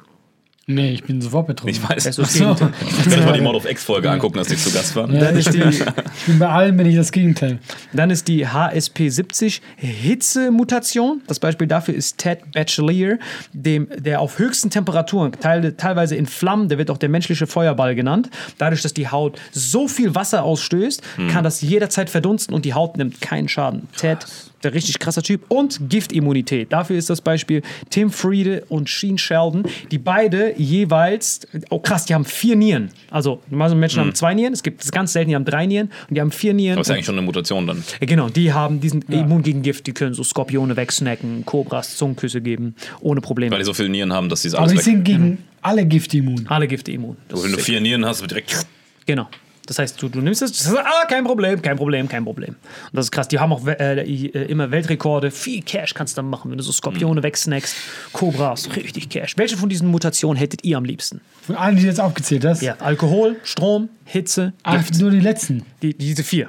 Nee, 0.71 0.91
ich 0.91 1.03
bin 1.03 1.23
sofort 1.23 1.47
betrunken. 1.47 1.75
Ich 1.75 1.83
weiß. 1.89 2.05
Das 2.05 2.19
ist 2.19 2.19
das 2.19 2.35
so. 2.35 2.71
Ich 2.87 3.07
muss 3.07 3.25
mal 3.25 3.33
die 3.33 3.41
Mord 3.41 3.57
of 3.57 3.69
X-Folge 3.69 4.11
angucken, 4.11 4.39
als 4.39 4.49
die 4.49 4.57
zu 4.57 4.71
Gast 4.71 4.95
waren. 4.97 5.15
Ja, 5.15 5.31
ich, 5.31 5.51
bin, 5.51 5.71
ich 5.71 5.83
bin 6.27 6.39
bei 6.39 6.47
allen 6.47 6.77
bin 6.77 6.87
ich 6.87 6.95
das 6.95 7.11
Gegenteil. 7.11 7.59
Dann 7.95 8.11
ist 8.11 8.29
die 8.29 8.47
HSP70 8.47 9.63
Hitzemutation. 9.77 11.23
Das 11.27 11.41
Beispiel 11.41 11.67
dafür 11.67 11.95
ist 11.95 12.19
Ted 12.19 12.53
Bachelor, 12.53 13.17
dem, 13.55 13.89
der 13.97 14.21
auf 14.21 14.39
höchsten 14.39 14.69
Temperaturen, 14.69 15.33
teil, 15.33 15.73
teilweise 15.73 16.17
in 16.17 16.27
Flammen, 16.27 16.69
der 16.69 16.77
wird 16.77 16.91
auch 16.91 16.99
der 16.99 17.09
menschliche 17.09 17.47
Feuerball 17.47 17.95
genannt. 17.95 18.29
Dadurch, 18.59 18.83
dass 18.83 18.93
die 18.93 19.09
Haut 19.09 19.41
so 19.53 19.89
viel 19.89 20.15
Wasser 20.15 20.43
ausstößt, 20.43 21.03
kann 21.31 21.45
das 21.45 21.63
jederzeit 21.63 22.11
verdunsten 22.11 22.55
und 22.55 22.67
die 22.67 22.75
Haut 22.75 22.99
nimmt 22.99 23.23
keinen 23.23 23.49
Schaden. 23.49 23.89
Ted, 23.97 24.27
der 24.63 24.75
richtig 24.75 24.99
krasser 24.99 25.23
Typ. 25.23 25.43
Und 25.49 25.89
Giftimmunität. 25.89 26.73
Dafür 26.73 26.97
ist 26.97 27.09
das 27.11 27.21
Beispiel 27.21 27.63
Tim 27.91 28.11
Friede 28.11 28.65
und 28.69 28.89
Sheen 28.89 29.19
Sheldon, 29.19 29.65
die 29.91 29.99
beide 29.99 30.55
jeweils, 30.59 31.47
oh 31.71 31.79
krass, 31.79 32.05
die 32.07 32.15
haben 32.15 32.25
vier 32.25 32.57
Nieren. 32.57 32.91
Also, 33.11 33.41
normalerweise 33.49 33.77
Menschen 33.77 34.01
haben 34.01 34.15
zwei 34.15 34.35
Nieren, 34.35 34.53
es 34.53 34.63
gibt 34.63 34.83
es 34.83 34.91
ganz 34.91 35.13
selten, 35.13 35.31
die 35.31 35.35
haben 35.37 35.45
drei 35.45 35.67
Nieren 35.67 35.91
und 36.09 36.17
die 36.17 36.21
haben 36.21 36.31
vier 36.33 36.55
Nieren. 36.55 36.75
Aber 36.75 36.83
ist 36.83 36.89
ja 36.89 36.95
eigentlich 36.95 37.07
schon 37.07 37.17
eine 37.17 37.25
Mutation 37.25 37.67
dann. 37.67 37.85
Ja, 38.01 38.07
Genau, 38.07 38.29
die 38.31 38.53
haben 38.53 38.81
diesen 38.81 39.03
immun 39.03 39.43
gegen 39.43 39.63
Gift, 39.63 39.87
die 39.87 39.93
können 39.93 40.15
so 40.15 40.25
Skorpione 40.25 40.77
wegsnacken, 40.77 41.45
Kobras 41.45 41.97
Zungenküsse 41.97 42.41
geben, 42.41 42.75
ohne 43.01 43.21
Probleme. 43.21 43.53
Weil 43.53 43.59
die 43.59 43.65
so 43.65 43.75
viele 43.75 43.91
Nieren 43.91 44.13
haben, 44.13 44.29
dass 44.29 44.43
die 44.43 44.49
Aber 44.49 44.61
alles 44.61 44.73
die 44.73 44.79
weg. 44.79 44.85
sind 44.85 45.05
gegen 45.05 45.39
alle 45.63 45.85
Gifte 45.87 46.19
immun. 46.19 46.47
Alle 46.49 46.67
Gifte 46.67 46.93
immun. 46.93 47.17
Das 47.29 47.45
wenn 47.45 47.53
du 47.53 47.59
vier 47.59 47.81
Nieren 47.81 48.05
hast, 48.05 48.21
wird 48.21 48.31
direkt. 48.31 48.67
Genau. 49.07 49.29
Das 49.69 49.79
heißt, 49.79 50.01
du, 50.03 50.09
du 50.09 50.23
nimmst 50.23 50.41
es, 50.41 50.51
das 50.53 50.63
ist, 50.67 50.75
ah, 50.79 51.05
kein 51.07 51.25
Problem, 51.25 51.61
kein 51.61 51.77
Problem, 51.77 52.09
kein 52.09 52.25
Problem. 52.25 52.55
Und 52.55 52.95
das 52.95 53.05
ist 53.05 53.11
krass. 53.11 53.29
Die 53.29 53.39
haben 53.39 53.53
auch 53.53 53.67
äh, 53.67 54.01
äh, 54.01 54.45
immer 54.51 54.71
Weltrekorde. 54.71 55.31
Viel 55.31 55.61
Cash 55.61 55.93
kannst 55.93 56.17
du 56.17 56.23
dann 56.23 56.31
machen, 56.31 56.51
wenn 56.51 56.57
du 56.57 56.65
so 56.65 56.73
Skorpione 56.73 57.23
wegsnackst, 57.23 57.77
Kobras, 58.15 58.75
richtig 58.75 59.11
Cash. 59.11 59.37
Welche 59.37 59.59
von 59.59 59.69
diesen 59.69 59.89
Mutationen 59.89 60.39
hättet 60.39 60.65
ihr 60.65 60.79
am 60.79 60.87
liebsten? 60.87 61.21
Von 61.43 61.55
allen, 61.57 61.77
die 61.77 61.83
du 61.83 61.89
jetzt 61.89 62.01
aufgezählt 62.01 62.47
hast. 62.47 62.63
Ja, 62.63 62.77
Alkohol, 62.79 63.37
Strom, 63.45 63.91
Hitze, 64.07 64.55
Ach, 64.63 64.79
Gift. 64.79 64.99
nur 65.03 65.11
die 65.11 65.21
letzten. 65.21 65.67
Die, 65.83 65.93
diese 65.93 66.25
vier. 66.25 66.49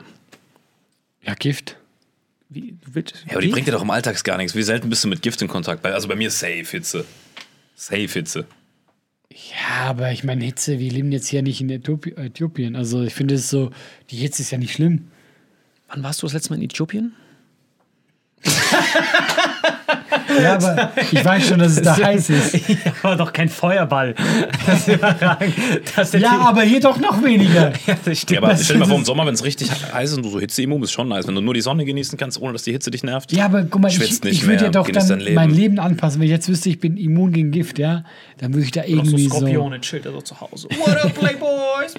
Ja, 1.21 1.33
Gift. 1.33 1.75
Wie, 2.47 2.77
willst, 2.85 3.15
Ja, 3.25 3.33
aber 3.33 3.41
die 3.41 3.47
wie? 3.47 3.51
bringt 3.51 3.67
dir 3.67 3.73
doch 3.73 3.81
im 3.83 3.91
Alltag 3.91 4.23
gar 4.23 4.37
nichts. 4.37 4.55
Wie 4.55 4.63
selten 4.63 4.89
bist 4.89 5.03
du 5.03 5.09
mit 5.09 5.21
Gift 5.21 5.41
in 5.41 5.49
Kontakt? 5.49 5.85
Also 5.85 6.07
bei 6.07 6.15
mir 6.15 6.31
safe 6.31 6.63
Hitze. 6.71 7.03
Safe 7.75 8.07
Hitze. 8.07 8.45
Ja, 9.51 9.85
aber 9.89 10.11
ich 10.11 10.23
meine, 10.23 10.43
Hitze, 10.43 10.79
wir 10.79 10.91
leben 10.91 11.11
jetzt 11.11 11.27
hier 11.27 11.41
nicht 11.41 11.61
in 11.61 11.69
Äthiopi- 11.69 12.17
Äthiopien. 12.17 12.75
Also 12.75 13.03
ich 13.03 13.13
finde 13.13 13.35
es 13.35 13.49
so, 13.49 13.71
die 14.09 14.17
Hitze 14.17 14.41
ist 14.41 14.51
ja 14.51 14.57
nicht 14.57 14.73
schlimm. 14.73 15.07
Wann 15.87 16.03
warst 16.03 16.21
du 16.21 16.25
das 16.25 16.33
letzte 16.33 16.49
Mal 16.51 16.57
in 16.57 16.63
Äthiopien? 16.63 17.13
Ja, 20.41 20.55
aber 20.55 20.91
ich 21.11 21.25
weiß 21.25 21.47
schon, 21.47 21.59
dass 21.59 21.73
es 21.73 21.81
da 21.81 21.97
heiß 21.97 22.29
ist. 22.29 22.69
Ja, 22.69 22.93
aber 23.03 23.15
doch 23.15 23.33
kein 23.33 23.49
Feuerball. 23.49 24.13
Das 24.65 24.87
ist 24.87 24.95
überragend. 24.95 25.53
Das 25.95 26.13
ist 26.13 26.21
Ja, 26.21 26.39
aber 26.47 26.61
hier 26.61 26.79
doch 26.79 26.97
noch 26.99 27.21
weniger. 27.23 27.73
Ja, 27.87 27.95
das 28.05 28.19
stimmt. 28.19 28.31
Ja, 28.31 28.37
aber 28.39 28.49
Das- 28.49 28.63
stell 28.63 28.75
dir 28.75 28.79
mal 28.81 28.85
vor, 28.87 28.97
im 28.97 29.05
Sommer, 29.05 29.25
wenn 29.25 29.33
es 29.33 29.43
richtig 29.43 29.69
heiß 29.93 30.11
ist 30.11 30.17
und 30.17 30.23
du 30.23 30.29
so 30.29 30.39
Hitzeimmun 30.39 30.79
bist, 30.81 30.93
schon 30.93 31.07
nice. 31.09 31.27
Wenn 31.27 31.35
du 31.35 31.41
nur 31.41 31.53
die 31.53 31.61
Sonne 31.61 31.83
genießen 31.85 32.17
kannst, 32.17 32.39
ohne 32.41 32.53
dass 32.53 32.63
die 32.63 32.71
Hitze 32.71 32.91
dich 32.91 33.03
nervt. 33.03 33.31
Ja, 33.31 33.45
aber 33.45 33.63
guck 33.63 33.81
mal, 33.81 33.89
ich, 33.91 34.23
ich 34.23 34.45
würde 34.45 34.65
ja 34.65 34.69
doch 34.71 34.87
dann 34.89 35.19
Leben. 35.19 35.35
mein 35.35 35.49
Leben 35.51 35.79
anpassen. 35.79 36.19
Wenn 36.21 36.25
ich 36.27 36.31
jetzt 36.31 36.47
wüsste, 36.47 36.69
ich 36.69 36.79
bin 36.79 36.97
immun 36.97 37.31
gegen 37.31 37.51
Gift, 37.51 37.79
ja, 37.79 38.03
dann 38.37 38.53
würde 38.53 38.65
ich 38.65 38.71
da 38.71 38.83
so 38.83 38.87
irgendwie 38.89 39.27
so. 39.27 39.37
Skorpione 39.37 39.81
chillt 39.81 40.05
er 40.05 40.11
so 40.11 40.21
zu 40.21 40.39
Hause. 40.39 40.67
What 40.77 41.03
up, 41.03 41.13
Playboys? 41.13 41.95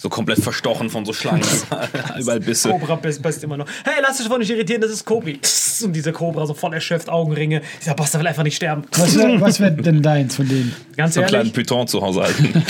So 0.00 0.08
komplett 0.08 0.38
verstochen 0.38 0.90
von 0.90 1.04
so 1.04 1.12
Schlangen. 1.12 1.42
Überall 2.18 2.38
Bisse. 2.38 2.70
Cobra 2.70 2.94
bist, 2.94 3.20
bist 3.20 3.42
immer 3.42 3.56
noch. 3.56 3.66
Hey, 3.84 3.94
lass 4.00 4.16
dich 4.16 4.26
davon 4.26 4.38
nicht 4.38 4.50
irritieren, 4.50 4.80
das 4.80 4.92
ist 4.92 5.04
Kobi. 5.04 5.40
Und 5.82 5.92
dieser 5.92 6.12
Cobra 6.12 6.46
so 6.46 6.54
voll 6.54 6.72
erschöpft, 6.72 7.08
Augenringe. 7.08 7.62
Dieser 7.80 7.94
Bastard 7.94 8.20
will 8.22 8.28
einfach 8.28 8.44
nicht 8.44 8.54
sterben. 8.54 8.84
Was 8.92 9.18
wäre 9.18 9.40
was 9.40 9.58
wär 9.58 9.72
denn 9.72 10.00
deins 10.00 10.36
von 10.36 10.48
denen? 10.48 10.72
Ganz 10.96 11.14
So 11.14 11.20
einen 11.20 11.28
kleinen 11.28 11.46
ehrlich, 11.48 11.52
Python 11.52 11.88
zu 11.88 12.00
Hause 12.00 12.22
halten. 12.22 12.64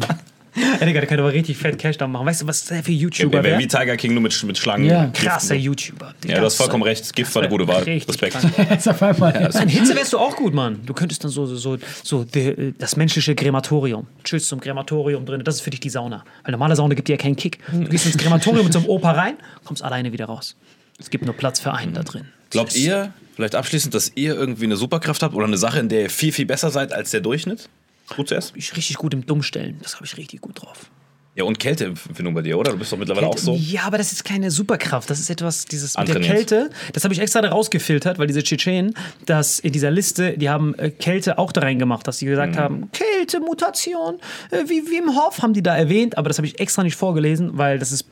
ey, 0.80 0.86
Digga, 0.86 1.00
der 1.00 1.06
könnte 1.06 1.22
aber 1.22 1.32
richtig 1.32 1.56
fett 1.56 1.78
Cash 1.78 1.98
da 1.98 2.06
machen. 2.06 2.26
Weißt 2.26 2.42
du, 2.42 2.46
was 2.46 2.64
der 2.66 2.82
für 2.82 2.92
YouTuber 2.92 3.32
Wäre 3.32 3.44
wäre? 3.44 3.58
wie 3.58 3.66
Tiger 3.66 3.96
King 3.96 4.14
nur 4.14 4.22
mit, 4.22 4.42
mit 4.44 4.56
Schlangen. 4.56 4.86
Ja. 4.86 5.10
Krasser 5.12 5.54
YouTuber. 5.54 6.14
Ja, 6.26 6.38
du 6.38 6.44
hast 6.44 6.56
vollkommen 6.56 6.82
recht. 6.82 7.14
Gift 7.14 7.34
war 7.34 7.42
eine 7.42 7.50
gute 7.50 7.66
Wahl. 7.66 7.82
Respekt. 7.82 8.36
Jetzt 8.70 8.88
auf 8.88 9.02
einmal. 9.02 9.34
An 9.54 9.68
Hitze 9.68 9.94
wärst 9.96 10.12
du 10.12 10.18
auch 10.18 10.36
gut, 10.36 10.54
Mann. 10.54 10.80
Du 10.86 10.94
könntest 10.94 11.24
dann 11.24 11.30
so, 11.30 11.46
so, 11.46 11.56
so, 11.56 11.78
so 12.02 12.24
die, 12.24 12.74
das 12.78 12.96
menschliche 12.96 13.34
Krematorium. 13.34 14.06
Chillst 14.22 14.48
zum 14.48 14.60
Krematorium 14.60 15.26
drin. 15.26 15.42
Das 15.44 15.56
ist 15.56 15.60
für 15.62 15.70
dich 15.70 15.80
die 15.80 15.90
Sauna. 15.90 16.24
Weil 16.44 16.52
normale 16.52 16.76
Sauna 16.76 16.94
gibt 16.94 17.08
dir 17.08 17.14
ja 17.14 17.18
keinen 17.18 17.36
Kick. 17.36 17.58
Du 17.72 17.84
gehst 17.88 18.06
ins 18.06 18.16
Krematorium 18.16 18.64
mit 18.64 18.72
so 18.72 18.78
einem 18.78 18.88
Opa 18.88 19.12
rein, 19.12 19.34
kommst 19.64 19.82
alleine 19.82 20.12
wieder 20.12 20.26
raus. 20.26 20.56
Es 20.98 21.10
gibt 21.10 21.24
nur 21.24 21.34
Platz 21.34 21.58
für 21.58 21.72
einen 21.72 21.94
da 21.94 22.02
drin. 22.02 22.28
Glaubt 22.50 22.76
ihr, 22.76 23.12
vielleicht 23.34 23.56
abschließend, 23.56 23.94
dass 23.94 24.12
ihr 24.14 24.34
irgendwie 24.34 24.64
eine 24.64 24.76
Superkraft 24.76 25.22
habt 25.22 25.34
oder 25.34 25.46
eine 25.46 25.58
Sache, 25.58 25.80
in 25.80 25.88
der 25.88 26.02
ihr 26.02 26.10
viel, 26.10 26.32
viel 26.32 26.46
besser 26.46 26.70
seid 26.70 26.92
als 26.92 27.10
der 27.10 27.20
Durchschnitt? 27.20 27.68
Gut 28.08 28.28
zuerst. 28.28 28.52
Ich 28.56 28.68
bin 28.70 28.76
richtig 28.76 28.96
gut 28.96 29.14
im 29.14 29.24
Dummstellen. 29.26 29.78
Das 29.82 29.94
habe 29.96 30.04
ich 30.06 30.16
richtig 30.16 30.40
gut 30.40 30.62
drauf. 30.62 30.90
Ja, 31.36 31.42
und 31.42 31.58
Kälteempfindung 31.58 32.32
bei 32.32 32.42
dir, 32.42 32.56
oder? 32.56 32.70
Du 32.70 32.78
bist 32.78 32.92
doch 32.92 32.96
mittlerweile 32.96 33.26
auch 33.26 33.36
so. 33.38 33.56
Ja, 33.56 33.82
aber 33.86 33.98
das 33.98 34.12
ist 34.12 34.22
keine 34.24 34.52
Superkraft. 34.52 35.10
Das 35.10 35.18
ist 35.18 35.30
etwas, 35.30 35.64
dieses 35.64 35.98
mit 35.98 36.06
der. 36.06 36.20
Kälte. 36.20 36.70
Das 36.92 37.02
habe 37.02 37.12
ich 37.12 37.18
extra 37.20 37.40
da 37.42 37.48
rausgefiltert, 37.48 38.20
weil 38.20 38.28
diese 38.28 38.44
Tschetschenen, 38.44 38.94
dass 39.26 39.58
in 39.58 39.72
dieser 39.72 39.90
Liste, 39.90 40.38
die 40.38 40.48
haben 40.48 40.74
äh, 40.78 40.90
Kälte 40.90 41.38
auch 41.38 41.50
da 41.50 41.62
reingemacht, 41.62 42.06
dass 42.06 42.18
sie 42.18 42.26
Mhm. 42.26 42.30
gesagt 42.30 42.56
haben, 42.56 42.88
Kältemutation, 42.92 44.20
äh, 44.52 44.64
wie, 44.68 44.88
wie 44.88 44.98
im 44.98 45.16
Hof 45.16 45.42
haben 45.42 45.54
die 45.54 45.62
da 45.62 45.76
erwähnt, 45.76 46.16
aber 46.18 46.28
das 46.28 46.38
habe 46.38 46.46
ich 46.46 46.60
extra 46.60 46.84
nicht 46.84 46.94
vorgelesen, 46.96 47.58
weil 47.58 47.80
das 47.80 47.90
ist 47.90 48.04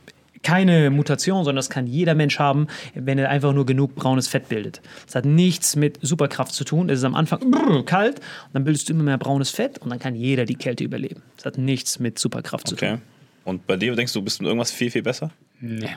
keine 0.43 0.90
Mutation, 0.90 1.45
sondern 1.45 1.57
das 1.57 1.70
kann 1.70 1.86
jeder 1.86 2.14
Mensch 2.14 2.38
haben, 2.38 2.66
wenn 2.95 3.18
er 3.18 3.30
einfach 3.30 3.53
nur 3.53 3.66
genug 3.66 3.95
braunes 3.95 4.28
Fett 4.28 4.49
bildet. 4.49 4.80
Das 5.07 5.14
hat 5.14 5.24
nichts 5.24 5.76
mit 5.76 5.99
Superkraft 6.03 6.53
zu 6.53 6.64
tun. 6.64 6.90
Es 6.90 6.99
ist 6.99 7.05
am 7.05 7.14
Anfang 7.14 7.51
brrr, 7.51 7.84
kalt 7.84 8.18
und 8.18 8.55
dann 8.55 8.64
bildest 8.64 8.88
du 8.88 8.93
immer 8.93 9.05
mehr 9.05 9.18
braunes 9.18 9.51
Fett 9.51 9.78
und 9.78 9.90
dann 9.90 9.99
kann 9.99 10.14
jeder 10.14 10.45
die 10.45 10.57
Kälte 10.57 10.84
überleben. 10.84 11.22
Das 11.36 11.47
hat 11.47 11.59
nichts 11.59 11.99
mit 11.99 12.18
Superkraft 12.18 12.68
zu 12.68 12.76
tun. 12.76 12.88
Okay. 12.88 12.99
Und 13.45 13.66
bei 13.66 13.76
dir 13.76 13.95
denkst 13.95 14.12
du, 14.12 14.20
du 14.20 14.24
bist 14.24 14.40
in 14.40 14.47
irgendwas 14.47 14.70
viel, 14.70 14.90
viel 14.90 15.03
besser? 15.03 15.30
Nee. 15.61 15.88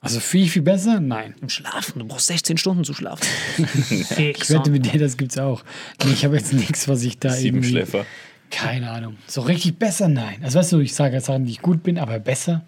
Also 0.00 0.20
viel, 0.20 0.48
viel 0.48 0.62
besser? 0.62 1.00
Nein. 1.00 1.34
Im 1.40 1.48
Schlafen, 1.48 1.98
du 1.98 2.06
brauchst 2.06 2.26
16 2.26 2.58
Stunden 2.58 2.84
zu 2.84 2.94
schlafen. 2.94 3.26
Ich 4.18 4.50
wette 4.50 4.70
mit 4.70 4.92
dir, 4.92 5.00
das 5.00 5.16
gibt's 5.16 5.38
auch. 5.38 5.64
Nee, 6.04 6.12
ich 6.12 6.24
habe 6.24 6.36
jetzt 6.36 6.52
nichts, 6.52 6.88
was 6.88 7.02
ich 7.02 7.18
da 7.18 7.30
irgendwie... 7.30 7.42
Siebenschläfer. 7.42 8.06
Keine 8.50 8.90
Ahnung. 8.90 9.16
So 9.26 9.40
richtig 9.40 9.78
besser? 9.78 10.08
Nein. 10.08 10.38
Also 10.42 10.58
weißt 10.58 10.72
du, 10.72 10.80
ich 10.80 10.94
sage 10.94 11.14
jetzt 11.14 11.26
Sachen, 11.26 11.44
die 11.44 11.50
ich 11.52 11.62
gut 11.62 11.82
bin, 11.82 11.98
aber 11.98 12.18
besser? 12.20 12.64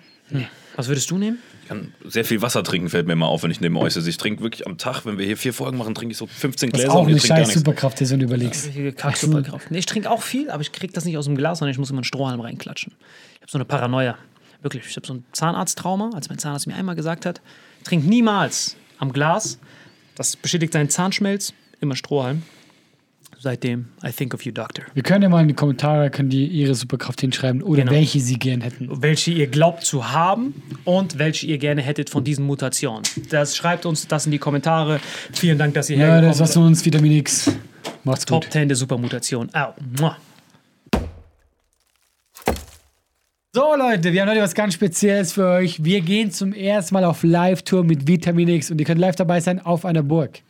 Was 0.78 0.86
würdest 0.86 1.10
du 1.10 1.18
nehmen? 1.18 1.38
Ich 1.64 1.68
kann 1.68 1.92
sehr 2.04 2.24
viel 2.24 2.40
Wasser 2.40 2.62
trinken, 2.62 2.88
fällt 2.88 3.08
mir 3.08 3.14
immer 3.14 3.26
auf, 3.26 3.42
wenn 3.42 3.50
ich 3.50 3.60
neben 3.60 3.76
euch 3.76 3.94
sitze. 3.94 4.08
Ich 4.08 4.16
trinke 4.16 4.44
wirklich 4.44 4.64
am 4.64 4.78
Tag, 4.78 5.04
wenn 5.06 5.18
wir 5.18 5.26
hier 5.26 5.36
vier 5.36 5.52
Folgen 5.52 5.76
machen, 5.76 5.92
trinke 5.92 6.12
ich 6.12 6.18
so 6.18 6.28
15 6.28 6.70
Das 6.70 6.78
ist 6.78 6.84
Gläser 6.84 6.96
auch 6.96 7.02
und 7.02 7.08
eine 7.08 7.18
scheiß 7.18 7.48
nichts. 7.48 7.54
Superkraft, 7.54 8.00
wenn 8.00 8.20
du 8.20 8.26
überlegst. 8.26 8.68
Richtige 8.68 8.92
Kack-Superkraft. 8.92 9.72
Nee, 9.72 9.78
ich 9.78 9.86
trinke 9.86 10.08
auch 10.08 10.22
viel, 10.22 10.50
aber 10.50 10.60
ich 10.60 10.70
krieg 10.70 10.94
das 10.94 11.04
nicht 11.04 11.18
aus 11.18 11.24
dem 11.24 11.36
Glas, 11.36 11.58
sondern 11.58 11.72
ich 11.72 11.78
muss 11.78 11.90
immer 11.90 11.98
einen 11.98 12.04
Strohhalm 12.04 12.38
reinklatschen. 12.38 12.92
Ich 13.34 13.40
habe 13.40 13.50
so 13.50 13.58
eine 13.58 13.64
Paranoia. 13.64 14.18
Wirklich, 14.62 14.86
ich 14.86 14.94
habe 14.94 15.04
so 15.04 15.14
ein 15.14 15.24
Zahnarzttrauma, 15.32 16.12
als 16.14 16.28
mein 16.28 16.38
Zahnarzt 16.38 16.68
mir 16.68 16.76
einmal 16.76 16.94
gesagt 16.94 17.26
hat, 17.26 17.40
trink 17.82 18.06
niemals 18.06 18.76
am 18.98 19.12
Glas. 19.12 19.58
Das 20.14 20.36
beschädigt 20.36 20.76
deinen 20.76 20.90
Zahnschmelz. 20.90 21.54
Immer 21.80 21.96
Strohhalm. 21.96 22.42
Seitdem, 23.40 23.86
I 24.04 24.10
think 24.10 24.34
of 24.34 24.42
you, 24.44 24.50
Doctor. 24.50 24.84
Wir 24.94 25.04
können 25.04 25.22
ja 25.22 25.28
mal 25.28 25.42
in 25.42 25.48
die 25.48 25.54
Kommentare, 25.54 26.10
können 26.10 26.28
die 26.28 26.44
ihre 26.46 26.74
Superkraft 26.74 27.20
hinschreiben 27.20 27.62
oder 27.62 27.82
Genau. 27.82 27.92
welche 27.92 28.18
sie 28.18 28.36
gern 28.36 28.62
hätten. 28.62 28.88
Welche 29.00 29.30
ihr 29.30 29.46
glaubt 29.46 29.84
zu 29.84 30.10
haben 30.10 30.60
und 30.84 31.18
welche 31.20 31.46
ihr 31.46 31.58
gerne 31.58 31.80
hättet 31.82 32.10
von 32.10 32.24
diesen 32.24 32.44
Mutationen. 32.46 33.04
Das 33.30 33.56
schreibt 33.56 33.86
uns 33.86 34.08
das 34.08 34.26
in 34.26 34.32
die 34.32 34.38
Kommentare. 34.38 34.98
Vielen 35.32 35.56
Dank, 35.56 35.74
dass 35.74 35.88
ihr 35.88 35.96
Ja, 35.98 36.02
hergekommen 36.06 36.30
das 36.30 36.40
war's 36.40 36.48
seid. 36.48 36.54
von 36.54 36.66
uns, 36.66 36.84
Vitamin 36.84 37.12
X. 37.12 37.52
Macht's 38.02 38.24
Top 38.24 38.42
gut. 38.42 38.52
10 38.52 38.66
der 38.68 38.76
Supermutation. 38.76 39.48
Au. 39.54 39.72
Mua. 40.00 40.16
So, 43.54 43.74
Leute, 43.76 44.12
wir 44.12 44.22
haben 44.22 44.30
heute 44.30 44.40
was 44.42 44.54
ganz 44.54 44.74
Spezielles 44.74 45.32
für 45.32 45.46
euch. 45.46 45.82
Wir 45.82 46.00
gehen 46.00 46.30
zum 46.30 46.52
ersten 46.52 46.94
Mal 46.94 47.04
auf 47.04 47.22
Live-Tour 47.22 47.84
mit 47.84 48.06
Vitamin 48.06 48.48
X 48.48 48.70
und 48.72 48.80
ihr 48.80 48.84
könnt 48.84 49.00
live 49.00 49.16
dabei 49.16 49.40
sein 49.40 49.60
auf 49.64 49.84
einer 49.84 50.02
Burg. 50.02 50.40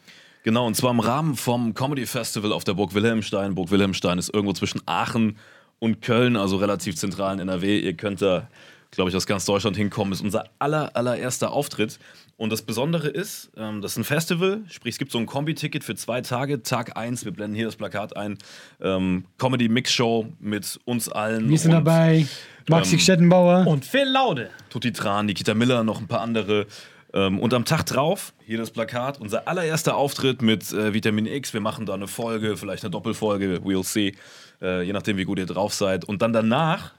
Genau, 0.49 0.67
und 0.67 0.75
zwar 0.75 0.93
im 0.93 1.01
Rahmen 1.01 1.37
vom 1.37 1.75
Comedy 1.75 2.07
Festival 2.07 2.55
auf 2.55 2.65
der 2.65 2.73
Burg 2.73 2.95
Wilhelmstein. 2.95 3.55
Burg 3.55 3.71
Wilhelmstein 3.71 4.17
ist 4.17 4.33
irgendwo 4.33 4.55
zwischen 4.55 4.81
Aachen 4.87 5.37
und 5.79 6.01
Köln, 6.01 6.37
also 6.37 6.57
relativ 6.57 6.97
zentral 6.97 7.35
in 7.35 7.41
NRW. 7.41 7.79
Ihr 7.79 7.93
könnt 7.93 8.23
da, 8.23 8.49
glaube 8.91 9.11
ich, 9.11 9.17
aus 9.17 9.27
ganz 9.27 9.45
Deutschland 9.45 9.77
hinkommen. 9.77 10.15
Ist 10.15 10.23
unser 10.23 10.47
aller, 10.59 10.97
allererster 10.97 11.53
Auftritt. 11.53 11.99
Und 12.39 12.51
das 12.51 12.63
Besondere 12.63 13.09
ist, 13.09 13.51
ähm, 13.59 13.83
das 13.83 13.93
ist 13.93 13.99
ein 13.99 14.05
Festival, 14.05 14.63
sprich, 14.69 14.95
es 14.95 14.99
gibt 14.99 15.13
so 15.13 15.19
ein 15.19 15.27
Kombi-Ticket 15.27 15.85
für 15.85 15.97
zwei 15.97 16.23
Tage. 16.23 16.63
Tag 16.63 16.97
1, 16.97 17.27
wir 17.27 17.33
blenden 17.33 17.55
hier 17.55 17.67
das 17.67 17.77
Plakat 17.77 18.17
ein. 18.17 18.39
Ähm, 18.81 19.27
Comedy-Mix-Show 19.37 20.29
mit 20.41 20.81
uns 20.87 21.11
allen. 21.11 21.51
Wir 21.51 21.59
sind 21.59 21.75
und 21.75 21.85
dabei. 21.85 22.27
Maxi 22.71 22.95
ähm, 22.95 23.01
Stettenbauer. 23.01 23.67
Und 23.67 23.85
Phil 23.85 24.09
Laude. 24.09 24.49
Tutti 24.71 24.93
Tran, 24.93 25.27
Nikita 25.27 25.53
Miller, 25.53 25.85
noch 25.85 26.01
ein 26.01 26.07
paar 26.07 26.23
andere. 26.23 26.67
Ähm, 27.15 27.39
und 27.41 27.55
am 27.55 27.65
Tag 27.65 27.87
drauf, 27.87 28.35
hier 28.45 28.59
das 28.59 28.71
Plakat, 28.71 29.21
unser 29.21 29.49
allererster 29.49 29.97
Auftritt 29.97 30.43
mit 30.43 30.73
äh, 30.73 30.93
Vitamin 30.93 31.27
X. 31.27 31.55
Wir 31.55 31.61
machen 31.61 31.87
da 31.87 31.95
eine 31.95 32.09
Folge, 32.09 32.57
vielleicht 32.57 32.85
eine 32.85 32.91
Doppelfolge, 32.91 33.61
we'll 33.65 33.85
see. 33.85 34.15
Äh, 34.61 34.83
je 34.83 34.93
nachdem, 34.93 35.17
wie 35.17 35.25
gut 35.25 35.39
ihr 35.39 35.47
drauf 35.47 35.73
seid. 35.73 36.05
Und 36.05 36.21
dann 36.23 36.33
danach, 36.33 36.95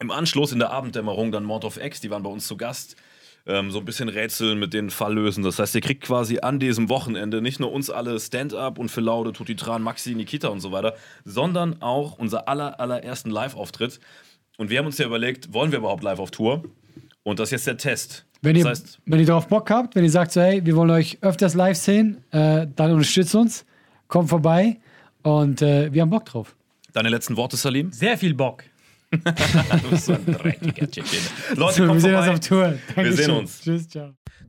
im 0.00 0.10
Anschluss 0.10 0.52
in 0.52 0.58
der 0.58 0.70
Abenddämmerung, 0.70 1.30
dann 1.30 1.44
Mord 1.44 1.64
of 1.64 1.76
X, 1.76 2.00
die 2.00 2.10
waren 2.10 2.22
bei 2.22 2.30
uns 2.30 2.46
zu 2.46 2.56
Gast. 2.56 2.96
Ähm, 3.46 3.70
so 3.70 3.78
ein 3.78 3.84
bisschen 3.84 4.08
rätseln 4.08 4.58
mit 4.58 4.74
den 4.74 4.90
Fall 4.90 5.14
lösen. 5.14 5.42
Das 5.44 5.58
heißt, 5.58 5.74
ihr 5.74 5.80
kriegt 5.80 6.02
quasi 6.02 6.40
an 6.40 6.58
diesem 6.58 6.88
Wochenende 6.88 7.40
nicht 7.40 7.58
nur 7.58 7.72
uns 7.72 7.88
alle 7.88 8.18
Stand-up 8.20 8.78
und 8.78 8.90
für 8.90 9.00
Laude, 9.00 9.32
Tutti 9.32 9.56
Tran, 9.56 9.82
Maxi, 9.82 10.14
Nikita 10.14 10.48
und 10.48 10.60
so 10.60 10.72
weiter, 10.72 10.94
sondern 11.24 11.80
auch 11.80 12.18
unser 12.18 12.48
aller, 12.48 12.80
allerersten 12.80 13.30
Live-Auftritt. 13.30 14.00
Und 14.58 14.68
wir 14.68 14.78
haben 14.78 14.86
uns 14.86 14.98
ja 14.98 15.06
überlegt, 15.06 15.54
wollen 15.54 15.72
wir 15.72 15.78
überhaupt 15.78 16.02
live 16.02 16.18
auf 16.18 16.30
Tour? 16.30 16.64
Und 17.22 17.38
das 17.38 17.48
ist 17.48 17.52
jetzt 17.52 17.66
der 17.66 17.76
Test. 17.78 18.26
Wenn 18.42 18.56
ihr, 18.56 18.64
das 18.64 18.80
heißt, 18.80 18.98
wenn 19.06 19.20
ihr 19.20 19.26
darauf 19.26 19.48
Bock 19.48 19.70
habt, 19.70 19.94
wenn 19.94 20.04
ihr 20.04 20.10
sagt 20.10 20.32
so, 20.32 20.40
hey, 20.40 20.64
wir 20.64 20.74
wollen 20.76 20.90
euch 20.90 21.18
öfters 21.20 21.54
live 21.54 21.76
sehen, 21.76 22.18
äh, 22.30 22.66
dann 22.74 22.92
unterstützt 22.92 23.34
uns, 23.34 23.66
kommt 24.08 24.28
vorbei 24.30 24.78
und 25.22 25.60
äh, 25.62 25.92
wir 25.92 26.02
haben 26.02 26.10
Bock 26.10 26.24
drauf. 26.24 26.56
deine 26.94 27.10
letzten 27.10 27.36
Worte, 27.36 27.56
Salim? 27.56 27.92
Sehr 27.92 28.16
viel 28.18 28.34
Bock. 28.34 28.64
Du 29.12 29.90
bist 29.90 30.06
so 30.06 30.12
ein 30.12 30.24
dreckiger 30.24 30.88
Chicken. 30.88 31.18
Leute, 31.56 31.80
wir 31.80 31.86
kommt 31.88 32.00
sehen 32.00 32.14
uns 32.14 32.24
vorbei. 32.26 32.30
auf 32.32 32.40
Tour. 32.40 32.60
Wir 32.94 33.12
sehen 33.12 33.16
Dankeschön. 33.16 33.30
uns. 33.36 33.60
Tschüss, 33.60 33.88
ciao. 33.88 34.10